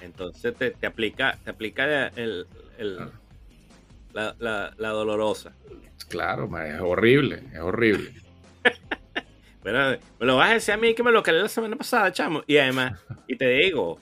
Entonces 0.00 0.54
te, 0.54 0.70
te 0.70 0.86
aplica, 0.86 1.38
te 1.44 1.50
aplica 1.50 2.08
el, 2.08 2.46
el- 2.78 2.98
Ah. 3.00 3.10
La, 4.12 4.34
la, 4.40 4.74
la 4.76 4.88
dolorosa. 4.88 5.52
Claro, 6.08 6.48
ma, 6.48 6.66
es 6.66 6.80
horrible, 6.80 7.44
es 7.52 7.60
horrible. 7.60 8.12
Pero 9.62 9.98
me 10.18 10.26
lo 10.26 10.36
vas 10.36 10.50
a 10.50 10.54
decir 10.54 10.74
a 10.74 10.76
mí 10.76 10.94
que 10.94 11.02
me 11.02 11.12
lo 11.12 11.22
calé 11.22 11.40
la 11.42 11.48
semana 11.48 11.76
pasada, 11.76 12.12
chamo. 12.12 12.42
Y 12.46 12.56
además, 12.58 12.94
y 13.26 13.36
te 13.36 13.48
digo, 13.48 14.00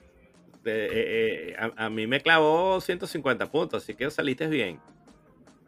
te- 0.62 0.86
eh, 0.86 1.50
eh, 1.52 1.56
a, 1.58 1.86
a 1.86 1.90
mí 1.90 2.06
me 2.06 2.20
clavó 2.22 2.80
150 2.80 3.50
puntos, 3.50 3.82
así 3.82 3.94
que 3.94 4.10
saliste 4.10 4.46
bien. 4.48 4.80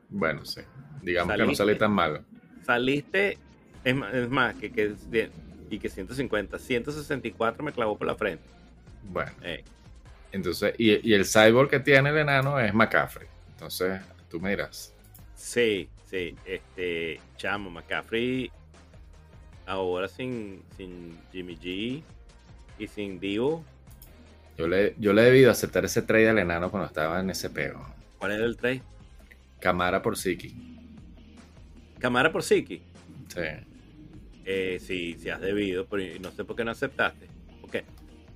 Bueno, 0.08 0.44
sí. 0.44 0.60
Digamos 1.02 1.36
que 1.36 1.44
no 1.44 1.52
salí 1.54 1.76
tan 1.78 1.92
malo. 1.92 2.24
Saliste, 2.62 3.38
es 3.84 3.94
más, 3.94 4.14
es 4.14 4.28
más 4.28 4.54
que, 4.56 4.70
que 4.72 4.94
y 5.70 5.78
que 5.78 5.88
150, 5.88 6.58
164 6.58 7.62
me 7.64 7.72
clavó 7.72 7.96
por 7.98 8.06
la 8.06 8.14
frente. 8.16 8.44
Bueno, 9.02 9.32
Eh, 9.42 9.64
entonces, 10.32 10.74
y, 10.78 11.08
y 11.10 11.14
el 11.14 11.26
cyborg 11.26 11.70
que 11.70 11.80
tiene 11.80 12.10
el 12.10 12.18
enano 12.18 12.58
es 12.60 12.74
McCaffrey. 12.74 13.28
Entonces, 13.52 14.00
tú 14.28 14.40
me 14.40 14.50
dirás. 14.50 14.94
sí, 15.34 15.88
sí, 16.04 16.34
este, 16.44 17.20
chamo, 17.36 17.70
McCaffrey, 17.70 18.50
ahora 19.70 20.08
sin, 20.08 20.62
sin 20.76 21.16
Jimmy 21.32 21.56
G 21.56 22.02
y 22.78 22.86
sin 22.88 23.20
Divo, 23.20 23.64
Yo 24.58 24.66
le, 24.68 24.94
yo 24.98 25.12
le 25.12 25.22
he 25.22 25.24
debido 25.26 25.50
aceptar 25.50 25.84
ese 25.84 26.02
trade 26.02 26.28
al 26.28 26.38
enano 26.38 26.70
cuando 26.70 26.86
estaba 26.86 27.20
en 27.20 27.30
ese 27.30 27.50
pego. 27.50 27.86
¿cuál 28.18 28.32
era 28.32 28.44
el 28.44 28.56
trade? 28.56 28.82
Camara 29.60 30.02
por 30.02 30.16
Siki. 30.16 30.54
Camara 31.98 32.32
por 32.32 32.42
Siki. 32.42 32.82
Sí. 33.28 33.40
Eh, 34.44 34.78
sí, 34.80 35.16
sí 35.18 35.28
has 35.30 35.40
debido, 35.40 35.86
pero 35.86 36.02
no 36.20 36.30
sé 36.32 36.44
por 36.44 36.56
qué 36.56 36.64
no 36.64 36.70
aceptaste. 36.72 37.26
¿Por 37.60 37.70
qué? 37.70 37.84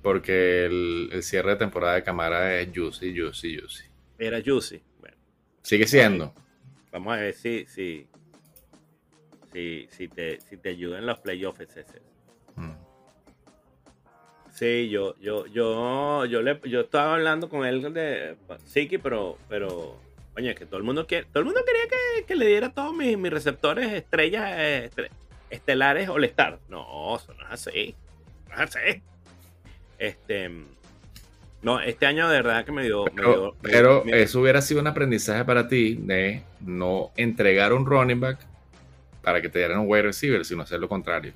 Porque 0.01 0.65
el, 0.65 1.09
el 1.11 1.23
cierre 1.23 1.51
de 1.51 1.55
temporada 1.57 1.95
de 1.95 2.03
Camara 2.03 2.59
es 2.59 2.69
juicy, 2.73 3.15
juicy, 3.19 3.57
juicy. 3.59 3.83
Era 4.17 4.41
Juicy. 4.43 4.81
Bueno, 4.99 5.17
Sigue 5.63 5.87
siendo. 5.87 6.33
vamos 6.91 7.13
a 7.15 7.19
ver 7.19 7.33
si, 7.33 7.65
si, 7.67 8.07
si, 9.55 9.87
si, 9.89 10.09
te, 10.09 10.41
si 10.41 10.57
te 10.57 10.69
ayudan 10.69 11.05
los 11.05 11.17
playoffs 11.19 11.61
ese. 11.61 11.85
Mm. 12.57 12.71
Sí, 14.51 14.89
yo, 14.89 15.15
yo, 15.21 15.45
yo, 15.47 16.25
yo, 16.25 16.41
le, 16.41 16.59
yo 16.65 16.81
estaba 16.81 17.13
hablando 17.15 17.47
con 17.47 17.65
él 17.65 17.93
de 17.93 18.35
Siki, 18.65 18.97
pero, 18.97 19.37
pero, 19.47 19.97
oye, 20.35 20.53
que 20.55 20.65
todo 20.65 20.77
el 20.77 20.83
mundo 20.83 21.07
quiere, 21.07 21.25
todo 21.31 21.39
el 21.39 21.45
mundo 21.45 21.61
quería 21.65 21.83
que, 21.87 22.25
que 22.25 22.35
le 22.35 22.47
diera 22.47 22.73
todos 22.73 22.93
mis, 22.93 23.17
mis 23.17 23.31
receptores 23.31 23.91
estrellas 23.93 24.49
estre- 24.91 25.09
estelares 25.49 26.09
o 26.09 26.17
star. 26.19 26.59
No, 26.67 27.15
eso 27.15 27.33
no 27.33 27.45
es 27.45 27.51
así. 27.51 27.95
No 28.49 28.55
es 28.55 28.75
así. 28.75 29.01
Este, 29.97 30.51
no, 31.61 31.79
este 31.79 32.05
año 32.05 32.27
de 32.27 32.41
verdad 32.41 32.65
que 32.65 32.71
me 32.73 32.83
dio, 32.83 33.05
me 33.05 33.11
Pero, 33.11 33.31
dio- 33.33 33.55
me- 33.61 33.69
pero 33.69 34.03
me- 34.03 34.21
eso 34.21 34.41
hubiera 34.41 34.61
sido 34.61 34.81
un 34.81 34.87
aprendizaje 34.87 35.45
para 35.45 35.69
ti 35.69 35.95
de 35.95 36.43
no 36.59 37.11
entregar 37.15 37.71
un 37.73 37.85
running 37.85 38.19
back 38.19 38.39
para 39.25 39.41
que 39.41 39.49
te 39.49 39.57
dieran 39.57 39.79
un 39.79 39.87
wide 39.89 40.03
receiver, 40.03 40.45
sino 40.45 40.61
hacer 40.61 40.79
lo 40.79 40.87
contrario. 40.87 41.33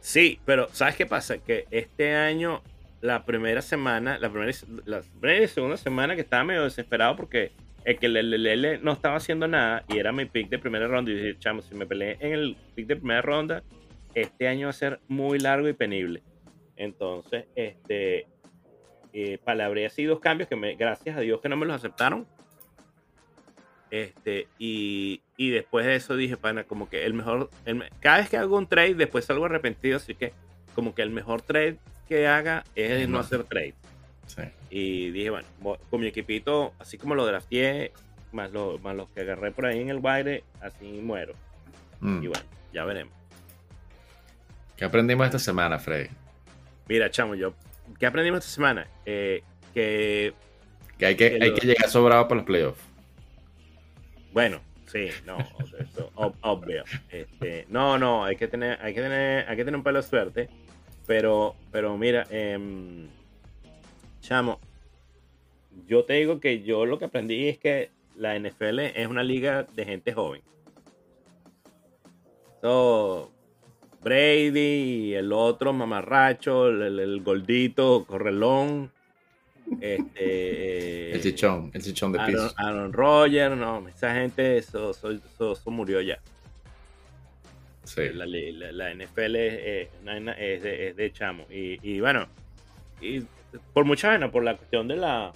Sí, 0.00 0.38
pero 0.44 0.68
¿sabes 0.72 0.94
qué 0.94 1.04
pasa? 1.04 1.38
Que 1.38 1.66
este 1.72 2.14
año, 2.14 2.62
la 3.00 3.24
primera 3.24 3.60
semana, 3.62 4.16
la 4.18 4.30
primera, 4.30 4.52
la 4.84 5.02
primera 5.20 5.44
y 5.44 5.48
segunda 5.48 5.76
semana 5.76 6.14
que 6.14 6.20
estaba 6.20 6.44
medio 6.44 6.62
desesperado 6.62 7.16
porque 7.16 7.50
el 7.84 7.98
que 7.98 8.08
le 8.08 8.78
no 8.78 8.92
estaba 8.92 9.16
haciendo 9.16 9.48
nada 9.48 9.84
y 9.88 9.98
era 9.98 10.12
mi 10.12 10.26
pick 10.26 10.48
de 10.48 10.60
primera 10.60 10.86
ronda. 10.86 11.10
Y 11.10 11.14
dije, 11.16 11.36
chamo, 11.40 11.62
si 11.62 11.74
me 11.74 11.84
peleé 11.84 12.16
en 12.20 12.32
el 12.32 12.56
pick 12.76 12.86
de 12.86 12.94
primera 12.94 13.22
ronda, 13.22 13.64
este 14.14 14.46
año 14.46 14.68
va 14.68 14.70
a 14.70 14.74
ser 14.74 15.00
muy 15.08 15.40
largo 15.40 15.68
y 15.68 15.72
penible. 15.72 16.22
Entonces, 16.76 17.46
este, 17.56 18.28
eh, 19.12 19.38
palabré 19.42 19.86
así 19.86 20.04
dos 20.04 20.20
cambios 20.20 20.48
que 20.48 20.54
me, 20.54 20.76
gracias 20.76 21.16
a 21.16 21.20
Dios 21.20 21.40
que 21.40 21.48
no 21.48 21.56
me 21.56 21.66
los 21.66 21.74
aceptaron. 21.74 22.24
Este, 23.90 24.48
y, 24.58 25.20
y 25.36 25.50
después 25.50 25.86
de 25.86 25.94
eso 25.96 26.16
dije, 26.16 26.36
pana, 26.36 26.64
como 26.64 26.88
que 26.88 27.04
el 27.04 27.14
mejor, 27.14 27.50
el 27.64 27.84
cada 28.00 28.18
vez 28.18 28.28
que 28.28 28.36
hago 28.36 28.56
un 28.58 28.66
trade, 28.66 28.94
después 28.94 29.24
salgo 29.24 29.44
arrepentido, 29.44 29.96
así 29.98 30.14
que 30.14 30.32
como 30.74 30.94
que 30.94 31.02
el 31.02 31.10
mejor 31.10 31.42
trade 31.42 31.78
que 32.08 32.26
haga 32.26 32.64
es 32.74 33.08
no 33.08 33.18
hacer 33.20 33.44
trade. 33.44 33.74
Sí. 34.26 34.42
Y 34.70 35.10
dije, 35.10 35.30
bueno, 35.30 35.46
con 35.88 36.00
mi 36.00 36.08
equipito, 36.08 36.74
así 36.80 36.98
como 36.98 37.14
lo 37.14 37.24
drafteé, 37.24 37.92
más, 38.32 38.50
lo- 38.52 38.78
más 38.78 38.94
los 38.96 39.08
que 39.10 39.20
agarré 39.20 39.52
por 39.52 39.66
ahí 39.66 39.80
en 39.80 39.88
el 39.88 39.98
wire, 40.02 40.42
así 40.60 40.84
muero. 41.02 41.34
Mm. 42.00 42.24
Y 42.24 42.26
bueno, 42.26 42.44
ya 42.72 42.84
veremos. 42.84 43.14
¿Qué 44.76 44.84
aprendimos 44.84 45.24
esta 45.26 45.38
semana, 45.38 45.78
Freddy? 45.78 46.08
Mira, 46.88 47.10
chamo, 47.10 47.34
yo, 47.34 47.54
¿qué 47.98 48.06
aprendimos 48.06 48.40
esta 48.40 48.50
semana? 48.52 48.86
Eh, 49.06 49.42
que 49.72 50.34
Que 50.98 51.06
hay 51.06 51.16
que, 51.16 51.30
Que 51.38 51.44
hay 51.44 51.50
lo- 51.50 51.56
que 51.56 51.66
llegar 51.66 51.88
sobrado 51.88 52.26
para 52.28 52.36
los 52.40 52.46
playoffs. 52.46 52.80
Bueno, 54.36 54.60
sí, 54.84 55.08
no, 55.24 55.38
eso, 55.80 56.12
ob- 56.14 56.34
obvio. 56.42 56.84
Este, 57.10 57.64
no, 57.70 57.96
no, 57.96 58.22
hay 58.22 58.36
que 58.36 58.46
tener, 58.48 58.78
hay 58.82 58.92
que 58.92 59.00
tener, 59.00 59.48
hay 59.48 59.56
que 59.56 59.64
tener 59.64 59.78
un 59.78 59.82
pelo 59.82 60.02
de 60.02 60.06
suerte. 60.06 60.50
Pero, 61.06 61.54
pero 61.72 61.96
mira, 61.96 62.26
em, 62.28 63.08
chamo, 64.20 64.60
yo 65.86 66.04
te 66.04 66.12
digo 66.12 66.38
que 66.38 66.62
yo 66.62 66.84
lo 66.84 66.98
que 66.98 67.06
aprendí 67.06 67.48
es 67.48 67.56
que 67.56 67.88
la 68.14 68.36
NFL 68.38 68.80
es 68.94 69.06
una 69.06 69.22
liga 69.22 69.62
de 69.74 69.84
gente 69.86 70.12
joven. 70.12 70.42
So, 72.60 73.32
Brady 74.02 74.58
y 74.58 75.14
el 75.14 75.32
otro 75.32 75.72
mamarracho, 75.72 76.68
el- 76.68 76.98
el 77.00 77.22
gordito, 77.22 78.04
correlón. 78.06 78.92
Este, 79.80 81.12
El 81.12 81.20
chichón, 81.22 81.70
el 81.74 81.82
chichón 81.82 82.12
de 82.12 82.20
Aaron, 82.20 82.32
piso. 82.34 82.54
Aaron 82.56 82.92
Rodgers, 82.92 83.56
no, 83.56 83.86
esa 83.88 84.14
gente, 84.14 84.58
eso, 84.58 84.90
eso, 84.90 85.10
eso- 85.10 85.52
eso 85.52 85.70
murió 85.70 86.00
ya. 86.00 86.18
Sí. 87.84 88.08
La, 88.14 88.26
la- 88.26 88.72
la 88.72 88.90
NFL 88.94 89.36
es, 89.36 89.88
es- 90.38 90.62
de, 90.62 90.88
es 90.88 90.96
de 90.96 91.12
chamo. 91.12 91.44
Y, 91.50 91.78
y 91.88 92.00
bueno, 92.00 92.26
y 93.00 93.22
por 93.72 93.84
mucha 93.84 94.08
vaina, 94.08 94.30
por 94.30 94.42
la 94.44 94.56
cuestión 94.56 94.88
de 94.88 94.96
la. 94.96 95.32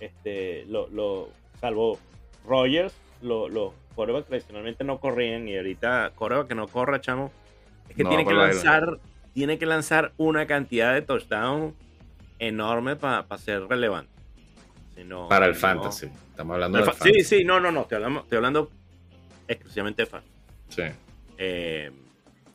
Este, 0.00 0.64
lo, 0.66 0.88
lo, 0.88 1.28
salvo 1.60 1.98
Rogers, 2.46 2.94
lo- 3.22 3.48
los 3.48 3.72
quarterbacks 3.94 4.26
tradicionalmente 4.28 4.82
no 4.84 4.98
corrían. 4.98 5.46
Y 5.48 5.56
ahorita, 5.56 6.12
quarterback 6.16 6.48
que 6.48 6.54
no 6.54 6.66
corra, 6.68 7.00
chamo, 7.00 7.30
es 7.88 7.96
que 7.96 8.02
No, 8.02 8.08
tiene 8.10 8.24
que 8.24 8.32
la- 8.34 8.46
lanzar, 8.46 8.98
tiene 9.34 9.58
que 9.58 9.66
lanzar 9.66 10.12
una 10.16 10.46
cantidad 10.46 10.94
de 10.94 11.02
touchdowns 11.02 11.74
enorme 12.40 12.96
para 12.96 13.24
ser 13.38 13.62
relevante. 13.68 14.10
Si 14.96 15.04
no- 15.04 15.28
Para 15.28 15.46
el 15.46 15.52
no- 15.52 15.58
fantasy. 15.58 16.06
Estamos 16.06 16.54
hablando 16.54 16.78
del 16.78 16.86
el 16.88 16.92
fa- 16.92 16.98
sí, 17.04 17.10
fantasy. 17.10 17.38
sí, 17.38 17.44
no, 17.44 17.60
no, 17.60 17.70
no, 17.70 17.82
estoy 17.82 17.96
hablando, 17.96 18.20
estoy 18.20 18.36
hablando 18.36 18.70
exclusivamente 19.46 20.02
de 20.02 20.06
fan. 20.06 20.22
Sí. 20.68 20.82
Eh, 21.38 21.90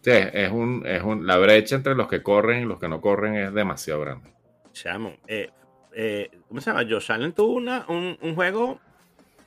Sí, 0.02 0.12
es 0.12 0.52
un, 0.52 0.84
es 0.86 1.02
un, 1.02 1.26
la 1.26 1.36
brecha 1.38 1.76
entre 1.76 1.96
los 1.96 2.08
que 2.08 2.22
corren 2.22 2.62
y 2.62 2.66
los 2.66 2.80
que 2.80 2.88
no 2.88 3.02
corren 3.02 3.34
es 3.38 3.52
demasiado 3.52 4.02
grande. 4.02 4.30
chamo, 4.72 5.14
eh, 5.26 5.50
eh, 5.96 6.30
¿cómo 6.48 6.62
se 6.62 6.70
llama? 6.70 6.84
Josh 6.88 7.12
Allen 7.12 7.34
tuvo 7.34 7.54
una, 7.54 7.86
un, 7.88 8.16
un 8.22 8.36
juego 8.36 8.80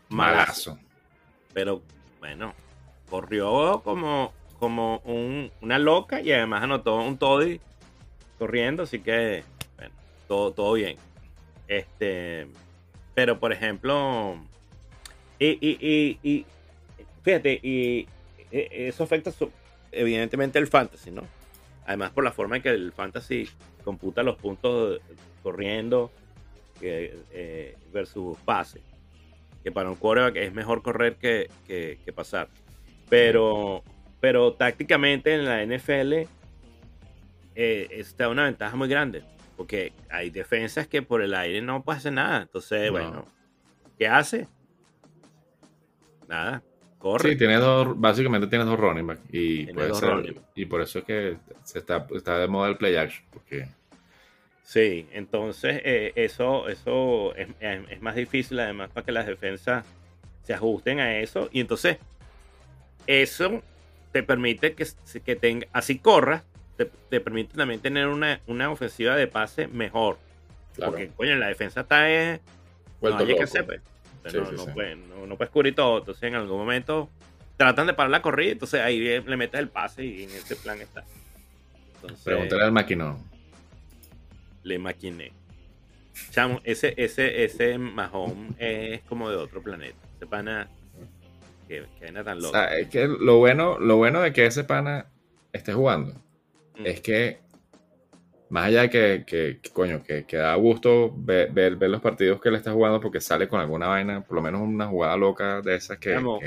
malazo, 0.08 0.72
Malazo. 0.74 0.78
pero 1.54 1.80
bueno, 2.18 2.54
corrió 3.08 3.82
como, 3.84 4.32
como 4.58 4.98
un- 5.04 5.52
una 5.60 5.78
loca 5.78 6.20
y 6.20 6.32
además 6.32 6.64
anotó 6.64 6.96
un 6.96 7.18
toddy 7.18 7.60
corriendo, 8.38 8.82
así 8.82 8.98
que, 8.98 9.44
todo, 10.28 10.52
todo 10.52 10.74
bien. 10.74 10.96
Este, 11.66 12.46
pero 13.14 13.38
por 13.40 13.52
ejemplo, 13.52 14.36
y, 15.38 15.46
y, 15.60 15.78
y, 15.80 16.18
y 16.30 16.46
fíjate, 17.22 17.58
y 17.62 18.06
e- 18.50 18.68
eso 18.88 19.04
afecta 19.04 19.32
su- 19.32 19.50
evidentemente 19.90 20.58
el 20.58 20.66
fantasy, 20.68 21.10
¿no? 21.10 21.22
Además 21.86 22.10
por 22.10 22.22
la 22.24 22.32
forma 22.32 22.56
en 22.56 22.62
que 22.62 22.68
el 22.70 22.92
fantasy 22.92 23.48
computa 23.84 24.22
los 24.22 24.36
puntos 24.36 25.00
corriendo 25.42 26.10
eh, 26.80 27.74
versus 27.92 28.36
pase. 28.44 28.80
Que 29.64 29.72
para 29.72 29.88
un 29.90 29.96
quarterback 29.96 30.36
es 30.36 30.52
mejor 30.52 30.82
correr 30.82 31.16
que, 31.16 31.50
que- 31.66 31.98
que 32.04 32.12
pasar. 32.12 32.48
Pero, 33.08 33.82
pero 34.20 34.52
tácticamente 34.52 35.34
en 35.34 35.44
la 35.44 35.62
NFL 35.64 36.12
eh, 37.56 37.88
está 37.90 38.28
una 38.28 38.44
ventaja 38.44 38.76
muy 38.76 38.88
grande. 38.88 39.22
Porque 39.58 39.92
hay 40.08 40.30
defensas 40.30 40.86
que 40.86 41.02
por 41.02 41.20
el 41.20 41.34
aire 41.34 41.60
no 41.60 41.82
hacer 41.88 42.12
nada. 42.12 42.42
Entonces, 42.42 42.86
No. 42.86 42.92
bueno, 42.92 43.26
¿qué 43.98 44.06
hace? 44.08 44.46
Nada, 46.28 46.62
corre. 46.98 47.30
Sí, 47.32 47.36
tienes 47.36 47.60
dos, 47.60 47.98
básicamente 48.00 48.46
tienes 48.46 48.66
dos 48.68 48.78
running 48.78 49.06
back. 49.06 49.18
Y, 49.32 49.66
puede 49.72 49.92
ser- 49.94 50.08
running 50.10 50.34
back. 50.36 50.44
y 50.54 50.64
por 50.64 50.80
eso 50.80 51.00
es 51.00 51.04
que 51.04 51.36
se 51.64 51.80
está, 51.80 52.06
está 52.14 52.38
de 52.38 52.46
moda 52.48 52.68
el 52.68 52.76
play 52.78 52.96
action. 52.96 53.24
Porque 53.32 53.66
Sí, 54.62 55.08
entonces 55.12 55.80
eh, 55.84 56.12
eso, 56.14 56.68
eso 56.68 57.34
es, 57.34 57.48
más 58.00 58.14
difícil 58.14 58.60
además 58.60 58.90
para 58.90 59.04
que 59.04 59.12
las 59.12 59.26
defensas 59.26 59.84
se 60.42 60.54
ajusten 60.54 61.00
a 61.00 61.18
eso. 61.18 61.48
Y 61.50 61.60
entonces 61.60 61.98
eso 63.08 63.60
te 64.12 64.22
permite 64.22 64.74
que, 64.74 64.86
que 65.24 65.34
tenga, 65.36 65.66
así 65.72 65.98
corras, 65.98 66.44
te, 66.78 66.86
te 66.86 67.20
permite 67.20 67.56
también 67.56 67.80
tener 67.80 68.06
una, 68.06 68.40
una 68.46 68.70
ofensiva 68.70 69.16
de 69.16 69.26
pase 69.26 69.66
mejor. 69.66 70.16
claro, 70.74 70.92
Porque, 70.92 71.08
coño, 71.08 71.34
la 71.34 71.48
defensa 71.48 71.80
está 71.80 72.08
eh, 72.08 72.40
no 72.44 73.00
vuelto 73.00 73.18
hay 73.24 73.26
que 73.26 73.62
pues. 73.64 73.80
Entonces 74.24 74.56
no, 74.56 74.66
no, 74.66 74.74
Pueden, 74.74 75.28
no, 75.28 75.36
puedes 75.36 75.50
cubrir 75.50 75.74
todo. 75.74 75.98
Entonces 75.98 76.22
en 76.22 76.36
algún 76.36 76.56
momento 76.56 77.10
tratan 77.56 77.88
de 77.88 77.94
parar 77.94 78.10
la 78.10 78.22
corrida, 78.22 78.52
entonces 78.52 78.80
ahí 78.80 79.00
le 79.00 79.36
metes 79.36 79.58
el 79.58 79.68
pase 79.68 80.04
y 80.04 80.22
en 80.22 80.30
ese 80.30 80.54
plan 80.54 80.80
está. 80.80 81.04
Pregúntale 82.24 82.62
al 82.62 82.72
maquinón. 82.72 83.18
Le 84.62 84.78
maquiné. 84.78 85.32
Chamo, 86.30 86.60
ese, 86.62 86.94
ese, 86.96 87.44
ese 87.44 87.76
Mahón 87.78 88.54
es 88.58 89.02
como 89.02 89.30
de 89.30 89.36
otro 89.36 89.62
planeta. 89.62 89.98
Ese 90.16 90.26
pana 90.26 90.68
que, 91.66 91.84
que 91.98 92.12
tan 92.12 92.40
loco. 92.40 92.56
es 92.56 92.88
que 92.88 93.08
lo 93.08 93.38
bueno, 93.38 93.78
lo 93.80 93.96
bueno 93.96 94.20
de 94.20 94.32
que 94.32 94.46
ese 94.46 94.62
pana 94.62 95.06
esté 95.52 95.72
jugando. 95.72 96.14
Es 96.84 97.00
que 97.00 97.38
más 98.50 98.66
allá 98.66 98.82
de 98.82 98.90
que, 98.90 99.24
que, 99.26 99.58
coño, 99.72 100.02
que, 100.02 100.24
que, 100.24 100.38
da 100.38 100.54
gusto 100.54 101.12
ver, 101.14 101.52
ver, 101.52 101.90
los 101.90 102.00
partidos 102.00 102.40
que 102.40 102.50
le 102.50 102.56
está 102.56 102.72
jugando 102.72 103.00
porque 103.00 103.20
sale 103.20 103.46
con 103.46 103.60
alguna 103.60 103.88
vaina, 103.88 104.22
por 104.22 104.36
lo 104.36 104.42
menos 104.42 104.62
una 104.62 104.86
jugada 104.86 105.16
loca 105.16 105.60
de 105.60 105.76
esas 105.76 105.98
que... 105.98 106.16
un, 106.16 106.40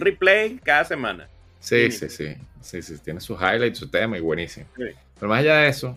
replay 0.00 0.58
cada 0.58 0.84
semana. 0.84 1.28
Sí, 1.60 1.90
sí, 1.90 2.08
sí, 2.08 2.34
sí, 2.60 2.82
sí, 2.82 2.98
tiene 2.98 3.20
su 3.20 3.34
highlight, 3.34 3.74
su 3.74 3.88
tema 3.88 4.18
y 4.18 4.20
buenísimo. 4.20 4.66
Pero 4.76 5.28
más 5.28 5.40
allá 5.40 5.58
de 5.58 5.68
eso, 5.68 5.96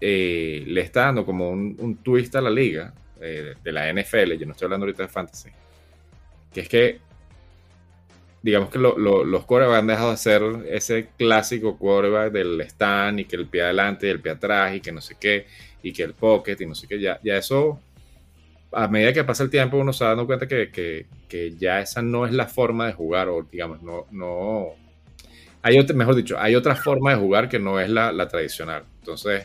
eh, 0.00 0.62
le 0.66 0.80
está 0.82 1.06
dando 1.06 1.26
como 1.26 1.50
un, 1.50 1.98
twist 2.02 2.36
a 2.36 2.40
la 2.40 2.50
liga 2.50 2.92
eh, 3.20 3.54
de 3.62 3.72
la 3.72 3.92
NFL, 3.92 4.34
yo 4.34 4.46
no 4.46 4.52
estoy 4.52 4.66
hablando 4.66 4.86
ahorita 4.86 5.02
de 5.02 5.08
fantasy, 5.08 5.50
que 6.52 6.60
es 6.60 6.68
que 6.68 7.00
digamos 8.42 8.70
que 8.70 8.78
los 8.78 9.44
quarterbacks 9.44 9.80
han 9.80 9.86
dejado 9.86 10.08
de 10.08 10.14
hacer 10.14 10.42
ese 10.68 11.08
clásico 11.16 11.76
quarterback 11.76 12.32
del 12.32 12.60
stand 12.62 13.20
y 13.20 13.24
que 13.24 13.36
el 13.36 13.46
pie 13.46 13.62
adelante 13.62 14.06
y 14.06 14.10
el 14.10 14.20
pie 14.20 14.32
atrás 14.32 14.74
y 14.76 14.80
que 14.80 14.92
no 14.92 15.00
sé 15.00 15.16
qué 15.18 15.46
y 15.82 15.92
que 15.92 16.02
el 16.04 16.14
pocket 16.14 16.56
y 16.60 16.66
no 16.66 16.74
sé 16.74 16.86
qué. 16.86 17.00
Ya, 17.00 17.20
ya 17.22 17.36
eso, 17.36 17.80
a 18.72 18.88
medida 18.88 19.12
que 19.12 19.24
pasa 19.24 19.42
el 19.42 19.50
tiempo, 19.50 19.76
uno 19.76 19.92
se 19.92 20.04
va 20.04 20.10
dando 20.10 20.26
cuenta 20.26 20.46
que, 20.46 21.06
ya 21.58 21.80
esa 21.80 22.02
no 22.02 22.26
es 22.26 22.32
la 22.32 22.46
forma 22.46 22.86
de 22.86 22.92
jugar 22.92 23.28
o 23.28 23.42
digamos, 23.42 23.82
no, 23.82 24.06
no, 24.10 24.68
hay 25.62 25.78
otra, 25.78 25.96
mejor 25.96 26.14
dicho, 26.14 26.38
hay 26.38 26.54
otra 26.54 26.76
forma 26.76 27.12
de 27.12 27.16
jugar 27.18 27.48
que 27.48 27.58
no 27.58 27.80
es 27.80 27.90
la, 27.90 28.28
tradicional. 28.28 28.84
Entonces, 29.00 29.42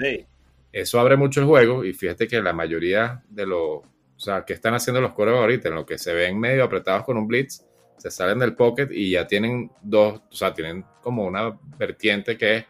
eso 0.72 1.00
abre 1.00 1.18
mucho 1.18 1.40
el 1.40 1.48
juego 1.48 1.84
y 1.84 1.94
fíjate 1.94 2.28
que 2.28 2.42
la 2.42 2.54
mayoría 2.54 3.24
de 3.30 3.48
los, 3.48 3.60
o 3.60 4.20
sea, 4.20 4.46
que 4.46 4.54
están 4.54 4.74
haciendo 4.74 5.02
los 5.02 5.14
quarterbacks 5.14 5.42
ahorita, 5.42 5.70
en 5.70 5.76
lo 5.76 5.86
que 5.86 5.98
se 5.98 6.14
ven 6.14 6.40
medio 6.40 6.64
apretados 6.64 7.04
con 7.04 7.18
un 7.18 7.28
blitz, 7.28 7.64
se 7.98 8.12
salen 8.12 8.40
del 8.40 8.56
pocket 8.56 8.90
y 8.92 9.12
ya 9.12 9.26
tienen 9.28 9.72
dos, 9.82 10.22
o 10.30 10.36
sea, 10.36 10.54
tienen 10.54 10.84
como 11.02 11.26
una 11.26 11.58
vertiente 11.78 12.38
que 12.38 12.58
es 12.58 12.66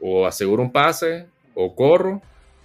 o 0.00 0.26
aseguro 0.26 0.62
un 0.62 0.72
pase 0.72 1.26
o 1.54 1.74
corro 1.74 2.22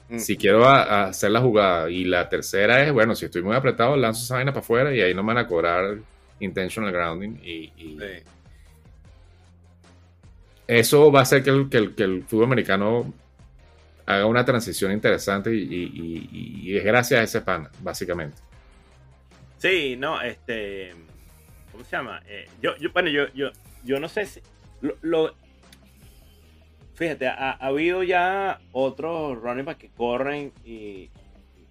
mm. 0.09 0.19
si 0.19 0.37
quiero 0.37 0.67
hacer 0.67 1.31
la 1.31 1.41
jugada. 1.41 1.89
Y 1.89 2.05
la 2.05 2.29
tercera 2.29 2.83
es, 2.83 2.91
bueno, 2.91 3.15
si 3.15 3.25
estoy 3.25 3.41
muy 3.41 3.55
apretado, 3.55 3.95
lanzo 3.95 4.23
esa 4.23 4.35
vaina 4.35 4.51
para 4.51 4.61
afuera 4.61 4.93
y 4.93 5.01
ahí 5.01 5.13
no 5.13 5.23
me 5.23 5.33
van 5.33 5.45
a 5.45 5.47
cobrar 5.47 5.97
intentional 6.39 6.91
grounding. 6.91 7.37
Y, 7.43 7.71
eso 10.65 11.11
va 11.11 11.19
a 11.19 11.23
hacer 11.23 11.43
que 11.43 11.49
el, 11.49 11.69
que, 11.69 12.03
el, 12.03 12.23
fútbol 12.23 12.45
americano 12.45 13.13
haga 14.05 14.25
una 14.25 14.45
transición 14.45 14.91
interesante 14.93 15.53
y, 15.53 15.91
y, 16.63 16.77
es 16.77 16.83
gracias 16.83 17.19
a 17.19 17.23
ese 17.23 17.41
pan, 17.41 17.67
básicamente. 17.81 18.37
Sí, 19.57 19.95
no, 19.97 20.21
este 20.21 20.93
¿Cómo 21.73 21.83
se 21.83 21.97
llama? 21.97 22.21
Eh, 22.27 22.47
yo, 22.61 22.77
yo, 22.77 22.91
bueno, 22.93 23.09
yo, 23.09 23.25
yo, 23.33 23.49
yo 23.83 23.99
no 23.99 24.07
sé 24.07 24.27
si. 24.27 24.39
Lo, 25.01 25.33
fíjate, 26.93 27.27
ha, 27.27 27.51
habido 27.53 28.03
ya 28.03 28.61
otros 28.71 29.41
running 29.41 29.65
backs 29.65 29.79
que 29.79 29.89
corren 29.89 30.53
y 30.63 31.09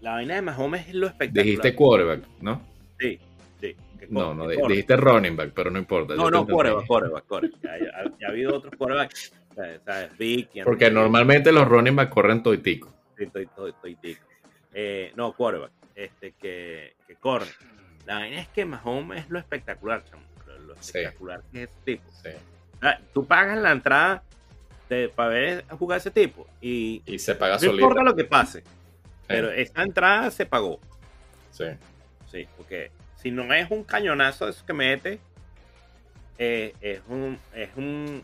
la 0.00 0.14
vaina 0.14 0.34
de 0.34 0.42
Mahomes 0.42 0.88
es 0.88 0.94
lo 0.94 1.06
espectacular. 1.06 1.44
Dijiste 1.44 1.74
quarterback, 1.76 2.24
¿no? 2.40 2.60
Sí, 2.98 3.20
sí. 3.60 3.76
no, 4.08 4.34
no, 4.34 4.48
dijiste 4.48 4.96
running 4.96 5.36
back, 5.36 5.52
pero 5.54 5.70
no 5.70 5.78
importa. 5.78 6.16
No, 6.16 6.28
no, 6.28 6.44
quarterback, 6.46 6.86
quarterback, 6.86 7.26
quarterback. 7.26 7.62
Ya, 8.18 8.26
ha 8.26 8.30
habido 8.30 8.56
otros 8.56 8.74
quarterbacks. 8.76 9.32
¿sabes? 9.84 10.18
Big, 10.18 10.48
Porque 10.64 10.90
normalmente 10.90 11.52
los 11.52 11.68
running 11.68 11.94
backs 11.94 12.12
corren 12.12 12.42
toitico. 12.42 12.92
Sí, 13.16 13.26
toitico. 13.26 14.26
Eh, 14.74 15.12
no, 15.14 15.32
quarterback, 15.32 15.70
este, 15.94 16.32
que, 16.32 16.94
que 17.06 17.14
corren. 17.16 17.48
La 18.06 18.16
vaina 18.16 18.40
es 18.40 18.48
que 18.48 18.64
Mahomes 18.64 19.24
es 19.24 19.30
lo 19.30 19.38
espectacular, 19.38 20.04
chamo. 20.04 20.22
Lo, 20.66 20.74
espectacular 20.74 21.42
que 21.52 21.64
es 21.64 21.70
ese 21.70 21.80
tipo. 21.84 22.04
tú 23.12 23.26
pagas 23.26 23.58
la 23.58 23.72
entrada 23.72 24.22
para 25.14 25.28
ver 25.28 25.64
jugar 25.70 25.98
ese 25.98 26.10
tipo 26.10 26.46
y, 26.60 27.02
se 27.18 27.34
paga 27.34 27.58
No 27.58 27.72
importa 27.72 28.02
lo 28.02 28.14
que 28.14 28.24
pase, 28.24 28.62
pero 29.26 29.50
esta 29.50 29.82
entrada 29.82 30.30
se 30.30 30.46
pagó. 30.46 30.80
Sí. 31.50 31.64
Sí, 32.30 32.46
porque 32.56 32.90
si 33.16 33.30
no 33.30 33.52
es 33.52 33.70
un 33.70 33.84
cañonazo 33.84 34.48
eso 34.48 34.64
que 34.64 34.72
mete, 34.72 35.20
eh, 36.38 36.74
es 36.80 37.00
un 37.08 37.38
es 37.54 37.70
un, 37.76 38.22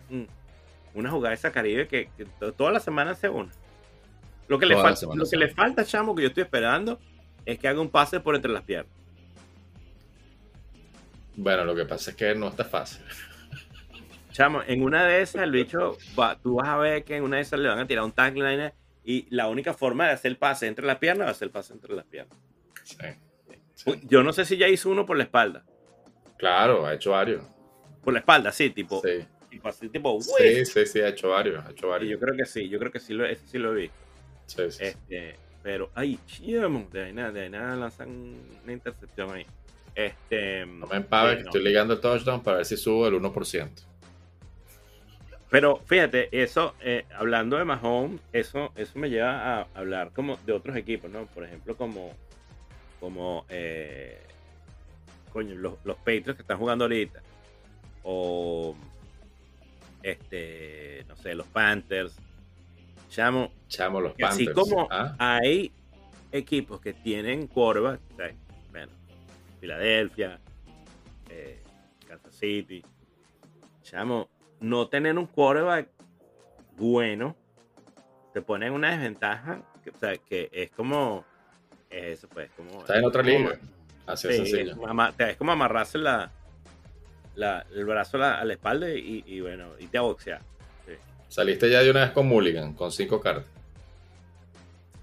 una 0.95 1.11
jugada 1.11 1.31
de 1.31 1.35
esa 1.37 1.53
Caribe 1.53 1.87
que, 1.87 2.09
toda 2.57 2.73
la 2.73 2.81
semana 2.81 3.15
se 3.15 3.29
une. 3.29 3.51
Lo 4.49 4.59
que, 4.59 4.67
le 4.67 4.77
falta, 4.77 5.07
lo 5.15 5.29
que 5.29 5.37
le 5.37 5.49
falta, 5.49 5.85
chamo, 5.85 6.15
que 6.15 6.23
yo 6.23 6.29
estoy 6.29 6.43
esperando, 6.43 6.99
es 7.45 7.59
que 7.59 7.69
haga 7.69 7.81
un 7.81 7.91
pase 7.91 8.19
por 8.19 8.35
entre 8.35 8.51
las 8.51 8.63
piernas. 8.63 8.98
Bueno, 11.39 11.65
lo 11.65 11.77
que 11.77 11.85
pasa 11.85 12.11
es 12.11 12.17
que 12.17 12.35
no 12.35 12.49
está 12.49 12.65
fácil. 12.65 13.01
Chamo, 14.33 14.61
en 14.67 14.83
una 14.83 15.07
de 15.07 15.23
esas, 15.23 15.43
el 15.43 15.53
bicho, 15.53 15.97
tú 16.43 16.57
vas 16.57 16.69
a 16.69 16.77
ver 16.77 17.05
que 17.05 17.15
en 17.15 17.23
una 17.23 17.37
de 17.37 17.43
esas 17.43 17.61
le 17.61 17.69
van 17.69 17.79
a 17.79 17.87
tirar 17.87 18.05
un 18.05 18.11
tagline 18.11 18.73
y 19.05 19.25
la 19.31 19.47
única 19.47 19.73
forma 19.73 20.07
de 20.07 20.15
hacer 20.15 20.33
el 20.33 20.37
pase 20.37 20.67
entre 20.67 20.85
las 20.85 20.99
piernas 20.99 21.29
va 21.29 21.31
a 21.31 21.35
ser 21.35 21.47
el 21.47 21.53
pase 21.53 21.73
entre 21.75 21.95
las 21.95 22.05
piernas. 22.07 22.37
Sí. 22.83 23.99
Yo 24.09 24.25
no 24.25 24.33
sé 24.33 24.45
si 24.45 24.57
ya 24.57 24.67
hizo 24.67 24.91
uno 24.91 25.07
por 25.07 25.17
la 25.17 25.23
espalda. 25.23 25.65
Claro, 26.39 26.85
ha 26.85 26.95
hecho 26.95 27.13
varios. 27.13 27.45
Por 28.03 28.13
la 28.13 28.19
espalda, 28.19 28.51
sí, 28.51 28.71
tipo. 28.71 29.01
Sí. 29.01 29.25
Tipo 29.49 29.69
así, 29.69 29.89
tipo. 29.89 30.21
Sí, 30.21 30.67
sí, 30.67 30.87
sí, 30.87 31.01
ha 31.01 31.09
hecho 31.09 31.29
varios. 31.29 31.65
Ha 31.65 31.71
hecho 31.71 31.89
varios. 31.89 32.11
yo 32.11 32.19
creo 32.19 32.37
que 32.37 32.47
sí, 32.47 32.69
yo 32.69 32.81
creo 32.81 32.91
que 32.91 32.99
sí 32.99 33.15
lo, 33.15 33.25
ese 33.25 33.47
sí 33.47 33.59
lo 33.59 33.73
he 33.73 33.83
visto. 33.83 33.97
Sí, 34.47 34.71
sí. 34.71 34.85
Este, 34.85 35.37
pero, 35.63 35.91
ay, 35.95 36.19
chamo, 36.27 36.89
de 36.91 37.05
ahí 37.05 37.13
nada, 37.13 37.31
de 37.31 37.43
ahí 37.43 37.51
nada 37.51 37.77
lanzan 37.77 38.35
una 38.65 38.73
intercepción 38.73 39.33
ahí. 39.33 39.47
Este, 39.95 40.65
no 40.67 40.87
me 40.87 40.97
empaves 40.97 41.37
que 41.37 41.43
estoy 41.43 41.63
ligando 41.63 41.95
el 41.95 42.01
touchdown 42.01 42.43
para 42.43 42.59
ver 42.59 42.67
si 42.67 42.77
subo 42.77 43.07
el 43.07 43.15
1%. 43.15 43.69
Pero 45.51 45.81
fíjate, 45.87 46.29
eso, 46.31 46.75
eh, 46.81 47.07
hablando 47.15 47.57
de 47.57 47.65
Mahomes, 47.65 48.21
eso, 48.33 48.71
eso 48.77 48.99
me 48.99 49.09
lleva 49.09 49.61
a 49.61 49.67
hablar 49.75 50.11
como 50.13 50.37
de 50.45 50.53
otros 50.53 50.77
equipos, 50.77 51.11
¿no? 51.11 51.25
Por 51.27 51.45
ejemplo, 51.45 51.75
como, 51.77 52.13
como 53.01 53.47
eh, 53.49 54.21
coño, 55.33 55.55
los, 55.55 55.75
los 55.85 55.97
Patriots 55.97 56.35
que 56.35 56.43
están 56.43 56.59
jugando 56.59 56.85
ahorita. 56.85 57.23
O, 58.03 58.77
este, 60.03 61.05
no 61.09 61.17
sé, 61.17 61.35
los 61.35 61.47
Panthers. 61.47 62.15
Chamo, 63.09 63.51
Chamo 63.69 64.03
los 64.03 64.13
Panthers. 64.13 64.35
Así 64.35 64.47
como 64.53 64.87
¿ah? 64.91 65.17
hay 65.19 65.73
equipos 66.31 66.79
que 66.83 66.93
tienen 66.93 67.47
quarterback, 67.47 68.01
Filadelfia, 69.61 70.39
eh, 71.29 71.63
Kansas 72.07 72.35
City. 72.35 72.85
Chamo, 73.83 74.29
no 74.61 74.89
tener 74.89 75.17
un 75.17 75.27
quarterback 75.27 75.89
bueno 76.77 77.37
te 78.33 78.43
pone 78.43 78.67
en 78.67 78.73
una 78.73 78.91
desventaja 78.91 79.63
que, 79.83 79.91
o 79.91 79.99
sea, 79.99 80.17
que 80.17 80.49
es 80.53 80.71
como 80.71 81.25
eso 81.91 82.29
pues 82.29 82.51
como 82.57 82.81
está 82.81 82.99
en 82.99 83.05
otra 83.05 83.23
liga. 83.23 83.59
Así 84.07 84.29
es 84.29 84.37
sencillo. 84.37 84.77
es 85.19 85.37
como 85.37 85.53
amarrarse 85.53 85.99
la, 85.99 86.31
la 87.35 87.67
el 87.75 87.85
brazo 87.85 88.23
a 88.23 88.45
la, 88.45 88.53
espalda 88.53 88.89
y, 88.91 89.41
bueno 89.41 89.71
y 89.79 89.87
te 89.87 89.99
boxear. 89.99 90.41
Saliste 91.29 91.71
ya 91.71 91.83
de 91.83 91.91
una 91.91 92.01
vez 92.01 92.11
con 92.13 92.27
Mulligan 92.27 92.75
con 92.75 92.91
cinco 92.91 93.21
cartas. 93.21 93.45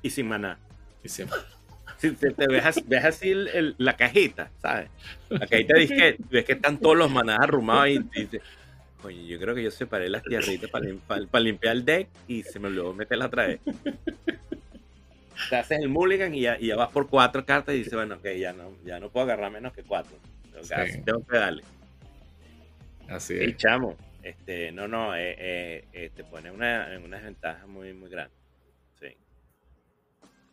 Y 0.02 0.10
sin 0.10 0.28
maná. 0.28 0.58
Y 1.04 1.10
sin 1.10 1.30
maná 1.30 1.55
si 1.98 2.12
te, 2.12 2.34
ves, 2.48 2.66
así 3.06 3.34
la 3.78 3.96
cajita, 3.96 4.52
¿sabes? 4.62 4.90
La 5.30 5.48
cajita 5.48 5.78
dice 5.78 5.96
que 5.96 6.18
ves 6.30 6.46
que 6.46 6.54
están 6.54 6.78
todos 6.78 6.98
los 6.98 7.12
manadas 7.12 7.42
arrumados 7.44 7.90
y 7.90 8.00
dices, 8.00 8.42
oye, 9.04 9.26
yo 9.26 9.40
creo 9.40 9.56
que 9.56 9.64
yo 9.64 9.72
separé 9.72 10.10
las 10.10 10.24
tierritas 10.24 10.70
para, 10.70 11.40
limpiar 11.40 11.76
el 11.76 11.86
deck 11.86 12.10
y 12.28 12.44
se 12.44 12.60
me 12.60 12.68
olvidó 12.68 12.94
meterla 12.94 13.28
otra 13.28 13.48
vez. 13.48 13.60
Te 15.50 15.56
haces 15.58 15.80
el 15.80 15.90
mulligan 15.90 16.34
y 16.34 16.42
ya, 16.42 16.58
y 16.60 16.68
ya 16.68 16.76
vas 16.76 16.90
por 16.90 17.10
cuatro 17.10 17.46
cartas 17.46 17.76
y 17.76 17.80
dices, 17.80 17.94
bueno, 17.94 18.16
ok, 18.16 18.28
ya 18.38 18.54
no, 18.54 18.72
ya 18.86 19.00
no 19.00 19.10
puedo 19.10 19.26
agarrar 19.26 19.52
menos 19.52 19.74
que 19.74 19.84
cuatro. 19.84 20.18
Tengo 21.06 21.26
que 21.28 21.38
darle. 21.38 21.64
Así 23.08 23.36
es. 23.36 23.50
Y 23.50 23.56
chamo, 23.56 23.96
este, 24.24 24.72
no, 24.72 24.88
no, 24.88 25.16
eh, 25.16 25.36
eh, 25.38 25.86
eh, 25.94 26.12
te 26.16 26.24
pone 26.24 26.50
una, 26.50 26.94
en 26.94 27.04
una 27.04 27.18
desventaja 27.18 27.68
muy, 27.68 27.94
muy 27.94 28.10
grande. 28.10 28.34
Sí. 29.00 29.16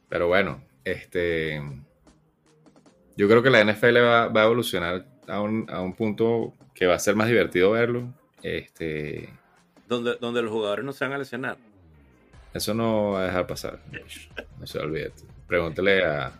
Pero 0.08 0.28
bueno, 0.28 0.62
este, 0.84 1.62
yo 3.16 3.28
creo 3.28 3.42
que 3.42 3.50
la 3.50 3.64
NFL 3.64 3.96
va, 3.98 4.24
a 4.24 4.44
evolucionar 4.44 5.06
a 5.28 5.40
un, 5.40 5.94
punto 5.96 6.54
que 6.74 6.86
va 6.86 6.94
a 6.94 6.98
ser 6.98 7.16
más 7.16 7.28
divertido 7.28 7.72
verlo. 7.72 8.12
Este, 8.42 9.28
donde, 9.88 10.16
donde 10.20 10.42
los 10.42 10.50
jugadores 10.50 10.84
no 10.84 10.92
se 10.92 11.04
van 11.04 11.14
a 11.14 11.18
lesionar. 11.18 11.56
Eso 12.54 12.74
no 12.74 13.12
va 13.12 13.22
a 13.22 13.26
dejar 13.26 13.46
pasar. 13.46 13.78
No 14.58 14.66
se 14.66 14.78
olvide. 14.78 15.12
Pregúntele 15.46 16.04
a, 16.04 16.32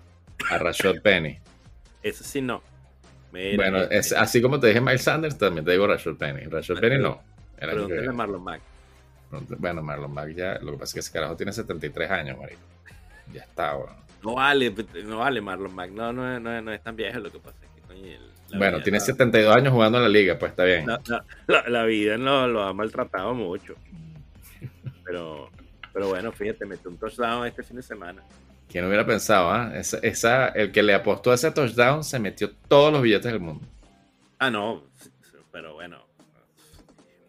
a 0.51 0.59
Rashad 0.59 1.01
Penny. 1.03 1.39
Eso 2.03 2.25
sí 2.25 2.43
no. 2.43 2.63
Mira, 3.33 3.57
bueno, 3.57 3.79
es, 3.85 4.13
así 4.13 4.43
como 4.43 4.61
te 4.61 4.67
dije 4.67 4.81
Miles 4.81 5.03
Sanders, 5.03 5.39
también 5.39 5.65
te 5.65 5.73
digo 5.73 5.87
Rashford 5.87 6.17
Penny. 6.17 6.45
Rashford 6.45 6.81
Penny 6.81 6.99
no. 6.99 7.23
Pregúntale 7.57 8.09
a 8.09 8.13
Marlon 8.13 8.43
Mack. 8.43 8.61
Bueno, 9.59 9.83
Marlon 9.83 10.13
Mack 10.13 10.35
ya, 10.35 10.59
lo 10.61 10.73
que 10.73 10.79
pasa 10.79 10.91
es 10.91 10.95
que 10.95 11.01
ese 11.01 11.13
carajo 11.13 11.37
tiene 11.37 11.53
73 11.53 12.11
años, 12.11 12.39
marico. 12.39 12.61
Ya 13.33 13.43
está, 13.43 13.75
bueno. 13.75 13.97
No 14.23 14.35
vale, 14.35 14.75
no 15.05 15.19
vale 15.19 15.41
Marlon 15.41 15.75
Mack, 15.75 15.91
no, 15.91 16.13
no, 16.13 16.39
no, 16.39 16.63
no 16.63 16.73
es 16.73 16.83
tan 16.83 16.95
viejo 16.97 17.19
lo 17.19 17.31
que 17.31 17.39
pasa. 17.39 17.59
bueno, 18.57 18.81
tiene 18.83 19.01
72 19.01 19.55
años 19.55 19.73
jugando 19.73 19.99
en 19.99 20.05
la 20.05 20.09
liga, 20.09 20.39
pues 20.39 20.51
está 20.51 20.65
bien. 20.65 20.87
La, 21.47 21.85
vida 21.85 22.17
no, 22.17 22.47
lo 22.47 22.63
ha 22.63 22.73
maltratado 22.73 23.35
mucho. 23.35 23.75
Pero, 25.05 25.51
pero 25.93 26.09
bueno, 26.09 26.31
fíjate, 26.31 26.65
metió 26.65 26.91
un 26.91 26.99
touchdown 26.99 27.47
este 27.47 27.63
fin 27.63 27.77
de 27.77 27.83
semana. 27.83 28.23
¿Quién 28.69 28.87
hubiera 28.87 29.05
pensado? 29.05 29.51
ah? 29.51 29.73
Esa, 29.75 30.49
el 30.49 30.73
que 30.73 30.83
le 30.83 30.95
apostó 30.95 31.33
a 31.33 31.35
ese 31.35 31.51
touchdown 31.51 32.05
se 32.05 32.19
metió 32.19 32.51
todos 32.69 32.93
los 32.93 33.03
billetes 33.03 33.31
del 33.31 33.41
mundo. 33.41 33.67
Ah, 34.39 34.51
no, 34.51 34.85
pero 35.51 35.75
bueno, 35.75 36.07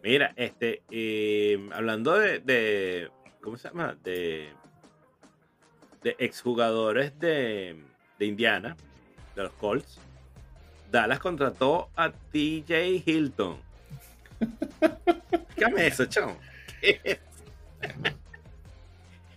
Mira, 0.04 0.34
este, 0.36 0.82
eh, 0.90 1.66
hablando 1.72 2.12
de, 2.18 3.08
¿cómo 3.40 3.56
se 3.56 3.68
llama? 3.68 3.96
De, 4.04 4.50
de 6.04 6.14
exjugadores 6.18 7.18
de, 7.18 7.82
de 8.18 8.26
Indiana, 8.26 8.76
de 9.34 9.42
los 9.42 9.52
Colts. 9.54 9.98
Dallas 10.92 11.18
contrató 11.18 11.88
a 11.96 12.12
TJ 12.12 13.02
Hilton. 13.04 13.56
Dígame 15.56 15.86
eso, 15.86 16.04
chamo. 16.04 16.36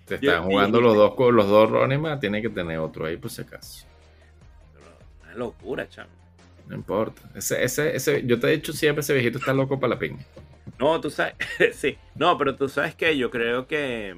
Te 0.06 0.16
están 0.16 0.44
jugando 0.44 0.82
los 0.82 0.96
dos 0.96 1.16
con 1.16 1.36
los 1.36 1.48
dos 1.48 1.70
Ronnie 1.70 2.00
tiene 2.20 2.42
que 2.42 2.50
tener 2.50 2.78
otro 2.80 3.06
ahí 3.06 3.18
por 3.18 3.32
si 3.32 3.42
acaso. 3.42 3.86
Una 5.24 5.34
locura, 5.36 5.88
chamo. 5.90 6.12
No 6.68 6.76
importa. 6.76 7.22
Ese, 7.34 7.64
ese, 7.64 7.96
ese, 7.96 8.26
yo 8.26 8.40
te 8.40 8.48
he 8.48 8.52
dicho 8.58 8.74
siempre, 8.74 9.00
ese 9.00 9.14
viejito 9.14 9.40
está 9.40 9.54
loco 9.54 9.80
para 9.80 9.94
la 9.94 10.00
piña. 10.00 10.20
No, 10.78 11.00
tú 11.00 11.10
sabes, 11.10 11.36
sí. 11.74 11.98
No, 12.16 12.38
pero 12.38 12.56
tú 12.56 12.68
sabes 12.68 12.94
que 12.94 13.18
yo 13.18 13.32
creo 13.32 13.68
que 13.68 14.16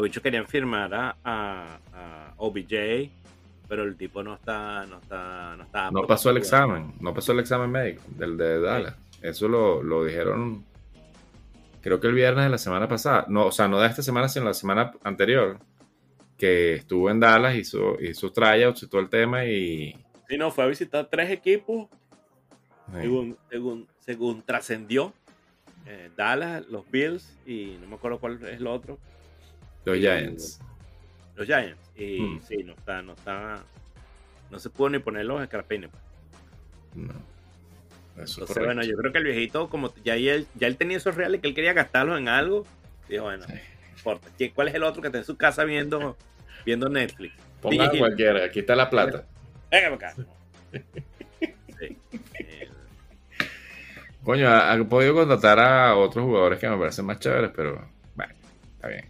los 0.00 0.08
bichos 0.08 0.22
querían 0.22 0.46
firmar 0.46 0.94
a, 0.94 1.16
a, 1.22 2.34
OBJ, 2.38 3.10
pero 3.68 3.82
el 3.82 3.96
tipo 3.96 4.22
no 4.22 4.34
está, 4.34 4.86
no 4.86 4.98
está, 4.98 5.56
no 5.58 5.64
está. 5.64 5.90
No 5.90 6.06
pasó 6.06 6.30
el 6.30 6.38
examen, 6.38 6.94
no 7.00 7.12
pasó 7.12 7.32
el 7.32 7.40
examen 7.40 7.70
médico 7.70 8.02
del 8.08 8.38
de 8.38 8.60
Dallas. 8.60 8.96
Eso 9.20 9.46
lo, 9.46 9.82
lo, 9.82 10.02
dijeron, 10.02 10.64
creo 11.82 12.00
que 12.00 12.06
el 12.06 12.14
viernes 12.14 12.44
de 12.44 12.50
la 12.50 12.56
semana 12.56 12.88
pasada. 12.88 13.26
No, 13.28 13.46
o 13.46 13.52
sea, 13.52 13.68
no 13.68 13.78
de 13.78 13.88
esta 13.88 14.02
semana, 14.02 14.30
sino 14.30 14.46
la 14.46 14.54
semana 14.54 14.90
anterior, 15.04 15.58
que 16.38 16.76
estuvo 16.76 17.10
en 17.10 17.20
Dallas, 17.20 17.54
hizo, 17.56 18.00
hizo 18.00 18.32
tryouts 18.32 18.82
y 18.82 18.88
todo 18.88 19.02
el 19.02 19.10
tema 19.10 19.44
y. 19.44 19.94
Sí, 20.30 20.38
no, 20.38 20.50
fue 20.50 20.64
a 20.64 20.68
visitar 20.68 21.08
tres 21.10 21.30
equipos. 21.30 21.88
Según, 22.98 23.36
según, 23.50 23.86
según 24.00 24.42
trascendió, 24.42 25.12
eh, 25.86 26.10
Dallas, 26.16 26.66
los 26.68 26.90
Bills 26.90 27.38
y 27.44 27.76
no 27.82 27.86
me 27.86 27.96
acuerdo 27.96 28.18
cuál 28.18 28.42
es 28.46 28.60
lo 28.60 28.72
otro. 28.72 28.98
Los 29.84 29.98
Giants. 29.98 30.60
Los 31.36 31.46
Giants. 31.46 31.90
Y 31.96 32.20
hmm. 32.20 32.40
sí, 32.42 32.62
no 32.64 32.72
está, 32.72 33.02
no 33.02 33.12
está, 33.12 33.62
no 34.50 34.58
se 34.58 34.70
pudo 34.70 34.90
ni 34.90 34.98
poner 34.98 35.24
los 35.24 35.42
escarpines. 35.42 35.90
Pues. 35.90 36.02
No. 36.94 37.14
Eso 38.22 38.42
Entonces, 38.42 38.64
bueno, 38.64 38.82
yo 38.82 38.96
creo 38.96 39.12
que 39.12 39.18
el 39.18 39.24
viejito, 39.24 39.68
como 39.68 39.94
ya 40.04 40.16
él, 40.16 40.46
ya 40.54 40.66
él 40.66 40.76
tenía 40.76 40.96
esos 40.96 41.14
reales 41.14 41.40
que 41.40 41.48
él 41.48 41.54
quería 41.54 41.72
gastarlos 41.72 42.18
en 42.18 42.28
algo, 42.28 42.66
dijo, 43.08 43.24
bueno, 43.24 43.46
no 43.46 43.54
importa. 43.96 44.28
¿Cuál 44.54 44.68
es 44.68 44.74
el 44.74 44.82
otro 44.82 45.00
que 45.00 45.08
está 45.08 45.18
en 45.18 45.24
su 45.24 45.36
casa 45.36 45.64
viendo, 45.64 46.16
viendo 46.66 46.88
Netflix? 46.88 47.34
Ponga 47.62 47.90
cualquiera, 47.90 48.44
aquí 48.44 48.60
está 48.60 48.74
la 48.74 48.90
plata. 48.90 49.24
Venga 49.70 49.94
acá. 49.94 50.14
Sí. 51.78 51.96
Coño, 54.24 54.48
ha, 54.50 54.76
podido 54.84 55.14
contratar 55.14 55.58
a 55.58 55.96
otros 55.96 56.24
jugadores 56.24 56.58
que 56.58 56.68
me 56.68 56.76
parecen 56.76 57.06
más 57.06 57.18
chéveres, 57.18 57.50
pero 57.54 57.88
bueno, 58.14 58.34
está 58.74 58.88
bien. 58.88 59.06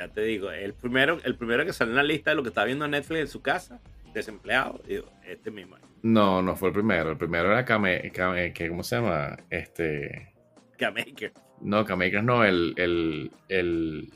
Ya 0.00 0.08
te 0.08 0.22
digo, 0.22 0.50
el 0.50 0.72
primero, 0.72 1.18
el 1.24 1.36
primero 1.36 1.66
que 1.66 1.74
salió 1.74 1.92
en 1.92 1.96
la 1.96 2.02
lista 2.02 2.30
de 2.30 2.36
lo 2.36 2.42
que 2.42 2.48
estaba 2.48 2.64
viendo 2.64 2.88
Netflix 2.88 3.20
en 3.20 3.28
su 3.28 3.42
casa, 3.42 3.82
desempleado, 4.14 4.80
digo, 4.88 5.12
este 5.26 5.50
mismo. 5.50 5.76
No, 6.02 6.40
no 6.40 6.56
fue 6.56 6.68
el 6.68 6.74
primero. 6.74 7.10
El 7.10 7.18
primero 7.18 7.52
era 7.52 7.66
Kame, 7.66 8.10
que, 8.10 8.68
¿cómo 8.70 8.82
se 8.82 8.96
llama? 8.96 9.36
Este. 9.50 10.32
Kamaker. 10.78 11.34
No, 11.60 11.84
Kamaker 11.84 12.24
no, 12.24 12.46
el, 12.46 12.72
el, 12.78 13.30
el, 13.50 14.10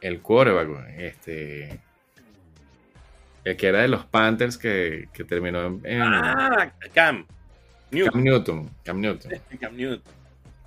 el 0.00 0.22
quarterback, 0.22 0.94
este. 0.96 1.78
El 3.44 3.56
que 3.58 3.66
era 3.66 3.82
de 3.82 3.88
los 3.88 4.06
Panthers 4.06 4.56
que, 4.56 5.10
que 5.12 5.24
terminó 5.24 5.78
en, 5.84 6.00
Ah, 6.02 6.72
Cam. 6.94 7.26
Cam 7.90 8.22
Newton. 8.24 8.70
Cam 8.82 8.98
Newton. 9.02 9.32
Cam 9.60 9.76
Newton. 9.76 10.12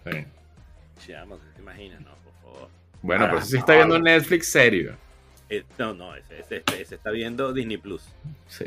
Sí. 0.99 1.13
no 1.27 1.35
te 1.55 1.61
imaginas, 1.61 1.99
no. 2.01 2.20
Bueno, 3.01 3.27
pero 3.29 3.41
si 3.41 3.57
está 3.57 3.75
viendo 3.75 3.99
Netflix 3.99 4.51
serio. 4.51 4.95
Eh, 5.49 5.63
no, 5.77 5.93
no, 5.93 6.15
ese, 6.15 6.39
ese, 6.39 6.63
ese, 6.79 6.95
está 6.95 7.11
viendo 7.11 7.51
Disney 7.53 7.77
Plus. 7.77 8.03
Sí. 8.47 8.65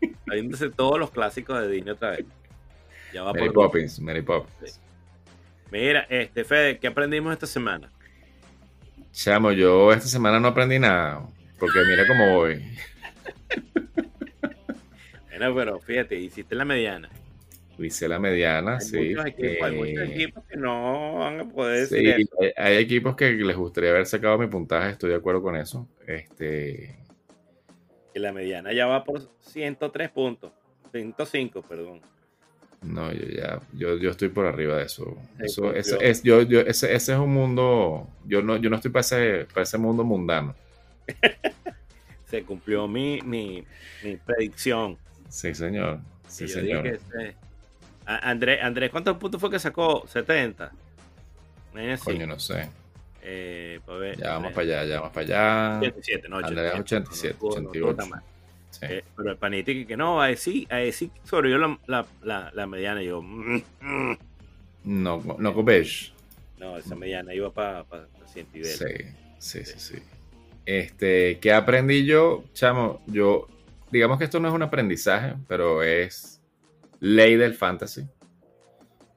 Está 0.00 0.34
viéndose 0.34 0.70
todos 0.70 0.98
los 0.98 1.10
clásicos 1.10 1.60
de 1.60 1.68
Disney 1.68 1.92
otra 1.92 2.10
vez. 2.10 2.24
Ya 3.12 3.22
va 3.22 3.32
Mary 3.32 3.50
Poppins, 3.50 4.00
Mary 4.00 4.22
Poppins. 4.22 4.80
Mira, 5.70 6.06
este, 6.08 6.44
Fede, 6.44 6.78
¿qué 6.78 6.86
aprendimos 6.86 7.32
esta 7.32 7.46
semana? 7.46 7.90
Chamo, 9.12 9.52
yo 9.52 9.92
esta 9.92 10.06
semana 10.06 10.38
no 10.38 10.48
aprendí 10.48 10.78
nada. 10.78 11.26
Porque 11.58 11.78
mira 11.86 12.06
cómo 12.06 12.36
voy. 12.36 12.64
bueno, 15.36 15.54
pero 15.54 15.80
fíjate, 15.80 16.16
hiciste 16.16 16.54
la 16.54 16.64
mediana. 16.64 17.10
Hice 17.82 18.08
la 18.08 18.18
mediana, 18.18 18.74
hay 18.74 18.80
sí. 18.80 19.08
Muchos 19.10 19.26
equipos, 19.26 19.62
hay 19.62 19.76
muchos 19.76 20.08
eh, 20.08 20.14
equipos 20.14 20.44
que 20.44 20.56
no 20.56 21.14
van 21.14 21.40
a 21.40 21.48
poder 21.48 21.86
sí, 21.86 21.96
hay, 22.56 22.76
equipos 22.76 23.16
que 23.16 23.32
les 23.32 23.56
gustaría 23.56 23.90
haber 23.90 24.06
sacado 24.06 24.38
mi 24.38 24.46
puntaje, 24.48 24.90
estoy 24.90 25.10
de 25.10 25.16
acuerdo 25.16 25.42
con 25.42 25.56
eso. 25.56 25.88
Este. 26.06 26.96
Y 28.14 28.18
la 28.18 28.32
mediana 28.32 28.72
ya 28.72 28.86
va 28.86 29.04
por 29.04 29.22
103 29.40 30.10
puntos. 30.10 30.52
105, 30.92 31.62
perdón. 31.62 32.00
No, 32.82 33.12
yo 33.12 33.26
ya, 33.28 33.60
yo, 33.74 33.96
yo 33.98 34.10
estoy 34.10 34.30
por 34.30 34.46
arriba 34.46 34.78
de 34.78 34.84
eso. 34.84 35.16
eso 35.38 35.72
es, 35.72 36.22
yo, 36.22 36.42
yo, 36.42 36.60
ese, 36.60 36.94
ese, 36.94 37.12
es 37.12 37.18
un 37.18 37.32
mundo, 37.32 38.08
yo 38.24 38.42
no, 38.42 38.56
yo 38.56 38.70
no 38.70 38.76
estoy 38.76 38.90
para 38.90 39.02
ese, 39.02 39.46
para 39.52 39.62
ese 39.62 39.76
mundo 39.76 40.02
mundano. 40.02 40.54
Se 42.24 42.42
cumplió 42.42 42.88
mi, 42.88 43.20
mi, 43.22 43.64
mi 44.02 44.16
predicción. 44.16 44.96
Sí, 45.28 45.54
señor. 45.54 46.00
Sí, 46.26 46.48
señor. 46.48 46.98
Andrés, 48.16 48.62
Andrés, 48.62 48.90
¿cuántos 48.90 49.16
puntos 49.16 49.40
fue 49.40 49.50
que 49.50 49.58
sacó? 49.58 50.06
70. 50.06 50.72
Coño, 52.02 52.26
no 52.26 52.38
sé. 52.38 52.68
Eh, 53.22 53.80
ver, 53.86 54.18
ya 54.18 54.30
vamos 54.30 54.52
para 54.52 54.62
allá, 54.62 54.84
ya 54.84 55.00
vamos 55.00 55.12
para 55.12 55.76
allá. 55.76 55.78
87, 55.78 56.28
no, 56.28 56.36
87. 56.36 56.60
Andrés 56.60 56.80
87, 56.80 57.36
88. 57.40 58.02
sí. 58.70 58.86
eh, 58.88 59.04
pero 59.16 59.30
el 59.30 59.36
paniti 59.36 59.84
que 59.84 59.96
no, 59.96 60.20
a 60.22 60.28
decir, 60.28 60.66
a 60.72 60.76
decir 60.76 61.10
sobrevivió 61.24 61.58
la, 61.58 61.78
la, 61.86 62.06
la, 62.22 62.50
la, 62.54 62.66
mediana. 62.66 63.02
Y 63.02 63.06
yo, 63.06 63.22
mm, 63.22 63.62
mm". 63.80 64.18
no, 64.84 65.22
no 65.38 65.54
Copech. 65.54 66.12
No, 66.58 66.76
esa 66.76 66.94
mediana 66.94 67.34
iba 67.34 67.52
para 67.52 67.84
pa, 67.84 68.06
pa 68.06 68.26
Sí, 68.26 68.44
sí, 69.38 69.64
sí, 69.64 69.74
sí. 69.76 69.98
Este, 70.66 71.38
¿qué 71.40 71.52
aprendí 71.52 72.04
yo? 72.04 72.44
Chamo, 72.52 73.02
yo 73.06 73.48
digamos 73.90 74.18
que 74.18 74.24
esto 74.24 74.40
no 74.40 74.48
es 74.48 74.54
un 74.54 74.62
aprendizaje, 74.62 75.34
pero 75.48 75.82
es 75.82 76.39
ley 77.00 77.36
del 77.36 77.54
fantasy. 77.54 78.06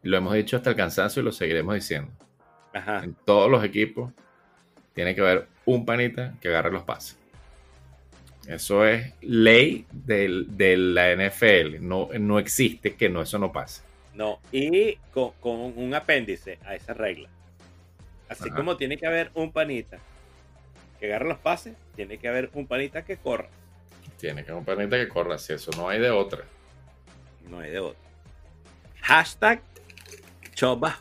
Lo 0.02 0.18
hemos 0.18 0.34
dicho 0.34 0.58
hasta 0.58 0.72
el 0.72 0.76
cansancio 0.76 1.22
y 1.22 1.26
lo 1.26 1.32
seguiremos 1.32 1.76
diciendo. 1.76 2.12
En 2.74 3.16
todos 3.26 3.50
los 3.50 3.64
equipos 3.64 4.12
tiene 4.94 5.14
que 5.14 5.22
haber 5.22 5.48
un 5.66 5.86
panita 5.86 6.34
que 6.42 6.50
agarre 6.50 6.72
los 6.72 6.84
pases. 6.84 7.18
Eso 8.48 8.86
es 8.86 9.14
ley 9.22 9.86
de 9.92 10.76
la 10.78 11.16
NFL. 11.16 11.78
No, 11.80 12.10
no 12.20 12.40
existe 12.40 12.96
que 12.96 13.10
no, 13.10 13.22
eso 13.22 13.40
no 13.40 13.52
pase. 13.52 13.84
No, 14.14 14.40
y 14.52 14.98
con, 15.14 15.34
un 15.42 15.94
apéndice 15.94 16.60
a 16.66 16.76
esa 16.76 16.94
regla. 16.94 17.30
Así 18.30 18.50
como 18.50 18.78
tiene 18.78 18.98
que 18.98 19.08
haber 19.08 19.32
un 19.36 19.52
panita 19.52 20.00
que 21.00 21.06
agarre 21.06 21.28
los 21.28 21.38
pases, 21.38 21.76
tiene 21.96 22.18
que 22.18 22.28
haber 22.28 22.50
un 22.54 22.68
panita 22.68 23.06
que 23.06 23.18
corra. 23.18 23.50
Tiene 24.18 24.44
que 24.44 24.52
haber 24.52 24.60
un 24.60 24.66
panita 24.66 24.98
que 24.98 25.08
corra, 25.08 25.38
si 25.38 25.54
eso 25.54 25.72
no 25.78 25.90
hay 25.90 26.00
de 26.00 26.10
otra. 26.10 26.44
No 27.50 27.60
hay 27.60 27.72
de 27.72 27.80
otra. 27.80 28.00
Hashtag 29.02 29.62
Choba 30.56 30.98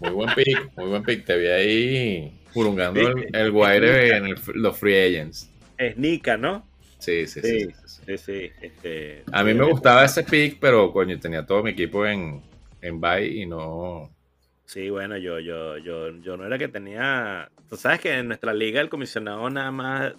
Muy 0.00 0.10
buen 0.10 0.34
pick, 0.34 0.76
muy 0.76 0.88
buen 0.90 1.02
pick. 1.02 1.24
Te 1.24 1.38
vi 1.38 1.46
ahí 1.46 2.40
purungando 2.52 3.00
el, 3.00 3.34
el 3.34 3.50
wire 3.50 4.16
en 4.16 4.34
los 4.54 4.78
free 4.78 4.96
agents. 4.96 5.50
Es 5.78 5.96
Nika, 5.96 6.36
¿no? 6.36 6.66
Sí, 6.98 7.26
sí, 7.26 7.40
sí. 7.40 7.68
sí, 7.84 8.18
sí, 8.18 8.52
este, 8.60 9.24
a 9.32 9.42
mí 9.42 9.54
me 9.54 9.64
gustaba 9.64 10.04
ese 10.04 10.22
pick, 10.22 10.58
pero 10.60 10.92
coño, 10.92 11.18
tenía 11.18 11.44
todo 11.44 11.60
mi 11.64 11.70
equipo 11.70 12.06
en, 12.06 12.40
en 12.80 13.00
bye 13.00 13.26
y 13.26 13.44
no. 13.44 14.08
Sí, 14.66 14.88
bueno, 14.88 15.16
yo, 15.16 15.40
yo, 15.40 15.78
yo, 15.78 16.10
yo 16.20 16.36
no 16.36 16.46
era 16.46 16.58
que 16.58 16.68
tenía. 16.68 17.50
Tú 17.68 17.76
sabes 17.76 18.00
que 18.00 18.12
en 18.12 18.28
nuestra 18.28 18.54
liga 18.54 18.80
el 18.80 18.88
comisionado 18.88 19.50
nada 19.50 19.72
más 19.72 20.12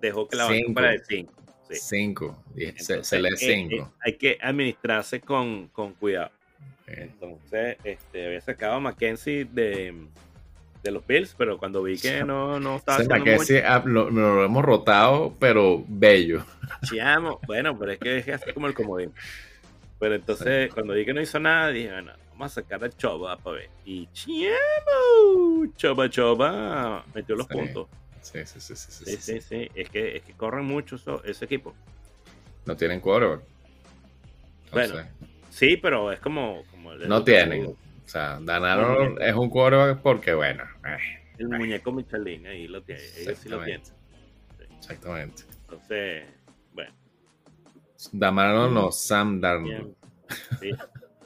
dejó 0.00 0.28
que 0.28 0.36
la 0.36 0.44
banca 0.44 0.72
para 0.72 0.90
de 0.92 1.02
5. 1.08 1.32
5. 1.76 2.44
Se, 2.76 3.20
lee 3.20 3.36
5. 3.36 3.74
Eh, 3.74 3.78
eh, 3.78 3.84
hay 4.00 4.16
que 4.16 4.38
administrarse 4.40 5.20
con, 5.20 5.68
con 5.68 5.94
cuidado. 5.94 6.30
Entonces, 6.86 7.76
este, 7.84 8.26
había 8.26 8.40
sacado 8.40 8.74
a 8.74 8.80
Mackenzie 8.80 9.44
de, 9.44 9.94
de 10.82 10.90
los 10.90 11.06
Bills, 11.06 11.34
pero 11.36 11.58
cuando 11.58 11.82
vi 11.82 11.98
que 11.98 12.24
no, 12.24 12.58
no 12.58 12.76
estaba 12.76 12.98
haciendo 12.98 13.16
Mackenzie 13.16 13.62
ah, 13.64 13.82
lo, 13.84 14.10
lo, 14.10 14.44
hemos 14.44 14.64
rotado, 14.64 15.34
pero 15.38 15.84
bello. 15.86 16.44
Chiamo, 16.84 17.40
bueno, 17.46 17.78
pero 17.78 17.92
es 17.92 17.98
que 17.98 18.18
es 18.18 18.28
así 18.28 18.52
como 18.52 18.66
el 18.66 18.74
comodín. 18.74 19.12
Pero 19.98 20.14
entonces, 20.14 20.72
cuando 20.72 20.94
vi 20.94 21.04
que 21.04 21.12
no 21.12 21.20
hizo 21.20 21.38
nada, 21.40 21.70
dije, 21.70 21.90
bueno, 21.90 22.12
vamos 22.30 22.52
a 22.52 22.62
sacar 22.62 22.84
a 22.84 22.88
Choba 22.88 23.36
para 23.36 23.56
ver. 23.56 23.70
Y 23.84 24.06
Chiamo, 24.12 25.66
Choba 25.76 26.08
Choba 26.08 27.04
metió 27.14 27.34
los 27.34 27.48
puntos. 27.48 27.88
Sí 28.22 28.44
sí 28.44 28.60
sí, 28.60 28.76
sí, 28.76 29.04
sí, 29.04 29.16
sí, 29.16 29.40
sí. 29.40 29.70
Es, 29.74 29.88
que, 29.90 30.16
es 30.16 30.22
que 30.22 30.32
corren 30.34 30.64
mucho 30.64 30.96
ese 31.24 31.44
equipo. 31.44 31.74
No 32.66 32.76
tienen 32.76 33.00
quarterback. 33.00 33.42
bueno, 34.72 34.94
sí, 35.50 35.76
pero 35.76 36.12
es 36.12 36.20
como... 36.20 36.62
como 36.70 36.94
no 36.94 37.24
tienen. 37.24 37.66
O 37.66 37.76
sea, 38.08 38.38
Danaro 38.40 39.18
es 39.20 39.34
un 39.34 39.50
quarterback 39.50 40.00
porque, 40.00 40.34
bueno... 40.34 40.64
Eh, 40.86 40.96
el 41.38 41.48
muñeco 41.48 41.92
Michelin, 41.92 42.46
ahí 42.46 42.66
lo 42.66 42.82
tiene. 42.82 43.02
Ellos 43.16 43.38
sí 43.38 43.48
lo 43.48 43.62
tienen. 43.62 43.82
Exactamente. 44.78 45.44
Entonces, 45.62 46.24
bueno. 46.72 46.92
Danaro 48.12 48.70
no, 48.70 48.90
Sam 48.90 49.40
Darnold. 49.40 49.94
Sí. 50.60 50.70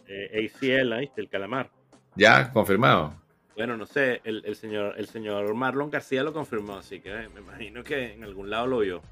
Eh, 0.07 0.51
ACL, 0.53 0.99
¿viste? 1.01 1.21
El 1.23 1.29
calamar. 1.29 1.71
Ya, 2.15 2.53
confirmado. 2.53 3.22
Bueno, 3.57 3.77
no 3.77 3.87
sé, 3.87 4.21
el, 4.25 4.57
señor, 4.57 4.95
el 4.97 5.07
señor 5.07 5.53
Marlon 5.55 5.91
García 5.91 6.23
lo 6.23 6.33
confirmó, 6.33 6.77
así 6.77 7.01
que 7.01 7.29
me 7.35 7.41
imagino 7.41 7.85
que 7.85 8.15
en 8.15 8.25
algún 8.25 8.49
lado 8.49 8.67
lo 8.67 8.79
vio. 8.79 9.03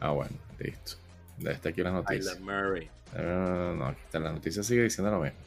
Ah, 0.00 0.10
bueno, 0.10 0.34
listo. 0.58 0.96
De 1.36 1.52
esta 1.52 1.68
aquí 1.68 1.82
la 1.82 1.90
noticia. 1.90 2.38
Murray. 2.40 2.88
No, 3.16 3.74
no, 3.74 3.86
aquí 3.86 4.00
está 4.04 4.18
la 4.18 4.32
noticia, 4.32 4.62
sigue 4.62 4.84
diciendo 4.84 5.10
lo 5.10 5.20
mismo. 5.20 5.38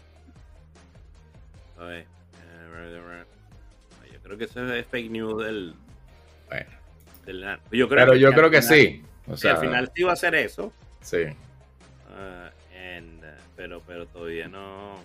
A 1.80 1.84
ver. 1.86 2.06
Yo 4.12 4.20
creo 4.22 4.38
que 4.38 4.44
eso 4.46 4.74
es 4.74 4.86
fake 4.88 5.12
news 5.12 5.44
del. 5.44 5.76
Bueno. 6.48 7.60
yo 7.72 7.90
creo 7.90 8.06
Pero 8.06 8.16
yo 8.16 8.32
creo 8.32 8.50
que 8.50 8.62
sí. 8.62 9.04
O 9.28 9.38
sea, 9.38 9.54
al 9.54 9.60
final 9.60 9.92
sí 9.96 10.04
va 10.04 10.14
a 10.14 10.16
ser 10.16 10.36
eso. 10.36 10.72
Sí. 11.02 11.24
Uh, 12.10 12.50
pero, 13.56 13.82
pero 13.86 14.06
todavía 14.08 14.48
no, 14.48 14.96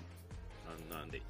no, 0.88 0.96
han 0.96 1.11
dicho. 1.11 1.24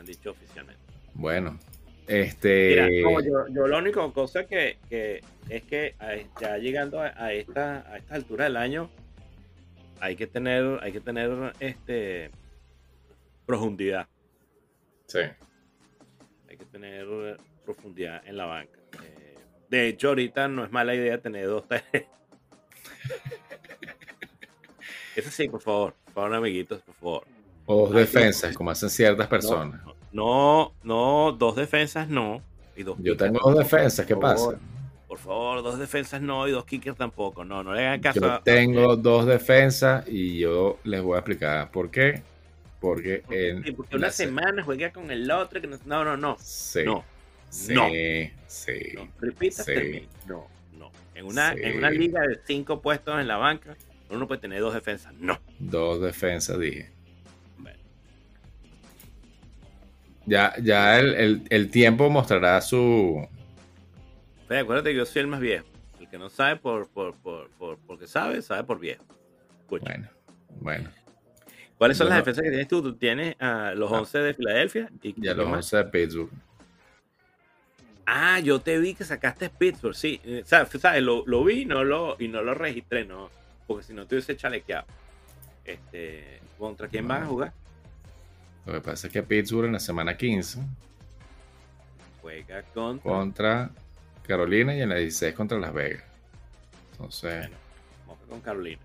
Han 0.00 0.06
dicho 0.06 0.30
oficialmente. 0.30 0.80
Bueno, 1.12 1.58
este. 2.06 3.02
yo, 3.02 3.48
yo 3.48 3.68
la 3.68 3.76
única 3.76 4.00
cosa 4.12 4.46
que, 4.46 4.78
que 4.88 5.22
es 5.50 5.62
que 5.64 5.94
ya 6.40 6.56
llegando 6.56 7.00
a, 7.00 7.32
esta, 7.32 7.80
a 7.92 7.98
esta 7.98 8.14
altura 8.14 8.44
del 8.44 8.56
año, 8.56 8.90
hay 10.00 10.16
que 10.16 10.26
tener, 10.26 10.80
hay 10.82 10.92
que 10.92 11.00
tener 11.00 11.52
este 11.60 12.30
profundidad. 13.44 14.08
Sí. 15.06 15.20
Hay 16.48 16.56
que 16.56 16.64
tener 16.64 17.36
profundidad 17.64 18.26
en 18.26 18.38
la 18.38 18.46
banca. 18.46 18.80
Eh, 19.04 19.36
de 19.68 19.88
hecho, 19.88 20.08
ahorita 20.08 20.48
no 20.48 20.64
es 20.64 20.72
mala 20.72 20.94
idea 20.94 21.20
tener 21.20 21.46
dos 21.46 21.64
Eso 25.14 25.30
sí, 25.30 25.48
por 25.48 25.60
favor. 25.60 25.94
Por 26.06 26.14
favor, 26.14 26.34
amiguitos, 26.34 26.80
por 26.82 26.94
favor. 26.94 27.26
O 27.66 27.86
dos 27.86 27.94
defensas, 27.94 28.56
como 28.56 28.70
hacen 28.70 28.90
ciertas 28.90 29.28
personas. 29.28 29.84
No, 29.84 29.89
no, 30.12 30.72
dos 31.38 31.56
defensas 31.56 32.08
no. 32.08 32.42
Y 32.76 32.82
dos 32.82 32.96
Yo 33.00 33.16
tengo 33.16 33.38
dos 33.40 33.58
defensas, 33.58 34.06
¿qué 34.06 34.16
pasa? 34.16 34.58
Por 35.06 35.18
favor, 35.18 35.62
dos 35.62 35.78
defensas 35.78 36.22
no 36.22 36.46
y 36.46 36.52
dos 36.52 36.64
kickers 36.64 36.96
tampoco. 36.96 37.44
No, 37.44 37.64
no 37.64 37.74
le 37.74 37.84
hagan 37.84 38.00
caso. 38.00 38.20
Yo 38.20 38.40
tengo 38.44 38.94
dos 38.96 39.26
defensas 39.26 40.06
y 40.06 40.38
yo 40.38 40.78
les 40.84 41.02
voy 41.02 41.16
a 41.16 41.18
explicar 41.18 41.70
por 41.72 41.90
qué. 41.90 42.22
Porque, 42.80 43.22
en 43.28 43.74
porque 43.74 43.96
una 43.96 44.10
semana 44.10 44.62
juega 44.62 44.92
con 44.92 45.10
el 45.10 45.30
otro. 45.30 45.60
Que 45.60 45.66
no, 45.66 46.04
no, 46.04 46.16
no. 46.16 46.36
Sí. 46.40 46.84
No. 46.84 47.04
Sí. 47.50 47.74
No. 47.74 47.88
Sí. 48.46 48.92
No. 48.94 49.08
No. 50.28 50.48
No. 50.78 50.90
En 51.14 51.26
una, 51.26 51.52
en 51.52 51.78
una 51.78 51.90
liga 51.90 52.20
de 52.22 52.38
cinco 52.46 52.80
puestos 52.80 53.20
en 53.20 53.26
la 53.26 53.36
banca, 53.36 53.76
uno 54.10 54.28
puede 54.28 54.40
tener 54.40 54.60
dos 54.60 54.74
defensas. 54.74 55.12
No. 55.14 55.40
Dos 55.58 56.00
defensas, 56.00 56.58
dije. 56.58 56.90
Ya, 60.26 60.54
ya 60.62 60.98
el, 60.98 61.42
el, 61.48 61.70
tiempo 61.70 62.08
mostrará 62.10 62.60
su. 62.60 63.26
Pero 64.46 64.60
acuérdate 64.60 64.90
que 64.90 64.96
yo 64.96 65.06
soy 65.06 65.22
el 65.22 65.28
más 65.28 65.40
viejo. 65.40 65.66
El 65.98 66.08
que 66.08 66.18
no 66.18 66.28
sabe 66.28 66.56
por, 66.56 66.88
por, 66.88 67.14
por, 67.16 67.48
por 67.50 67.78
porque 67.78 68.06
sabe, 68.06 68.42
sabe 68.42 68.64
por 68.64 68.78
viejo. 68.78 69.04
Bueno, 69.68 70.08
bueno. 70.60 70.90
¿Cuáles 71.78 71.96
son 71.96 72.08
las 72.08 72.18
defensas 72.18 72.42
que 72.42 72.50
tienes 72.50 72.68
tú? 72.68 72.82
Tú 72.82 72.94
tienes 72.96 73.36
a 73.40 73.72
los 73.74 73.90
11 73.90 74.18
ah. 74.18 74.22
de 74.22 74.34
Filadelfia 74.34 74.90
y, 75.02 75.28
a 75.28 75.34
los 75.34 75.46
11 75.46 75.76
de 75.76 75.84
Pittsburgh. 75.84 76.30
Ah, 78.04 78.40
yo 78.40 78.60
te 78.60 78.78
vi 78.78 78.94
que 78.94 79.04
sacaste 79.04 79.48
Pittsburgh, 79.48 79.94
sí. 79.94 80.20
Eh, 80.24 80.42
¿Sabes? 80.44 81.02
Lo, 81.02 81.24
lo, 81.26 81.44
vi 81.44 81.64
no 81.64 81.84
lo, 81.84 82.16
y 82.18 82.28
no 82.28 82.42
lo 82.42 82.54
registré, 82.54 83.04
no 83.04 83.30
porque 83.70 83.84
si 83.84 83.94
no 83.94 84.04
te 84.04 84.16
hubiese 84.16 84.36
chalequeado. 84.36 84.84
Este, 85.64 86.40
¿Contra 86.58 86.88
quién 86.88 87.06
van 87.06 87.22
a 87.22 87.26
jugar? 87.26 87.52
Lo 88.70 88.76
que 88.76 88.82
pasa 88.82 89.08
es 89.08 89.12
que 89.12 89.24
Pittsburgh 89.24 89.66
en 89.66 89.72
la 89.72 89.80
semana 89.80 90.16
15 90.16 90.60
juega 92.22 92.62
contra, 92.72 93.10
contra 93.10 93.70
Carolina 94.24 94.76
y 94.76 94.80
en 94.80 94.90
la 94.90 94.94
16 94.94 95.34
contra 95.34 95.58
Las 95.58 95.74
Vegas. 95.74 96.04
Entonces, 96.92 97.48
bueno, 97.48 97.56
vamos 98.06 98.24
con 98.28 98.40
Carolina. 98.40 98.80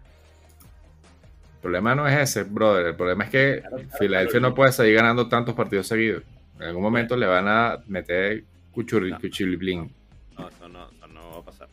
El 1.53 1.61
problema 1.61 1.93
no 1.93 2.07
es 2.07 2.17
ese, 2.17 2.41
brother. 2.43 2.88
El 2.88 2.95
problema 2.95 3.25
es 3.25 3.29
que 3.29 3.63
Filadelfia 3.99 4.39
no 4.39 4.55
puede 4.55 4.71
seguir 4.71 4.95
ganando 4.95 5.29
tantos 5.29 5.53
partidos 5.53 5.86
seguidos. 5.86 6.23
En 6.55 6.63
algún 6.63 6.81
momento 6.81 7.15
le 7.15 7.27
van 7.27 7.47
a 7.47 7.77
meter 7.86 8.43
cuchurri, 8.71 9.11
no, 9.11 9.19
No, 9.19 10.67
no, 10.67 10.67
no, 10.67 11.07
no 11.07 11.29
va 11.29 11.38
a 11.38 11.43
pasar. 11.43 11.67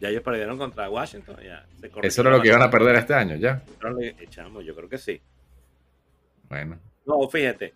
Ya 0.00 0.08
ellos 0.08 0.22
perdieron 0.22 0.56
contra 0.56 0.88
Washington. 0.88 1.34
Ya 1.44 1.66
Eso 2.00 2.20
era 2.20 2.30
lo 2.30 2.40
que 2.40 2.46
iban 2.46 2.62
a 2.62 2.70
perder 2.70 2.94
este 2.94 3.14
año, 3.14 3.34
ya. 3.34 3.60
Echamos, 4.20 4.64
yo 4.64 4.76
creo 4.76 4.88
que 4.88 4.98
sí. 4.98 5.20
Bueno. 6.50 6.78
No, 7.06 7.26
fíjate. 7.28 7.72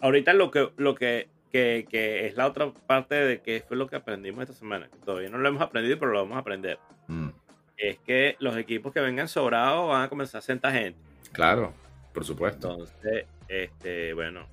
Ahorita 0.00 0.32
lo 0.32 0.50
que, 0.50 0.70
lo 0.76 0.96
que, 0.96 1.28
que, 1.52 1.86
que, 1.88 2.26
es 2.26 2.36
la 2.36 2.46
otra 2.46 2.72
parte 2.72 3.14
de 3.14 3.40
que 3.40 3.62
fue 3.66 3.76
lo 3.76 3.86
que 3.86 3.94
aprendimos 3.94 4.42
esta 4.42 4.54
semana, 4.54 4.88
que 4.88 4.98
todavía 4.98 5.28
no 5.28 5.38
lo 5.38 5.48
hemos 5.48 5.62
aprendido, 5.62 5.98
pero 5.98 6.10
lo 6.10 6.22
vamos 6.22 6.36
a 6.36 6.40
aprender. 6.40 6.78
Mm. 7.06 7.28
Es 7.76 7.98
que 7.98 8.36
los 8.40 8.56
equipos 8.56 8.92
que 8.92 9.00
vengan 9.00 9.28
sobrados 9.28 9.88
van 9.88 10.02
a 10.02 10.08
comenzar 10.08 10.40
a 10.40 10.42
sentar 10.42 10.72
gente. 10.72 10.98
Claro, 11.30 11.72
por 12.12 12.24
supuesto. 12.24 12.72
Entonces, 12.72 13.26
este, 13.46 14.12
bueno, 14.14 14.46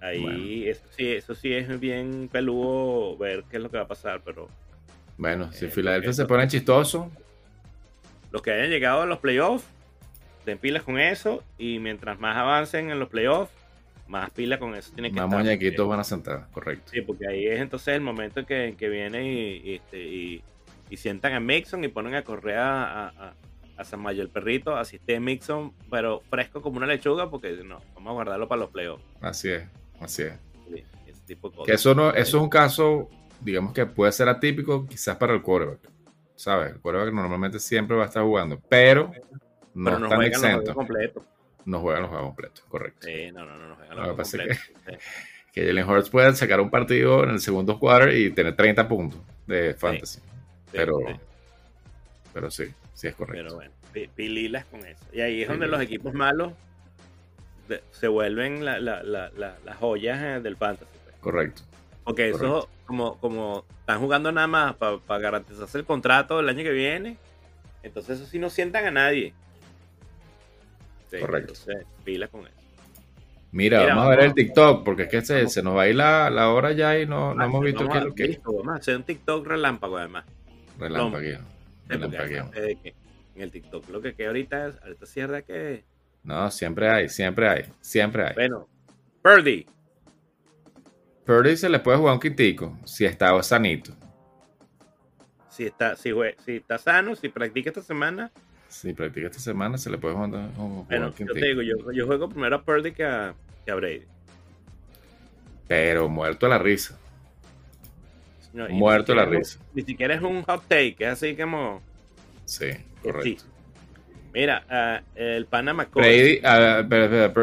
ahí 0.00 0.68
Eso, 0.68 0.84
sí, 0.90 1.10
eso 1.10 1.34
sí 1.34 1.52
es 1.52 1.80
bien 1.80 2.28
peludo 2.30 3.16
ver 3.16 3.44
qué 3.50 3.56
es 3.56 3.62
lo 3.62 3.70
que 3.70 3.78
va 3.78 3.84
a 3.84 3.88
pasar, 3.88 4.22
pero 4.24 4.48
bueno, 5.16 5.52
si 5.52 5.66
eh, 5.66 5.68
Filadelfia 5.68 6.12
se 6.12 6.26
pone 6.26 6.48
chistoso. 6.48 7.10
Los 8.30 8.42
que 8.42 8.50
hayan 8.50 8.70
llegado 8.70 9.02
a 9.02 9.06
los 9.06 9.18
playoffs, 9.18 9.64
den 10.44 10.58
pilas 10.58 10.82
con 10.82 10.98
eso. 10.98 11.42
Y 11.58 11.78
mientras 11.78 12.18
más 12.20 12.36
avancen 12.36 12.90
en 12.90 12.98
los 12.98 13.08
playoffs, 13.08 13.52
más 14.08 14.30
pilas 14.30 14.58
con 14.58 14.74
eso 14.74 14.92
tienen 14.94 15.12
que 15.12 15.20
Más 15.20 15.28
muñequitos 15.28 15.88
van 15.88 16.00
a 16.00 16.04
sentar, 16.04 16.46
correcto. 16.52 16.90
Sí, 16.92 17.00
porque 17.00 17.26
ahí 17.26 17.46
es 17.46 17.60
entonces 17.60 17.94
el 17.94 18.00
momento 18.00 18.40
en 18.40 18.46
que, 18.46 18.74
que 18.78 18.88
vienen 18.88 19.24
y, 19.24 19.80
y, 19.92 20.42
y, 20.90 20.96
sientan 20.96 21.32
a 21.32 21.40
Mixon 21.40 21.82
y 21.84 21.88
ponen 21.88 22.14
a 22.14 22.22
correr 22.22 22.58
a, 22.58 23.08
a, 23.08 23.34
a 23.76 23.84
Samayo 23.84 24.22
el 24.22 24.28
perrito. 24.28 24.76
Así 24.76 24.96
esté 24.96 25.18
Mixon, 25.20 25.72
pero 25.90 26.20
fresco 26.28 26.60
como 26.60 26.76
una 26.76 26.86
lechuga, 26.86 27.30
porque 27.30 27.52
no, 27.64 27.80
vamos 27.94 28.10
a 28.10 28.12
guardarlo 28.12 28.48
para 28.48 28.60
los 28.60 28.70
playoffs. 28.70 29.04
Así 29.20 29.50
es, 29.50 29.64
así 30.00 30.22
es. 30.22 30.34
Que 31.64 31.72
eso, 31.72 31.94
no, 31.94 32.10
eso 32.10 32.36
es 32.36 32.42
un 32.42 32.50
caso 32.50 33.08
digamos 33.44 33.72
que 33.72 33.86
puede 33.86 34.12
ser 34.12 34.28
atípico 34.28 34.86
quizás 34.86 35.16
para 35.16 35.34
el 35.34 35.42
quarterback. 35.42 35.80
¿Sabes? 36.36 36.72
El 36.72 36.80
quarterback 36.80 37.14
normalmente 37.14 37.58
siempre 37.58 37.96
va 37.96 38.04
a 38.04 38.06
estar 38.06 38.22
jugando, 38.22 38.60
pero 38.68 39.12
no, 39.74 39.84
pero 39.84 39.98
no 39.98 40.06
están 40.06 40.22
exentos. 40.22 40.76
No 41.64 41.80
juegan 41.80 42.02
los 42.02 42.10
juegos 42.10 42.26
completos, 42.26 42.64
correcto. 42.68 43.06
Sí, 43.06 43.30
no, 43.32 43.46
no, 43.46 43.56
no, 43.56 43.68
no 43.68 43.76
juegan 43.76 43.96
los 43.96 44.04
juegos 44.06 44.30
completos. 44.30 44.58
Que, 44.84 44.98
que 45.52 45.66
Jalen 45.66 45.88
Hurts 45.88 46.10
puede 46.10 46.34
sacar 46.34 46.60
un 46.60 46.70
partido 46.70 47.24
en 47.24 47.30
el 47.30 47.40
segundo 47.40 47.78
quarter 47.78 48.16
y 48.16 48.30
tener 48.30 48.56
30 48.56 48.88
puntos 48.88 49.20
de 49.46 49.74
fantasy. 49.74 50.20
pero, 50.72 50.98
pero 52.32 52.50
sí, 52.50 52.64
sí 52.94 53.08
es 53.08 53.14
correcto. 53.14 53.44
Pero 53.44 53.54
bueno, 53.56 53.72
pililas 54.16 54.64
con 54.66 54.84
eso. 54.84 55.04
Y 55.12 55.20
ahí 55.20 55.42
es 55.42 55.48
donde 55.48 55.68
los 55.68 55.80
equipos 55.80 56.14
malos 56.14 56.52
se 57.90 58.08
vuelven 58.08 58.64
la, 58.64 58.78
la, 58.80 59.02
la, 59.02 59.30
las 59.64 59.76
joyas 59.76 60.20
eh, 60.20 60.40
del 60.40 60.56
fantasy. 60.56 60.90
Pues. 61.04 61.16
Correcto. 61.20 61.62
Porque 62.04 62.30
eso, 62.30 62.68
como, 62.86 63.18
como 63.18 63.64
están 63.80 64.00
jugando 64.00 64.32
nada 64.32 64.46
más 64.46 64.74
para 64.74 65.20
garantizarse 65.20 65.78
el 65.78 65.84
contrato 65.84 66.40
el 66.40 66.48
año 66.48 66.64
que 66.64 66.72
viene, 66.72 67.16
entonces 67.82 68.18
eso 68.18 68.28
sí 68.28 68.38
no 68.38 68.50
sientan 68.50 68.86
a 68.86 68.90
nadie. 68.90 69.34
Correcto. 71.20 71.52
Entonces, 71.54 71.86
pila 72.04 72.28
con 72.28 72.46
eso. 72.46 72.56
Mira, 73.52 73.80
Mira, 73.80 73.94
vamos 73.94 74.06
a 74.06 74.16
ver 74.16 74.20
el 74.20 74.34
TikTok, 74.34 74.82
porque 74.84 75.02
es 75.02 75.08
que 75.10 75.20
se, 75.22 75.46
se 75.48 75.62
nos 75.62 75.76
va 75.76 75.82
a 75.82 75.88
ir 75.88 75.96
la, 75.96 76.30
la 76.30 76.48
hora 76.50 76.72
ya 76.72 76.98
y 76.98 77.06
no, 77.06 77.34
no 77.34 77.42
Ah, 77.42 77.46
hemos 77.46 77.62
visto 77.62 77.86
qué 77.88 77.98
es 77.98 78.04
lo 78.04 78.14
que 78.14 78.24
es. 78.24 78.40
un 78.96 79.02
TikTok 79.04 79.46
relámpago 79.46 79.98
además. 79.98 80.24
De 82.52 82.76
que 82.82 82.94
en 83.34 83.42
el 83.42 83.50
TikTok 83.50 83.88
lo 83.90 84.00
que 84.00 84.14
queda 84.14 84.28
ahorita 84.28 84.68
es, 84.68 84.76
ahorita 84.82 85.06
verdad 85.16 85.44
que, 85.44 85.84
No, 86.22 86.50
siempre 86.50 86.88
hay, 86.88 87.08
siempre 87.10 87.48
hay, 87.48 87.64
siempre 87.80 88.24
hay. 88.26 88.34
bueno, 88.34 88.68
Purdy, 89.22 89.66
Purdy 91.26 91.56
se 91.56 91.68
le 91.68 91.78
puede 91.78 91.98
jugar 91.98 92.14
un 92.14 92.20
quitico 92.20 92.78
si 92.84 93.04
está 93.04 93.40
sanito. 93.42 93.92
si 95.50 95.66
está, 95.66 95.94
si, 95.96 96.10
si 96.44 96.56
está 96.56 96.78
sano, 96.78 97.14
si 97.14 97.28
practica 97.28 97.68
esta 97.70 97.82
semana, 97.82 98.30
Si 98.72 98.94
practica 98.94 99.26
esta 99.26 99.38
semana, 99.38 99.76
se 99.76 99.90
le 99.90 99.98
puede 99.98 100.14
jugar 100.14 100.30
bueno, 100.56 101.14
yo 101.14 101.26
te 101.34 101.44
digo, 101.46 101.60
yo, 101.60 101.92
yo 101.92 102.06
juego 102.06 102.28
primero 102.30 102.56
a 102.56 102.62
Purdy 102.62 102.92
que 102.92 103.04
a, 103.04 103.34
que 103.66 103.70
a 103.70 103.74
Brady. 103.74 104.02
Pero 105.68 106.08
muerto 106.08 106.46
a 106.46 106.48
la 106.48 106.58
risa. 106.58 106.98
No, 108.54 108.68
Muerto 108.70 109.14
la 109.14 109.24
siquiera 109.24 109.40
es 109.40 109.48
risa. 109.48 109.58
un- 109.60 109.76
Ni 109.76 109.82
siquiera 109.82 110.14
es 110.14 110.22
un 110.22 110.42
hot 110.42 110.62
take, 110.68 110.96
es 111.00 111.08
así 111.08 111.36
como, 111.36 111.82
Sí, 112.46 112.72
sí. 112.72 112.78
correcto. 113.02 113.44
Mira, 114.32 114.64
ah, 114.70 115.02
el 115.14 115.44
Panama 115.44 115.86
Brady, 115.94 116.40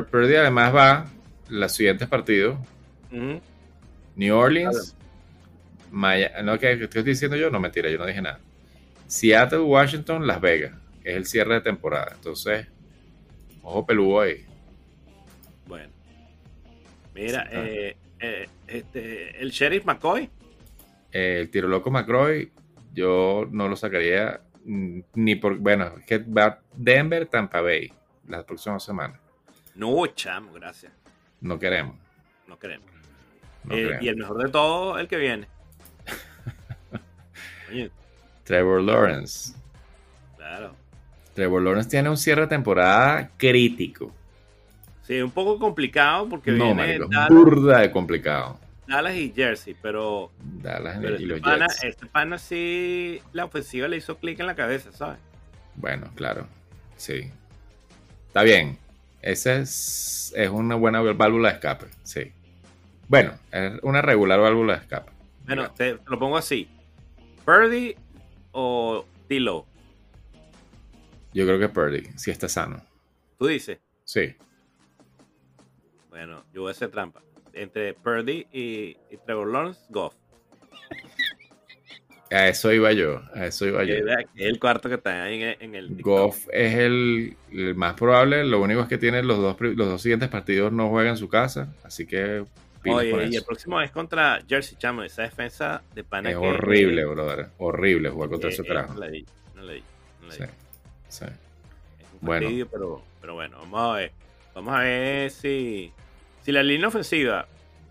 Purdy 0.09 0.35
además 0.35 0.75
va 0.75 1.05
los 1.47 1.71
siguientes 1.71 2.07
partidos. 2.07 2.57
New 4.15 4.35
Orleans, 4.35 4.95
Miami, 5.91 6.33
no, 6.43 6.57
¿qué, 6.57 6.77
qué 6.77 6.83
estoy 6.85 7.03
diciendo 7.03 7.37
yo? 7.37 7.51
No, 7.51 7.59
mentira, 7.59 7.89
yo 7.91 7.99
no 7.99 8.05
dije 8.07 8.21
nada. 8.21 8.39
Seattle, 9.07 9.59
Washington, 9.59 10.25
Las 10.25 10.41
Vegas. 10.41 10.73
Es 11.09 11.15
el 11.15 11.25
cierre 11.25 11.55
de 11.55 11.61
temporada. 11.61 12.11
Entonces, 12.15 12.67
ojo 13.63 13.85
peludo 13.85 14.21
ahí. 14.21 14.45
bueno. 15.67 15.89
Mira, 17.13 17.43
Sí, 17.49 17.57
eh, 17.57 17.97
eh, 18.19 18.49
este, 18.67 19.41
el 19.41 19.51
Sheriff 19.51 19.85
McCoy, 19.85 20.29
el 21.11 21.49
tiro 21.49 21.67
loco 21.67 21.89
McCroy, 21.91 22.51
yo 22.93 23.47
no 23.51 23.67
lo 23.67 23.75
sacaría 23.75 24.41
ni 24.63 25.35
por. 25.35 25.57
Bueno, 25.57 25.95
es 25.99 26.05
que 26.05 26.17
va 26.19 26.59
Denver, 26.75 27.25
Tampa 27.25 27.61
Bay 27.61 27.91
la 28.27 28.45
próxima 28.45 28.79
semana. 28.79 29.19
no, 29.75 30.05
chamo, 30.07 30.53
gracias, 30.53 30.91
No 31.41 31.57
queremos. 31.57 31.95
no 32.47 32.57
queremos. 32.59 32.87
No 33.63 33.75
Eh, 33.75 33.97
y 34.01 34.07
el 34.07 34.17
mejor 34.17 34.43
de 34.43 34.49
todo, 34.51 34.99
el 34.99 35.07
que 35.07 35.17
viene. 35.17 35.47
Trevor 38.43 38.81
Lawrence. 38.81 39.53
claro. 40.37 40.75
Trevor 41.39 41.61
Lawrence 41.61 41.89
tiene 41.89 42.09
un 42.09 42.17
cierre 42.17 42.41
de 42.41 42.47
temporada 42.47 43.31
crítico. 43.37 44.13
Sí, 45.03 45.21
un 45.21 45.31
poco 45.31 45.57
complicado 45.57 46.27
porque 46.27 46.51
No, 46.51 46.65
viene 46.65 46.97
marico, 46.97 47.07
Dallas, 47.09 47.29
burda 47.29 47.79
de 47.79 47.91
complicado. 47.91 48.59
Dallas 48.85 49.15
y 49.15 49.31
Jersey, 49.33 49.73
pero, 49.81 50.31
Dallas 50.61 50.97
pero 51.01 51.11
y 51.11 51.23
este, 51.23 51.25
los 51.27 51.39
pana, 51.39 51.67
Jets. 51.67 51.83
este 51.85 52.05
pana 52.07 52.37
sí, 52.37 53.21
la 53.31 53.45
ofensiva 53.45 53.87
le 53.87 53.95
hizo 53.95 54.17
clic 54.17 54.37
en 54.41 54.47
la 54.47 54.55
cabeza, 54.55 54.91
¿sabes? 54.91 55.19
Bueno, 55.75 56.09
claro, 56.15 56.45
sí. 56.97 57.31
Está 58.27 58.43
bien. 58.43 58.77
Esa 59.21 59.55
es, 59.55 60.33
es 60.35 60.49
una 60.49 60.75
buena 60.75 60.99
válvula 60.99 61.47
de 61.51 61.55
escape, 61.55 61.85
sí. 62.03 62.33
Bueno, 63.07 63.31
es 63.53 63.79
una 63.81 64.01
regular 64.01 64.41
válvula 64.41 64.73
de 64.73 64.79
escape. 64.81 65.09
Bueno, 65.45 65.71
te, 65.71 65.99
lo 66.05 66.19
pongo 66.19 66.35
así. 66.35 66.67
Purdy 67.45 67.95
o 68.51 69.05
Tilo, 69.29 69.65
Yo 71.33 71.45
creo 71.45 71.59
que 71.59 71.69
Purdy, 71.69 72.03
si 72.17 72.31
está 72.31 72.47
sano. 72.49 72.83
tú 73.37 73.47
dices. 73.47 73.79
Sí. 74.03 74.35
Bueno, 76.09 76.43
yo 76.53 76.61
voy 76.61 76.69
a 76.69 76.71
hacer 76.71 76.89
trampa. 76.89 77.21
Entre 77.53 77.93
Purdy 77.93 78.47
y, 78.51 78.97
y 79.11 79.17
Trevor 79.25 79.47
Lawrence, 79.51 79.81
Goff. 79.89 80.15
A 82.31 82.47
eso 82.47 82.71
iba 82.71 82.91
yo, 82.93 83.23
a 83.33 83.47
eso 83.47 83.65
iba 83.65 83.83
yo. 83.83 83.95
Es 83.95 84.05
el 84.35 84.59
cuarto 84.59 84.87
que 84.87 84.95
está 84.95 85.23
ahí 85.23 85.41
en, 85.59 85.73
el 85.73 85.87
TikTok. 85.87 86.05
Goff 86.05 86.47
es 86.51 86.75
el, 86.75 87.35
el 87.51 87.73
más 87.73 87.95
probable, 87.95 88.43
lo 88.43 88.61
único 88.61 88.81
es 88.81 88.87
que 88.87 88.99
tiene 88.99 89.23
los 89.23 89.39
dos, 89.39 89.59
los 89.59 89.75
dos 89.89 90.01
siguientes 90.01 90.29
partidos 90.29 90.71
no 90.71 90.89
juega 90.89 91.09
en 91.09 91.17
su 91.17 91.27
casa, 91.27 91.73
así 91.83 92.05
que 92.05 92.45
Oye, 92.85 93.27
y 93.31 93.35
el 93.35 93.43
próximo 93.43 93.81
es 93.81 93.91
contra 93.91 94.39
Jersey, 94.47 94.77
chamo. 94.77 95.03
Esa 95.03 95.23
defensa 95.23 95.83
de 95.93 96.03
pana 96.03 96.29
Es 96.29 96.37
que- 96.37 96.47
horrible, 96.47 97.03
brother. 97.05 97.47
Horrible 97.57 98.09
jugar 98.09 98.29
contra 98.29 98.49
Eh, 98.49 98.53
ese 98.53 98.61
eh, 98.61 98.65
carajo. 98.67 98.93
No 98.93 98.99
le 99.01 99.11
di, 99.11 99.25
no 99.55 99.61
le 99.63 99.73
di, 99.73 99.83
no 100.21 100.27
le 100.27 100.37
di. 100.37 100.43
sí. 100.43 100.49
Es 101.09 101.21
un 101.21 102.19
Bueno. 102.21 102.43
fastidio, 102.43 102.67
pero, 102.69 103.01
pero 103.21 103.33
bueno, 103.35 103.57
vamos 103.59 103.81
a 103.81 103.97
ver. 103.97 104.11
Vamos 104.55 104.73
a 104.75 104.79
ver 104.79 105.31
si, 105.31 105.91
si 106.41 106.51
la 106.51 106.63
línea 106.63 106.87
ofensiva 106.87 107.47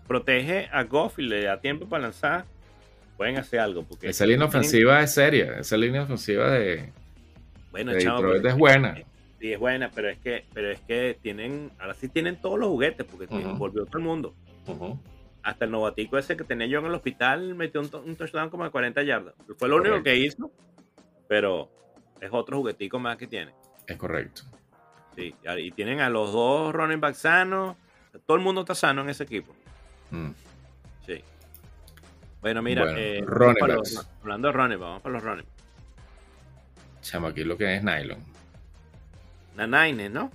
protege 0.07 0.67
a 0.71 0.83
Goff 0.83 1.19
y 1.19 1.23
le 1.23 1.43
da 1.43 1.59
tiempo 1.61 1.87
para 1.87 2.03
lanzar, 2.03 2.45
pueden 3.17 3.37
hacer 3.37 3.59
algo. 3.59 3.83
Porque 3.83 4.09
Esa 4.09 4.25
línea 4.25 4.47
tienen- 4.47 4.49
ofensiva 4.49 5.01
es 5.03 5.13
seria. 5.13 5.59
Esa 5.59 5.77
línea 5.77 6.03
ofensiva 6.03 6.49
de, 6.51 6.91
bueno, 7.71 7.91
de 7.91 7.99
pero- 7.99 8.35
es 8.49 8.57
buena. 8.57 8.95
Sí, 9.39 9.53
es 9.53 9.59
buena, 9.59 9.89
pero 9.93 10.09
es 10.09 10.17
que, 10.19 10.45
pero 10.53 10.69
es 10.69 10.79
que 10.81 11.17
tienen, 11.21 11.71
ahora 11.79 11.93
sí 11.93 12.09
tienen 12.09 12.41
todos 12.41 12.59
los 12.59 12.67
juguetes, 12.69 13.05
porque 13.09 13.25
tienen- 13.27 13.47
Ujú. 13.51 13.57
volvió 13.57 13.85
todo 13.85 13.97
el 13.99 14.03
mundo. 14.03 14.33
Hasta 15.41 15.65
el 15.65 15.71
novatico 15.71 16.17
ese 16.17 16.35
que 16.35 16.43
tenía 16.43 16.67
yo 16.67 16.79
en 16.79 16.87
el 16.87 16.93
hospital 16.93 17.55
metió 17.55 17.79
un, 17.81 17.89
to- 17.89 18.01
un 18.05 18.15
touchdown 18.17 18.49
como 18.49 18.65
de 18.65 18.69
40 18.71 19.01
yardas. 19.03 19.33
Fue 19.57 19.69
lo 19.69 19.77
único 19.77 20.03
que 20.03 20.17
hizo, 20.17 20.51
pero 21.29 21.71
es 22.21 22.29
otro 22.31 22.57
juguetico 22.57 22.99
más 22.99 23.17
que 23.17 23.27
tiene. 23.27 23.53
Es 23.87 23.97
correcto. 23.97 24.43
Sí, 25.15 25.35
y 25.57 25.71
tienen 25.71 25.99
a 26.01 26.09
los 26.09 26.31
dos 26.31 26.73
running 26.73 26.99
backs 27.01 27.19
sanos. 27.19 27.75
Todo 28.25 28.37
el 28.37 28.43
mundo 28.43 28.61
está 28.61 28.75
sano 28.75 29.01
en 29.01 29.09
ese 29.09 29.23
equipo. 29.23 29.53
Mm. 30.11 30.29
Sí. 31.05 31.23
Bueno, 32.41 32.61
mira, 32.61 32.83
Bueno, 32.83 32.97
eh, 32.97 33.21
running 33.25 33.67
los- 33.67 34.07
hablando 34.21 34.47
de 34.47 34.51
running, 34.53 34.79
vamos 34.79 35.01
para 35.01 35.13
los 35.13 35.23
running. 35.23 35.45
Chamo, 37.01 37.27
aquí 37.27 37.43
lo 37.43 37.57
que 37.57 37.75
es 37.75 37.83
nylon. 37.83 38.19
Nanaine, 39.55 40.09
¿no? 40.09 40.31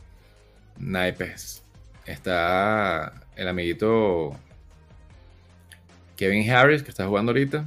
Naipes. 0.78 1.62
Está 2.04 3.12
el 3.36 3.48
amiguito 3.48 4.36
Kevin 6.16 6.50
Harris, 6.50 6.82
que 6.82 6.90
está 6.90 7.06
jugando 7.06 7.30
ahorita. 7.32 7.64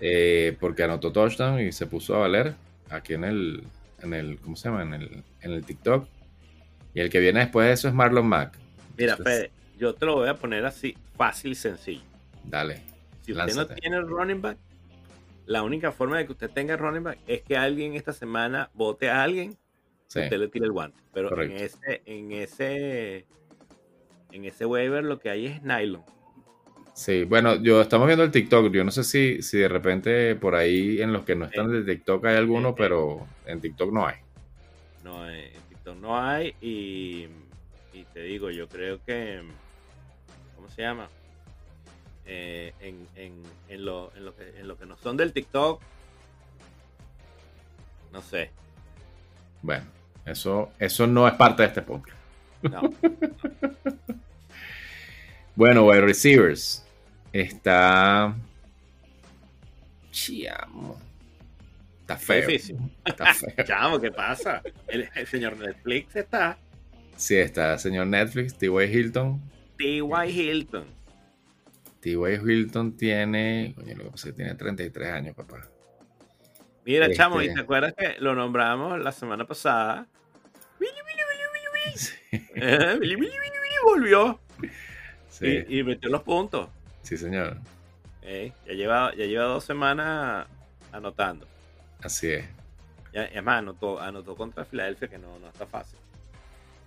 Eh, 0.00 0.56
porque 0.60 0.82
anotó 0.82 1.12
touchdown 1.12 1.60
y 1.60 1.72
se 1.72 1.86
puso 1.86 2.14
a 2.16 2.18
valer 2.20 2.54
aquí 2.88 3.14
en 3.14 3.24
el, 3.24 3.62
en 4.02 4.14
el 4.14 4.38
¿cómo 4.40 4.56
se 4.56 4.68
llama? 4.68 4.82
En 4.82 4.94
el, 4.94 5.22
en 5.42 5.52
el 5.52 5.64
TikTok. 5.64 6.06
Y 6.94 7.00
el 7.00 7.10
que 7.10 7.20
viene 7.20 7.40
después 7.40 7.66
de 7.66 7.72
eso 7.74 7.88
es 7.88 7.94
Marlon 7.94 8.26
Mack. 8.26 8.56
Mira, 8.96 9.12
Entonces, 9.12 9.38
Fede, 9.40 9.50
yo 9.78 9.94
te 9.94 10.06
lo 10.06 10.16
voy 10.16 10.28
a 10.28 10.34
poner 10.34 10.64
así, 10.66 10.96
fácil 11.16 11.52
y 11.52 11.54
sencillo. 11.54 12.02
Dale. 12.44 12.82
Si 13.22 13.32
usted 13.32 13.46
Lánzate. 13.46 13.74
no 13.74 13.80
tiene 13.80 14.00
running 14.00 14.42
back, 14.42 14.58
la 15.46 15.62
única 15.62 15.92
forma 15.92 16.18
de 16.18 16.26
que 16.26 16.32
usted 16.32 16.50
tenga 16.50 16.76
running 16.76 17.02
back 17.04 17.18
es 17.26 17.42
que 17.42 17.56
alguien 17.56 17.94
esta 17.94 18.12
semana 18.12 18.70
vote 18.74 19.08
a 19.10 19.22
alguien 19.22 19.56
Sí. 20.08 20.18
usted 20.20 20.38
le 20.38 20.48
tire 20.48 20.64
el 20.66 20.72
guante. 20.72 21.00
Pero 21.14 21.40
en 21.40 21.52
ese, 21.52 22.02
en 22.04 22.32
ese, 22.32 23.26
en 24.32 24.44
ese 24.44 24.66
waiver 24.66 25.04
lo 25.04 25.20
que 25.20 25.30
hay 25.30 25.46
es 25.46 25.62
nylon. 25.62 26.02
Sí, 26.94 27.24
bueno, 27.24 27.56
yo 27.56 27.80
estamos 27.80 28.06
viendo 28.06 28.24
el 28.24 28.30
TikTok. 28.30 28.70
Yo 28.72 28.84
no 28.84 28.90
sé 28.90 29.04
si, 29.04 29.42
si 29.42 29.58
de 29.58 29.68
repente 29.68 30.34
por 30.36 30.54
ahí 30.54 31.00
en 31.00 31.12
los 31.12 31.24
que 31.24 31.34
no 31.34 31.46
están 31.46 31.70
de 31.70 31.82
TikTok 31.82 32.26
hay 32.26 32.36
alguno, 32.36 32.74
pero 32.74 33.26
en 33.46 33.60
TikTok 33.60 33.92
no 33.92 34.06
hay. 34.06 34.16
No, 35.04 35.28
eh, 35.28 35.52
en 35.54 35.62
TikTok 35.62 35.96
no 35.96 36.20
hay 36.20 36.54
y, 36.60 37.26
y 37.92 38.04
te 38.12 38.22
digo, 38.22 38.50
yo 38.50 38.68
creo 38.68 39.00
que, 39.04 39.40
¿cómo 40.56 40.68
se 40.68 40.82
llama? 40.82 41.08
Eh, 42.26 42.74
en, 42.80 43.06
en, 43.16 43.42
en, 43.68 43.84
lo, 43.84 44.12
en, 44.14 44.24
lo 44.24 44.36
que, 44.36 44.60
en 44.60 44.68
lo 44.68 44.76
que 44.76 44.86
no 44.86 44.96
son 44.96 45.16
del 45.16 45.32
TikTok, 45.32 45.80
no 48.12 48.22
sé. 48.22 48.50
Bueno, 49.62 49.84
eso, 50.26 50.70
eso 50.78 51.06
no 51.06 51.26
es 51.26 51.34
parte 51.34 51.62
de 51.62 51.68
este 51.68 51.82
podcast. 51.82 52.18
No, 52.62 52.82
Bueno, 55.60 55.84
wide 55.84 56.00
receivers. 56.00 56.82
Está. 57.34 58.34
Chiamo. 60.10 60.98
Está 62.00 62.16
feo. 62.16 62.46
difícil. 62.46 62.78
Está 63.04 63.34
feo. 63.34 63.52
chamo, 63.66 64.00
¿qué 64.00 64.10
pasa? 64.10 64.62
El, 64.88 65.10
el 65.14 65.26
señor 65.26 65.58
Netflix 65.58 66.16
está. 66.16 66.56
Sí, 67.14 67.36
está 67.36 67.76
señor 67.76 68.06
Netflix, 68.06 68.54
T.Y. 68.56 68.84
Hilton. 68.84 69.38
T.Y. 69.76 70.30
Hilton. 70.30 70.86
T.Y. 72.00 72.14
Hilton 72.42 72.96
tiene. 72.96 73.74
Coño, 73.76 73.96
lo 73.98 74.04
que 74.04 74.10
pasa 74.12 74.28
es 74.28 74.32
que 74.34 74.36
tiene 74.42 74.54
33 74.54 75.12
años, 75.12 75.36
papá. 75.36 75.68
Mira, 76.86 77.04
Este- 77.04 77.18
chamo, 77.18 77.42
¿y 77.42 77.52
te 77.52 77.60
acuerdas 77.60 77.92
que 77.92 78.16
lo 78.18 78.34
nombramos 78.34 78.98
la 78.98 79.12
semana 79.12 79.46
pasada? 79.46 80.06
Sí, 81.94 82.06
Eh, 82.54 82.98
volvió 83.84 84.40
sí, 85.40 85.64
y, 85.68 85.80
y 85.80 85.82
metió 85.82 86.08
los 86.10 86.22
puntos. 86.22 86.68
sí, 87.02 87.16
señor. 87.16 87.56
Eh, 88.22 88.52
ya, 88.66 88.72
lleva, 88.74 89.14
ya 89.16 89.24
lleva 89.24 89.44
dos 89.44 89.64
semanas 89.64 90.46
anotando. 90.92 91.46
Así 92.02 92.28
es. 92.28 92.44
Ya, 93.12 93.24
es 93.24 93.42
más, 93.42 93.58
anotó, 93.58 93.98
anotó 94.00 94.36
contra 94.36 94.64
Filadelfia, 94.64 95.08
que 95.08 95.18
no, 95.18 95.38
no 95.40 95.48
está 95.48 95.66
fácil. 95.66 95.98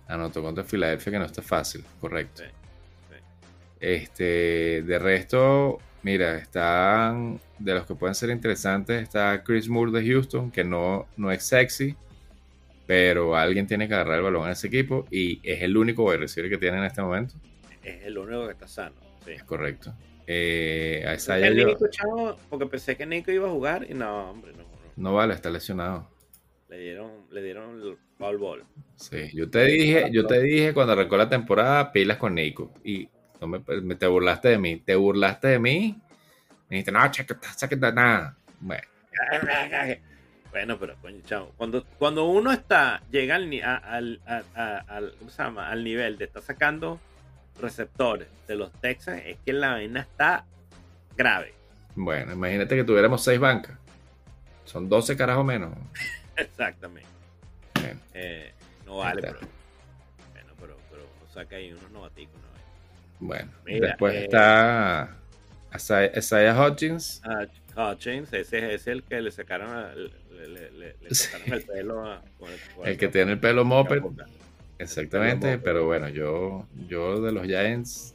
Anotó 0.08 0.42
contra 0.42 0.64
Filadelfia 0.64 1.12
que 1.12 1.18
no 1.18 1.24
está 1.24 1.42
fácil, 1.42 1.84
correcto. 2.00 2.42
Sí, 2.42 2.48
sí. 3.10 3.16
Este, 3.80 4.82
de 4.82 4.98
resto, 4.98 5.78
mira, 6.02 6.36
están 6.36 7.40
de 7.58 7.74
los 7.74 7.86
que 7.86 7.94
pueden 7.94 8.14
ser 8.14 8.30
interesantes, 8.30 9.02
está 9.02 9.42
Chris 9.42 9.68
Moore 9.68 9.92
de 9.92 10.06
Houston, 10.06 10.50
que 10.50 10.64
no, 10.64 11.06
no 11.16 11.30
es 11.30 11.42
sexy, 11.44 11.96
pero 12.86 13.36
alguien 13.36 13.66
tiene 13.66 13.88
que 13.88 13.94
agarrar 13.94 14.18
el 14.18 14.24
balón 14.24 14.46
en 14.46 14.52
ese 14.52 14.68
equipo 14.68 15.06
y 15.10 15.40
es 15.42 15.62
el 15.62 15.76
único 15.76 16.04
wide 16.04 16.18
receiver 16.18 16.50
que 16.50 16.58
tiene 16.58 16.78
en 16.78 16.84
este 16.84 17.02
momento. 17.02 17.34
Es 17.84 18.02
el 18.04 18.16
único 18.18 18.46
que 18.46 18.52
está 18.52 18.66
sano. 18.68 18.96
Sí. 19.24 19.32
Es 19.32 19.44
correcto. 19.44 19.94
Eh, 20.26 21.04
a 21.06 21.12
Es 21.14 21.22
Isaiah 21.24 21.46
el 21.48 21.56
yo- 21.56 22.36
porque 22.48 22.66
pensé 22.66 22.96
que 22.96 23.04
Nico 23.06 23.30
iba 23.30 23.46
a 23.46 23.50
jugar 23.50 23.86
y 23.88 23.94
no, 23.94 24.30
hombre, 24.30 24.52
no. 24.52 24.62
no. 24.62 24.68
no 24.96 25.14
vale, 25.14 25.34
está 25.34 25.50
lesionado. 25.50 26.10
Le 26.68 26.78
dieron, 26.78 27.10
le 27.30 27.42
dieron 27.42 27.80
el 27.82 27.96
ball 28.18 28.38
ball. 28.38 28.64
Sí, 28.96 29.30
yo 29.34 29.50
te 29.50 29.64
dije, 29.66 30.08
yo 30.12 30.26
te 30.26 30.40
dije 30.40 30.72
cuando 30.72 30.94
arrancó 30.94 31.16
la 31.16 31.28
temporada, 31.28 31.92
pilas 31.92 32.16
con 32.16 32.34
Nico. 32.34 32.72
Y 32.82 33.08
no 33.40 33.46
me, 33.46 33.60
me- 33.82 33.94
te 33.96 34.06
burlaste 34.06 34.48
de 34.48 34.58
mí. 34.58 34.76
Te 34.78 34.94
burlaste 34.96 35.48
de 35.48 35.58
mí. 35.58 36.00
Me 36.70 36.76
dijiste, 36.76 36.90
no, 36.92 37.10
checa, 37.10 37.38
checa, 37.56 37.92
nada. 37.92 38.36
Bueno, 38.60 38.82
Bueno, 40.50 40.78
pero 40.78 40.94
coño, 41.02 41.20
chavo, 41.24 41.52
cuando, 41.56 41.84
cuando 41.98 42.24
uno 42.26 42.52
está, 42.52 43.02
llega 43.10 43.34
al, 43.34 43.52
al, 43.62 44.20
a- 44.24 44.42
a- 44.54 44.78
al- 44.96 45.14
¿cómo 45.18 45.28
se 45.30 45.42
llama? 45.42 45.68
al 45.68 45.82
nivel 45.82 46.16
de 46.16 46.26
estar 46.26 46.42
sacando 46.42 47.00
receptores 47.60 48.28
de 48.46 48.56
los 48.56 48.72
Texans, 48.80 49.22
es 49.24 49.36
que 49.44 49.52
la 49.52 49.72
vaina 49.72 50.00
está 50.00 50.44
grave. 51.16 51.54
bueno, 51.94 52.32
imagínate 52.32 52.76
que 52.76 52.84
tuviéramos 52.84 53.22
seis 53.22 53.38
bancas. 53.38 53.76
Son 54.64 54.88
12 54.88 55.16
carajos 55.16 55.44
menos. 55.44 55.72
Exactamente. 56.36 57.08
Bueno, 57.74 58.00
Eh, 58.14 58.52
no 58.86 58.96
vale, 58.98 59.20
pero. 59.22 59.38
Bueno, 60.32 60.52
pero, 60.58 60.76
pero 60.90 61.02
uno 61.20 61.30
saca 61.32 61.56
ahí 61.56 61.72
unos 61.72 61.90
novaticos, 61.90 62.34
¿no? 62.34 63.26
bueno. 63.26 63.50
Mira, 63.64 63.88
después 63.88 64.14
eh, 64.14 64.24
está 64.24 65.16
Isaiah 66.16 66.58
Hodgins. 66.60 67.22
Hutchins, 67.76 68.32
ese 68.32 68.74
es 68.74 68.86
el 68.86 69.02
que 69.02 69.20
le 69.20 69.30
sacaron, 69.32 69.68
a- 69.70 69.92
le, 69.94 70.48
le- 70.48 70.70
le- 70.70 70.96
le 71.00 71.14
Sí. 71.14 71.24
sacaron 71.28 71.52
el 71.54 71.62
pelo 71.64 72.06
a, 72.06 72.22
con 72.38 72.50
el, 72.52 72.60
con 72.76 72.86
El 72.88 72.96
que 72.96 73.08
tiene 73.08 73.32
el 73.32 73.40
pelo 73.40 73.64
moped. 73.64 74.00
boca. 74.00 74.26
Exactamente, 74.84 75.46
Pero 75.46 75.56
no, 75.56 75.62
pero 75.64 75.86
bueno, 75.86 76.08
yo, 76.08 76.66
yo 76.88 77.20
de 77.20 77.32
los 77.32 77.46
Giants 77.46 78.14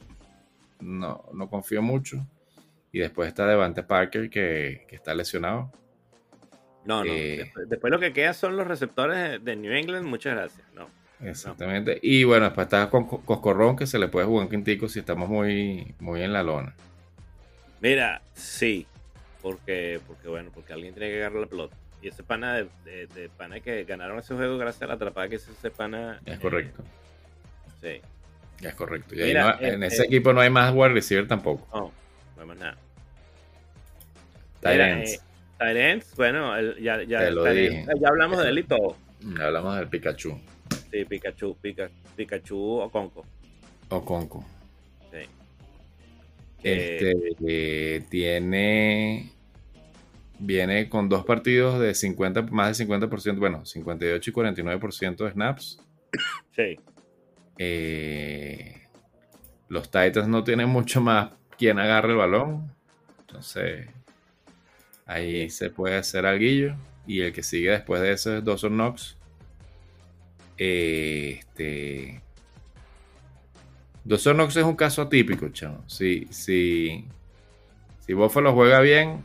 no, 0.80 1.24
no 1.32 1.48
confío 1.48 1.82
mucho. 1.82 2.26
Y 2.92 2.98
después 2.98 3.28
está 3.28 3.46
Devante 3.46 3.82
Parker 3.82 4.30
que, 4.30 4.84
que 4.88 4.96
está 4.96 5.14
lesionado. 5.14 5.70
No, 6.84 7.04
no. 7.04 7.12
Eh. 7.12 7.36
Después, 7.38 7.68
después 7.68 7.90
lo 7.90 8.00
que 8.00 8.12
queda 8.12 8.32
son 8.32 8.56
los 8.56 8.66
receptores 8.66 9.44
de, 9.44 9.56
New 9.56 9.72
England. 9.72 10.06
Muchas 10.06 10.34
gracias. 10.34 10.66
No. 10.74 10.88
Exactamente. 11.22 11.98
Y 12.02 12.24
bueno, 12.24 12.46
después 12.46 12.66
está 12.66 12.88
con 12.88 13.06
con 13.06 13.20
Coscorrón 13.22 13.76
que 13.76 13.86
se 13.86 13.98
le 13.98 14.08
puede 14.08 14.26
jugar 14.26 14.44
un 14.44 14.50
quintico 14.50 14.88
si 14.88 15.00
estamos 15.00 15.28
muy, 15.28 15.94
muy 16.00 16.22
en 16.22 16.32
la 16.32 16.42
lona. 16.42 16.74
Mira, 17.80 18.22
sí. 18.34 18.86
Porque, 19.42 20.00
porque 20.06 20.28
bueno, 20.28 20.50
porque 20.52 20.72
alguien 20.72 20.94
tiene 20.94 21.10
que 21.10 21.18
agarrar 21.18 21.42
la 21.42 21.46
pelota. 21.46 21.76
Y 22.02 22.08
ese 22.08 22.22
pana 22.22 22.54
de, 22.56 22.68
de, 22.84 23.06
de 23.08 23.28
pana 23.28 23.60
que 23.60 23.84
ganaron 23.84 24.18
ese 24.18 24.34
juego 24.34 24.56
gracias 24.58 24.82
a 24.82 24.86
la 24.86 24.94
atrapada 24.94 25.28
que 25.28 25.36
hizo 25.36 25.52
ese 25.52 25.70
pana. 25.70 26.20
Es 26.24 26.36
eh, 26.36 26.40
correcto. 26.40 26.82
sí. 27.82 28.00
Es 28.62 28.74
correcto. 28.74 29.14
Y 29.14 29.18
Mira, 29.22 29.56
no- 29.58 29.66
en 29.66 29.82
eh, 29.82 29.86
ese 29.86 30.02
eh. 30.02 30.06
equipo 30.06 30.32
no 30.32 30.40
hay 30.40 30.50
más 30.50 30.72
wide 30.74 30.90
receiver 30.94 31.26
tampoco. 31.26 31.66
No, 31.74 31.92
no 32.36 32.42
hay 32.42 32.48
más 32.48 32.58
nada. 32.58 32.76
Eh, 34.62 35.18
tight 35.58 35.76
ends, 35.76 36.14
bueno, 36.16 36.56
el- 36.56 36.76
ya, 36.82 37.02
ya, 37.02 37.20
Te 37.20 37.30
lo 37.30 37.44
tight 37.44 37.56
dije. 37.56 37.80
ends, 37.82 38.00
ya 38.00 38.08
hablamos 38.08 38.42
de 38.42 38.48
él 38.50 38.58
y 38.58 38.62
todo. 38.64 38.96
Hablamos 39.40 39.76
del 39.76 39.88
Pikachu. 39.88 40.38
Sí, 40.90 41.04
Pikachu, 41.04 41.56
Pika- 41.62 41.90
Pikachu 42.16 42.80
o 42.80 42.90
Conco. 42.90 43.24
O 43.90 44.04
Conco. 44.04 44.44
Sí. 45.10 45.18
Este 46.62 47.12
eh, 47.46 48.02
tiene. 48.10 49.30
Viene 50.42 50.88
con 50.88 51.08
dos 51.08 51.24
partidos 51.24 51.78
de 51.78 51.94
50, 51.94 52.42
más 52.42 52.76
de 52.76 52.86
50%, 52.86 53.38
bueno, 53.38 53.64
58 53.64 54.30
y 54.30 54.32
49% 54.32 55.16
de 55.24 55.30
snaps. 55.32 55.78
Sí. 56.56 56.78
Eh, 57.58 58.88
los 59.68 59.90
Titans 59.90 60.28
no 60.28 60.42
tienen 60.42 60.68
mucho 60.68 61.00
más 61.02 61.30
quien 61.58 61.78
agarre 61.78 62.12
el 62.12 62.16
balón. 62.16 62.74
Entonces, 63.20 63.86
ahí 65.06 65.50
se 65.50 65.70
puede 65.70 65.96
hacer 65.96 66.24
alguillo. 66.24 66.74
Y 67.06 67.20
el 67.20 67.32
que 67.32 67.42
sigue 67.42 67.70
después 67.70 68.00
de 68.00 68.12
eso 68.12 68.36
es 68.36 68.44
Dawson 68.44 68.72
Knox. 68.72 69.16
Este. 70.56 72.22
Dawson 74.04 74.36
Knox 74.36 74.56
es 74.56 74.64
un 74.64 74.76
caso 74.76 75.02
atípico, 75.02 75.48
chamo. 75.50 75.84
Si, 75.86 76.26
si, 76.30 77.06
si 78.00 78.12
Buffalo 78.14 78.54
juega 78.54 78.80
bien, 78.80 79.22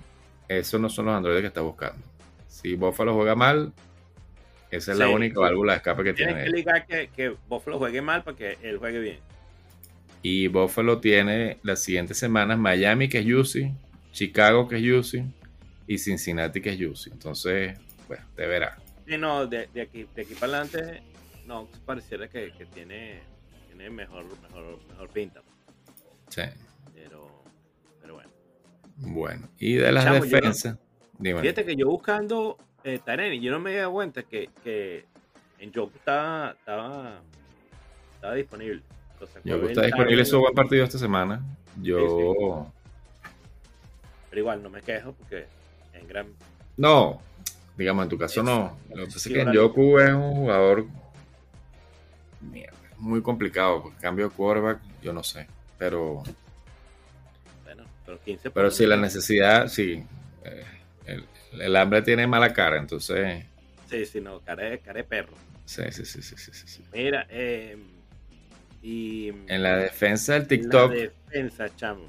esos 0.47 0.79
no 0.79 0.89
son 0.89 1.05
los 1.05 1.15
androides 1.15 1.41
que 1.41 1.47
está 1.47 1.61
buscando. 1.61 2.01
Si 2.47 2.75
Buffalo 2.75 3.13
juega 3.13 3.35
mal, 3.35 3.73
esa 4.71 4.91
es 4.91 4.97
la 4.97 5.09
única 5.09 5.39
válvula 5.39 5.73
de 5.73 5.77
escape 5.77 6.03
que 6.03 6.13
tiene. 6.13 6.33
Tienes 6.33 6.51
que 6.51 6.57
ligar 6.57 6.85
que, 6.85 7.09
que 7.09 7.35
Buffalo 7.47 7.77
juegue 7.77 8.01
mal 8.01 8.23
para 8.23 8.37
que 8.37 8.57
él 8.61 8.77
juegue 8.77 8.99
bien. 8.99 9.19
Y 10.21 10.47
Buffalo 10.47 10.99
tiene 10.99 11.59
las 11.61 11.83
siguientes 11.83 12.17
semanas 12.17 12.57
Miami, 12.57 13.07
que 13.07 13.19
es 13.19 13.25
Juicy, 13.25 13.71
Chicago, 14.11 14.67
que 14.67 14.77
es 14.77 14.81
Juicy, 14.81 15.23
y 15.87 15.97
Cincinnati, 15.99 16.61
que 16.61 16.71
es 16.71 16.77
Juicy. 16.77 17.11
Entonces, 17.11 17.77
bueno, 18.07 18.25
te 18.35 18.47
verá. 18.47 18.77
Sí, 19.07 19.17
no, 19.17 19.45
de, 19.45 19.67
de 19.67 19.81
aquí, 19.81 20.07
de 20.15 20.23
aquí 20.23 20.33
para 20.33 20.61
adelante, 20.61 21.03
no, 21.45 21.67
pareciera 21.85 22.27
que, 22.27 22.51
que 22.57 22.65
tiene, 22.65 23.21
tiene 23.67 23.89
mejor, 23.89 24.25
mejor, 24.41 24.79
mejor 24.89 25.09
pinta. 25.09 25.43
Sí. 26.29 26.41
Pero. 26.93 27.34
Bueno, 28.97 29.49
y 29.59 29.75
de 29.75 29.91
las 29.91 30.03
Chamo, 30.05 30.19
no- 30.19 30.25
defensas, 30.25 30.77
dime. 31.17 31.41
Fíjate 31.41 31.65
que 31.65 31.75
yo 31.75 31.87
buscando 31.87 32.57
eh, 32.83 32.99
Tareni, 33.03 33.39
yo 33.41 33.51
no 33.51 33.59
me 33.59 33.77
di 33.77 33.85
cuenta 33.89 34.23
que, 34.23 34.49
que 34.63 35.05
en 35.59 35.73
Joku 35.73 35.97
estaba, 35.97 36.51
estaba, 36.51 37.19
estaba 38.15 38.33
disponible. 38.35 38.81
Entonces, 39.13 39.41
Yo 39.43 39.59
fue 39.59 39.69
está 39.69 39.81
disponible 39.85 40.25
su 40.25 40.39
buen 40.39 40.53
partido 40.53 40.83
esta 40.83 40.97
semana. 40.97 41.41
Yo. 41.81 42.71
Pero 44.29 44.39
igual 44.41 44.61
no 44.63 44.69
me 44.69 44.81
quejo 44.81 45.13
porque 45.13 45.45
en 45.93 46.07
gran. 46.07 46.27
No, 46.77 47.21
digamos, 47.77 48.03
en 48.03 48.09
tu 48.09 48.17
caso 48.17 48.41
Es- 48.41 48.45
no. 48.45 48.77
Lo 48.89 48.95
que 48.97 49.05
pasa 49.05 49.17
es 49.17 49.27
que 49.33 49.41
horario. 49.41 49.61
Yoku 49.67 49.99
es 49.99 50.09
un 50.11 50.33
jugador. 50.33 50.85
Mierda, 52.41 52.77
muy 52.97 53.21
complicado. 53.21 53.81
porque 53.83 53.97
Cambio 53.99 54.29
de 54.29 54.35
quarterback, 54.35 54.79
yo 55.01 55.13
no 55.13 55.23
sé. 55.23 55.47
Pero. 55.77 56.23
Pero 58.05 58.21
15 58.21 58.51
Pero 58.51 58.71
si 58.71 58.85
la 58.85 58.97
necesidad, 58.97 59.67
sí. 59.67 60.07
eh, 60.43 60.65
el, 61.05 61.29
el 61.51 61.75
hambre 61.75 62.01
tiene 62.01 62.27
mala 62.27 62.53
cara, 62.53 62.77
entonces. 62.79 63.45
Sí, 63.85 64.05
sí, 64.05 64.21
no, 64.21 64.41
cara 64.41 64.77
cara 64.79 64.97
de 64.99 65.03
perro. 65.03 65.39
Sí, 65.65 65.83
sí, 65.91 66.05
sí, 66.05 66.21
sí, 66.21 66.35
sí, 66.37 66.51
sí. 66.67 66.85
Mira, 66.93 67.25
eh, 67.29 67.77
y. 68.81 69.29
En 69.47 69.63
la 69.63 69.77
defensa 69.77 70.33
del 70.33 70.47
la 70.47 70.47
TikTok, 70.47 70.91
defensa, 70.93 71.73
chamo. 71.75 72.07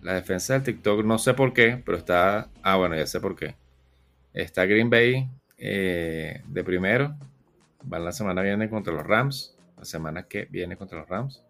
la 0.00 0.14
defensa 0.14 0.54
del 0.54 0.62
TikTok, 0.64 1.04
no 1.04 1.18
sé 1.18 1.34
por 1.34 1.52
qué, 1.52 1.82
pero 1.84 1.98
está. 1.98 2.50
Ah, 2.62 2.76
bueno, 2.76 2.96
ya 2.96 3.06
sé 3.06 3.20
por 3.20 3.36
qué. 3.36 3.56
Está 4.32 4.66
Green 4.66 4.90
Bay 4.90 5.28
eh, 5.58 6.42
de 6.46 6.64
primero. 6.64 7.16
Van 7.82 8.04
la 8.04 8.12
semana 8.12 8.42
viene 8.42 8.68
contra 8.70 8.92
los 8.94 9.06
Rams. 9.06 9.56
La 9.76 9.84
semana 9.84 10.24
que 10.28 10.46
viene 10.46 10.76
contra 10.76 10.98
los 11.00 11.08
Rams. 11.08 11.44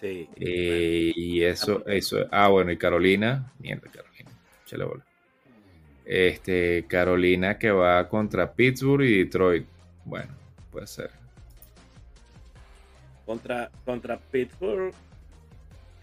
Sí. 0.00 0.28
Eh, 0.36 1.12
y 1.14 1.42
eso, 1.42 1.86
eso. 1.86 2.26
Ah, 2.30 2.48
bueno, 2.48 2.70
y 2.70 2.76
Carolina. 2.76 3.50
Mierda, 3.58 3.88
Carolina. 3.90 4.30
Chale 4.66 4.84
bola. 4.84 5.04
Este, 6.04 6.84
Carolina 6.86 7.58
que 7.58 7.70
va 7.70 8.08
contra 8.08 8.52
Pittsburgh 8.52 9.02
y 9.02 9.24
Detroit. 9.24 9.66
Bueno, 10.04 10.32
puede 10.70 10.86
ser. 10.86 11.10
Contra, 13.24 13.70
contra 13.84 14.18
Pittsburgh, 14.18 14.92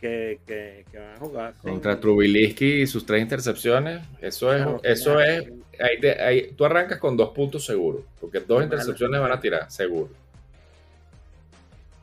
que, 0.01 0.39
que, 0.45 0.83
que 0.91 0.97
van 0.99 1.13
a 1.15 1.17
jugar. 1.19 1.53
sin- 1.61 1.69
Contra 1.71 1.99
Trubisky 1.99 2.81
y 2.81 2.87
sus 2.87 3.05
tres 3.05 3.21
intercepciones. 3.21 4.01
Eso 4.19 4.53
es, 4.53 4.65
eso 4.83 5.21
es. 5.21 5.45
Ahí 5.79 5.99
te- 6.01 6.21
ahí- 6.21 6.51
tú 6.57 6.65
arrancas 6.65 6.99
con 6.99 7.15
dos 7.15 7.29
puntos 7.29 7.65
seguros. 7.65 8.01
Porque 8.19 8.41
dos 8.41 8.61
intercepciones 8.63 9.21
van 9.21 9.31
a 9.31 9.39
tirar, 9.39 9.71
seguro. 9.71 10.09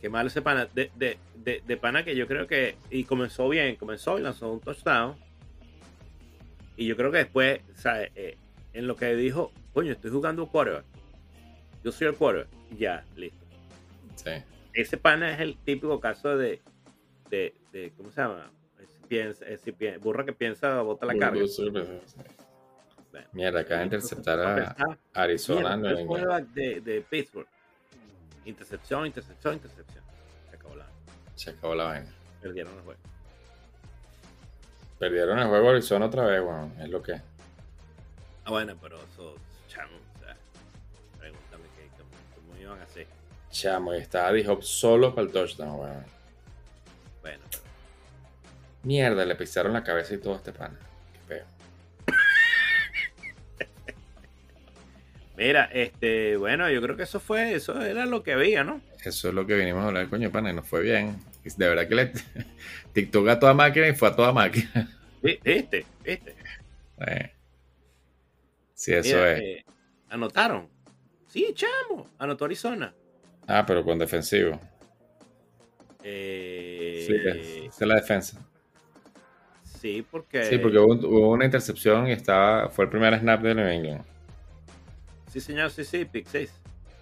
Qué 0.01 0.09
malo 0.09 0.29
ese 0.29 0.41
pana. 0.43 0.67
De, 0.67 0.91
de, 0.97 1.19
de, 1.37 1.63
de 1.67 1.77
pana 1.77 2.05
que 2.05 2.17
yo 2.17 2.27
creo 2.27 2.47
que. 2.47 2.77
Y 2.91 3.05
comenzó 3.05 3.49
bien, 3.49 3.77
comenzó 3.77 4.19
y 4.19 4.23
lanzó 4.23 4.51
un 4.53 4.61
touchdown. 4.61 5.17
Y 6.77 6.87
yo 6.87 6.97
creo 6.97 7.11
que 7.13 7.19
después, 7.19 7.61
sea, 7.75 8.03
eh, 8.03 8.37
en 8.73 8.87
lo 8.87 8.97
que 8.97 9.15
dijo, 9.15 9.53
coño, 9.75 9.93
estoy 9.93 10.11
jugando 10.11 10.47
quarterback. 10.47 10.85
Yo 11.85 11.93
soy 11.93 12.07
el 12.09 12.15
quarterback. 12.15 12.49
Ya, 12.79 13.05
listo. 13.17 13.45
Sí. 14.17 14.31
Ese 14.73 14.97
pana 14.97 15.33
es 15.35 15.41
el 15.41 15.57
típico 15.59 16.01
caso 16.01 16.37
de. 16.39 16.61
de, 17.29 17.55
de 17.73 17.93
¿Cómo 17.97 18.11
se 18.11 18.21
llama? 18.23 18.51
Si 18.89 19.07
piensa, 19.09 19.45
eh, 19.47 19.59
si 19.59 19.73
pi- 19.73 19.97
burra 20.01 20.25
que 20.25 20.33
piensa, 20.33 20.81
bota 20.83 21.05
la 21.07 21.13
carga. 21.21 21.41
Mierda, 23.33 23.61
acaba 23.61 23.79
de 23.81 23.85
interceptar 23.85 24.39
a 24.41 24.77
Ah, 24.79 24.97
Arizona. 25.15 25.77
New 25.77 25.85
el 25.91 25.99
England. 25.99 26.07
quarterback 26.07 26.45
de, 26.55 26.81
de 26.81 27.01
Pittsburgh. 27.03 27.47
Intercepción, 28.45 29.07
intercepción, 29.07 29.55
intercepción. 29.55 30.05
Se 30.51 30.57
acabó 30.57 30.76
la 30.76 30.86
Se 31.34 31.51
acabó 31.51 31.74
la 31.74 31.84
vaina. 31.84 32.14
Perdieron 32.41 32.74
el 32.74 32.80
juego. 32.82 33.01
Perdieron 34.99 35.38
el 35.38 35.49
juego 35.49 35.70
Arizona 35.70 36.07
otra 36.07 36.24
vez, 36.24 36.43
weón. 36.43 36.74
Es 36.80 36.88
lo 36.88 37.03
que 37.03 37.12
es. 37.12 37.22
Ah, 38.45 38.51
bueno, 38.51 38.76
pero 38.80 38.97
eso, 38.97 39.34
chamo, 39.68 39.97
o 40.16 40.18
sea, 40.18 40.36
pregúntame 41.18 41.64
qué, 41.76 41.88
cómo, 41.97 42.59
iban 42.59 42.80
a 42.80 42.84
hacer. 42.84 43.07
Chamo, 43.51 43.95
y 43.95 43.99
estaba 43.99 44.32
D-Hop 44.32 44.62
solo 44.62 45.14
para 45.14 45.26
el 45.26 45.32
touchdown, 45.32 45.80
weón. 45.80 46.05
Bueno, 47.22 47.45
pero 47.51 47.62
Mierda, 48.82 49.24
le 49.24 49.34
pisaron 49.36 49.74
la 49.74 49.84
cabeza 49.84 50.14
y 50.14 50.18
todo 50.18 50.34
a 50.34 50.36
este 50.36 50.53
pana. 50.53 50.78
Mira, 55.41 55.70
este, 55.72 56.36
bueno, 56.36 56.70
yo 56.70 56.82
creo 56.82 56.99
que 56.99 57.05
eso 57.05 57.18
fue, 57.18 57.55
eso 57.55 57.80
era 57.80 58.05
lo 58.05 58.22
que 58.22 58.34
había, 58.34 58.62
¿no? 58.62 58.82
Eso 59.03 59.28
es 59.28 59.34
lo 59.34 59.47
que 59.47 59.55
vinimos 59.55 59.82
a 59.82 59.86
hablar, 59.86 60.07
coño, 60.11 60.30
pana, 60.30 60.51
y 60.51 60.55
nos 60.55 60.68
fue 60.68 60.82
bien. 60.82 61.16
De 61.57 61.66
verdad 61.66 61.88
que 61.88 61.95
le 61.95 62.12
TikTok 62.93 63.26
a 63.28 63.38
toda 63.41 63.55
máquina 63.55 63.88
y 63.88 63.95
fue 63.95 64.09
a 64.09 64.14
toda 64.16 64.34
máquina. 64.34 64.70
Vi- 65.22 65.41
¿Viste? 65.43 65.86
¿Viste? 66.05 66.34
Eh. 67.07 67.30
Sí, 68.74 68.93
eso 68.93 69.16
Mira, 69.16 69.32
es. 69.32 69.41
eh, 69.41 69.64
anotaron. 70.11 70.68
Sí, 71.26 71.55
chamo, 71.55 72.07
anotó 72.18 72.45
Arizona. 72.45 72.93
Ah, 73.47 73.64
pero 73.66 73.82
con 73.82 73.99
defensivo. 73.99 74.61
Eh, 76.05 77.05
Sí, 77.07 77.14
esa 77.66 77.84
es 77.84 77.88
la 77.88 77.95
defensa. 77.95 78.38
sí, 79.64 80.05
porque. 80.11 80.45
Sí, 80.45 80.59
porque 80.59 80.78
hubo, 80.78 80.93
hubo 80.95 81.30
una 81.30 81.47
intercepción 81.47 82.09
y 82.09 82.12
estaba, 82.12 82.68
fue 82.68 82.84
el 82.84 82.91
primer 82.91 83.18
snap 83.18 83.41
de 83.41 83.55
New 83.55 83.66
England. 83.66 84.05
Sí, 85.31 85.41
señor, 85.41 85.70
sí, 85.70 85.85
sí, 85.85 86.05
pick 86.05 86.26
6. 86.28 86.51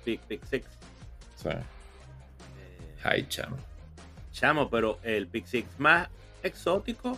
Pick, 0.04 0.20
pick 0.22 0.42
6. 0.48 0.64
O 1.38 1.42
sea, 1.42 1.62
ay, 3.04 3.26
chamo. 3.28 3.56
chamo, 4.32 4.68
pero 4.70 4.98
el 5.02 5.26
pick 5.28 5.46
6 5.46 5.64
más 5.78 6.08
exótico 6.42 7.16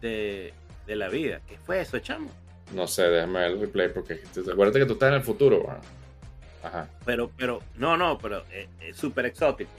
de, 0.00 0.52
de 0.86 0.96
la 0.96 1.08
vida. 1.08 1.40
¿Qué 1.48 1.56
fue 1.58 1.80
eso, 1.80 1.98
chamo? 1.98 2.30
No 2.72 2.86
sé, 2.86 3.02
déjame 3.04 3.40
ver 3.40 3.50
el 3.52 3.60
replay 3.60 3.88
porque 3.92 4.16
te- 4.16 4.40
acuérdate 4.40 4.80
que 4.80 4.86
tú 4.86 4.92
estás 4.94 5.08
en 5.08 5.14
el 5.14 5.22
futuro, 5.22 5.60
weón. 5.62 5.80
Ajá. 6.62 6.88
Pero, 7.04 7.30
pero, 7.36 7.62
no, 7.76 7.96
no, 7.96 8.18
pero 8.18 8.44
eh, 8.50 8.68
es 8.80 8.96
súper 8.96 9.26
exótico. 9.26 9.70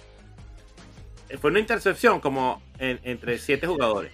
Eh, 1.30 1.38
Fue 1.38 1.52
una 1.52 1.60
intercepción 1.60 2.20
como 2.20 2.62
en- 2.80 3.00
entre 3.04 3.38
siete 3.38 3.68
jugadores. 3.68 4.12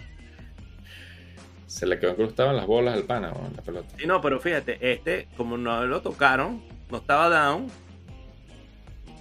Se 1.68 1.86
le 1.86 1.99
quedó 1.99 2.11
incrustado 2.11 2.51
en 2.51 2.57
las 2.57 2.68
bolas 2.68 2.93
al 2.93 3.03
pana, 3.03 3.32
weón, 3.34 3.53
la 3.55 3.61
pelota. 3.61 3.88
Sí, 3.97 4.05
no, 4.05 4.22
pero 4.22 4.39
fíjate, 4.39 4.78
este, 4.93 5.28
como 5.36 5.57
no 5.57 5.86
lo 5.86 6.01
tocaron, 6.01 6.63
no 6.91 6.97
estaba 6.97 7.30
down. 7.30 7.68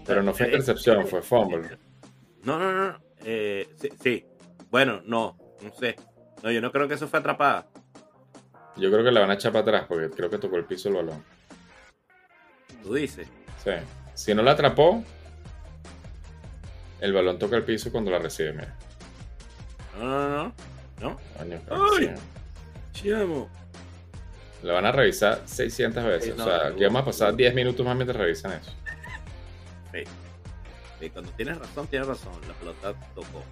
Pero 0.06 0.22
no 0.22 0.34
fue 0.34 0.46
Eh, 0.46 0.50
intercepción, 0.50 1.06
fue 1.06 1.22
fumble. 1.22 1.78
No, 2.42 2.58
no, 2.58 2.72
no. 2.72 2.98
eh, 3.24 3.66
sí, 3.80 3.88
sí. 4.02 4.26
Bueno, 4.70 5.00
no, 5.06 5.38
no 5.62 5.72
sé. 5.74 5.96
No, 6.42 6.50
yo 6.50 6.60
no 6.60 6.70
creo 6.70 6.86
que 6.86 6.94
eso 6.94 7.08
fue 7.08 7.18
atrapada. 7.20 7.66
Yo 8.76 8.90
creo 8.90 9.02
que 9.04 9.12
la 9.12 9.20
van 9.20 9.30
a 9.30 9.34
echar 9.34 9.52
para 9.52 9.62
atrás 9.62 9.84
porque 9.88 10.10
creo 10.10 10.28
que 10.28 10.36
tocó 10.38 10.56
el 10.56 10.64
piso 10.66 10.88
el 10.90 10.96
balón. 10.96 11.24
Tú 12.82 12.92
dices. 12.92 13.26
Sí. 13.64 13.70
Si 14.14 14.34
no 14.34 14.42
la 14.42 14.50
atrapó, 14.50 15.02
el 17.00 17.12
balón 17.12 17.38
toca 17.38 17.56
el 17.56 17.62
piso 17.64 17.90
cuando 17.90 18.10
la 18.10 18.18
recibe, 18.18 18.52
mira. 18.52 18.76
No, 19.98 20.04
no, 20.04 20.28
no. 20.28 20.54
No. 21.00 21.18
Coño, 21.38 21.60
Chamo. 22.94 23.48
La 24.62 24.72
van 24.72 24.86
a 24.86 24.92
revisar 24.92 25.42
600 25.44 26.02
veces. 26.04 26.24
Sí, 26.24 26.34
no, 26.38 26.44
o 26.44 26.46
sea, 26.48 26.68
aquí 26.68 26.84
vamos 26.84 27.02
a 27.02 27.04
pasar 27.04 27.30
no. 27.32 27.36
10 27.36 27.54
minutos 27.54 27.84
más 27.84 27.94
mientras 27.96 28.18
revisan 28.18 28.52
eso. 28.52 28.72
Sí. 29.92 30.04
Sí, 31.00 31.10
cuando 31.10 31.30
tienes 31.32 31.58
razón, 31.58 31.86
tienes 31.88 32.08
razón. 32.08 32.32
La 32.48 32.54
pelota 32.54 32.94
tocó. 33.14 33.42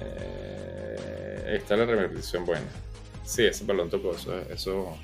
Eh, 0.00 1.46
ahí 1.48 1.56
está 1.56 1.76
la 1.76 1.86
repetición 1.86 2.44
buena. 2.44 2.66
Sí, 3.24 3.44
ese 3.46 3.64
balón 3.64 3.88
tocó. 3.90 4.12
Eso, 4.14 4.38
eso, 4.50 4.96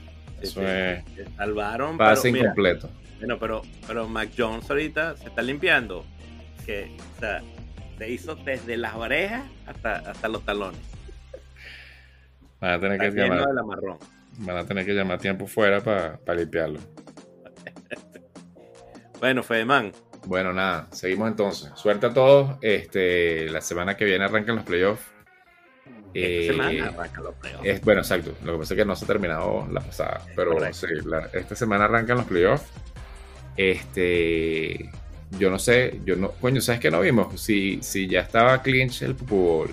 Sí, 0.42 0.46
eso 0.46 0.60
sí. 0.60 0.66
es 0.66 1.04
Salvaron. 1.36 1.96
pase 1.98 2.32
mira, 2.32 2.44
incompleto. 2.46 2.88
bueno, 3.18 3.38
pero, 3.38 3.62
pero 3.86 4.08
Mac 4.08 4.30
Jones 4.36 4.68
ahorita 4.68 5.16
se 5.16 5.28
está 5.28 5.42
limpiando. 5.42 6.04
Que, 6.66 6.96
o 7.16 7.20
sea, 7.20 7.42
se 7.98 8.10
hizo 8.10 8.34
desde 8.36 8.76
las 8.76 8.94
orejas 8.94 9.42
hasta, 9.66 9.96
hasta 9.96 10.28
los 10.28 10.44
talones. 10.44 10.80
Van 12.60 12.72
a 12.72 12.80
tener 12.80 12.98
que 13.00 13.06
Está 13.08 13.22
llamar, 13.22 13.46
de 13.48 13.54
la 13.54 13.62
marrón. 13.62 13.98
van 14.38 14.56
a 14.56 14.64
tener 14.66 14.84
que 14.86 14.92
llamar 14.92 15.18
tiempo 15.18 15.46
fuera 15.46 15.80
para 15.80 16.18
limpiarlo. 16.38 16.78
Bueno, 19.18 19.42
Fedeman, 19.42 19.92
Bueno, 20.26 20.52
nada, 20.52 20.86
seguimos 20.92 21.28
entonces. 21.30 21.70
Suerte 21.74 22.06
a 22.06 22.12
todos. 22.14 22.56
Este, 22.62 23.48
la 23.50 23.60
semana 23.60 23.96
que 23.96 24.04
viene 24.04 24.24
arrancan 24.24 24.56
los 24.56 24.64
playoffs. 24.64 25.02
Eh, 26.12 26.48
esta 26.48 26.52
semana 26.54 26.88
arrancan 26.88 27.24
los 27.24 27.34
playoffs. 27.36 27.66
es, 27.66 27.80
bueno, 27.82 28.00
exacto. 28.00 28.32
Lo 28.44 28.52
que 28.54 28.58
pasa 28.60 28.74
es 28.74 28.78
que 28.78 28.84
no 28.84 28.96
se 28.96 29.04
ha 29.04 29.08
terminado 29.08 29.66
la 29.70 29.80
pasada. 29.80 30.22
Pero 30.36 30.52
Correcto. 30.54 30.86
sí, 30.86 30.94
la- 31.06 31.28
esta 31.32 31.54
semana 31.54 31.84
arrancan 31.84 32.16
los 32.18 32.26
playoffs. 32.26 32.66
Este. 33.56 34.90
Yo 35.38 35.48
no 35.50 35.58
sé, 35.58 36.00
yo 36.04 36.16
no. 36.16 36.32
Coño, 36.32 36.60
¿sabes 36.60 36.80
qué 36.80 36.90
no 36.90 37.00
vimos? 37.00 37.40
Si, 37.40 37.78
si 37.82 38.08
ya 38.08 38.20
estaba 38.20 38.60
clinch 38.62 39.02
el 39.02 39.14
Pupu 39.14 39.36
Bowl. 39.36 39.70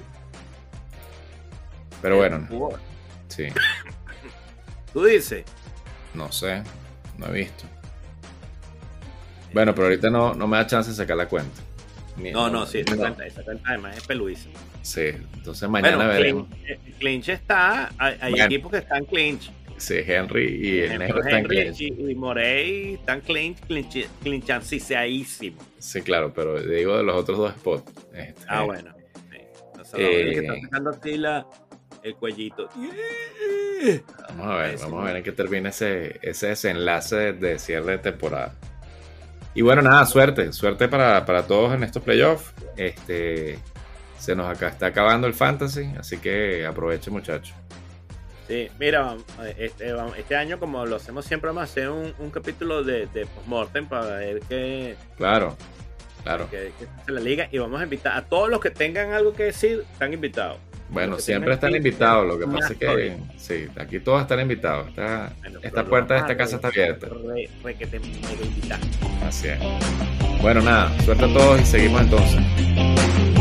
Pero 2.02 2.18
bueno, 2.18 2.48
sí. 3.28 3.48
Tú 4.94 5.04
dices. 5.06 5.44
No 6.14 6.32
sé. 6.32 6.64
No 7.18 7.28
he 7.28 7.32
visto. 7.32 7.66
Bueno, 9.54 9.74
pero 9.74 9.88
ahorita 9.88 10.10
no, 10.10 10.34
no 10.34 10.48
me 10.48 10.58
da 10.58 10.68
chance 10.68 10.90
de 10.92 10.96
sacar 10.96 11.18
la 11.18 11.28
cuenta. 11.28 11.62
Ni- 12.18 12.32
No, 12.32 12.50
no, 12.50 12.66
sí, 12.66 12.80
esa 12.80 12.92
no. 12.96 13.02
cuenta, 13.02 13.26
esa 13.26 13.44
cuenta 13.44 13.70
además 13.70 13.98
es 13.98 14.06
peluísima. 14.06 14.56
Sí, 14.82 15.02
entonces 15.34 15.70
mañana 15.70 15.98
Bueno, 15.98 16.12
veremos. 16.12 16.48
clinch, 16.48 16.70
eh, 16.70 16.80
clinch 17.00 17.30
está, 17.30 17.92
hay, 17.98 18.40
equipos 18.42 18.72
que 18.72 18.78
están 18.80 19.06
clinch. 19.06 19.52
Sí, 19.78 19.96
Henry 20.06 20.60
y 20.68 20.80
el 20.80 20.98
negro 21.00 21.22
están 21.22 21.44
clinch. 21.44 21.82
y, 21.82 21.88
y 22.12 22.16
Morey 22.16 22.96
están 22.96 23.22
clinch, 23.22 23.60
clinch, 23.68 24.08
clinchanciseadísimos. 24.24 25.64
Sí, 25.78 26.02
claro, 26.02 26.34
pero 26.34 26.60
digo 26.62 26.98
de 26.98 27.04
los 27.04 27.16
otros 27.16 27.38
dos 27.38 27.54
spots. 27.54 27.84
Este, 28.14 28.42
Ah, 28.48 28.64
bueno. 28.64 28.94
Sí. 29.30 29.38
Entonces, 29.72 30.00
Eh, 30.00 30.22
el 30.22 30.34
que 30.34 30.40
está 30.40 30.62
sacando 30.62 30.90
así 30.90 31.18
la, 31.18 31.46
el 32.04 32.16
cuellito. 32.16 32.70
Vamos 34.30 34.48
a 34.48 34.56
ver, 34.56 34.78
vamos 34.80 35.02
a 35.02 35.06
ver 35.06 35.18
en 35.18 35.24
qué 35.24 35.32
termina 35.32 35.70
ese, 35.70 36.20
ese 36.22 36.48
desenlace 36.48 37.34
de, 37.34 37.60
cierre 37.60 37.94
de 37.94 37.98
temporada. 38.00 38.54
Y 39.54 39.62
bueno, 39.62 39.82
nada, 39.82 40.06
suerte, 40.06 40.54
suerte 40.54 40.88
para, 40.88 41.26
para 41.26 41.46
todos 41.48 41.74
en 41.74 41.84
estos 41.84 42.04
playoffs. 42.04 42.54
Este, 42.76 43.60
se 44.18 44.36
nos 44.36 44.48
acá 44.48 44.68
está 44.70 44.88
acabando 44.88 45.28
el 45.28 45.34
fantasy, 45.34 45.94
así 45.98 46.18
que 46.18 46.66
aproveche 46.66 47.10
muchachos. 47.12 47.56
Sí, 48.48 48.70
mira, 48.80 49.18
este, 49.58 49.94
este 50.18 50.36
año, 50.36 50.60
como 50.60 50.86
lo 50.86 50.96
hacemos 50.96 51.26
siempre, 51.26 51.50
vamos 51.50 51.62
a 51.62 51.64
hacer 51.66 51.90
un, 51.90 52.14
un 52.18 52.30
capítulo 52.30 52.84
de, 52.84 53.08
de 53.08 53.26
postmortem 53.26 53.88
para 53.88 54.18
ver 54.18 54.40
qué, 54.48 54.96
Claro, 55.18 55.58
claro. 56.24 56.48
qué, 56.50 56.72
qué 56.80 56.88
hace 57.02 57.12
la 57.12 57.20
liga. 57.20 57.50
Y 57.52 57.58
vamos 57.58 57.82
a 57.82 57.84
invitar 57.84 58.16
a 58.16 58.24
todos 58.26 58.50
los 58.50 58.62
que 58.62 58.70
tengan 58.70 59.12
algo 59.12 59.34
que 59.34 59.44
decir, 59.44 59.84
están 59.92 60.14
invitados. 60.14 60.58
Bueno, 60.90 61.20
siempre 61.20 61.54
están 61.54 61.76
invitados, 61.76 62.26
lo 62.26 62.40
que 62.40 62.48
pasa 62.48 62.74
es 62.74 62.80
que 62.80 63.18
sí, 63.38 63.68
aquí 63.78 64.00
todos 64.00 64.22
están 64.22 64.40
invitados. 64.40 64.88
Esta, 64.90 65.34
Bueno, 65.42 65.60
esta 65.62 65.86
puerta 65.86 66.14
de 66.14 66.20
esta 66.22 66.38
casa 66.38 66.56
está 66.56 66.70
abierta. 66.70 67.08
Re, 67.08 67.50
re 67.64 67.76
que 67.76 67.88
te 67.88 68.00
mega 68.00 68.20
invitar. 68.42 68.80
Así 69.26 69.50
es. 69.50 69.60
Bueno, 70.42 70.62
nada, 70.62 70.92
suerte 71.02 71.26
a 71.26 71.34
todos 71.34 71.62
y 71.62 71.66
seguimos 71.66 72.02
entonces. 72.02 73.37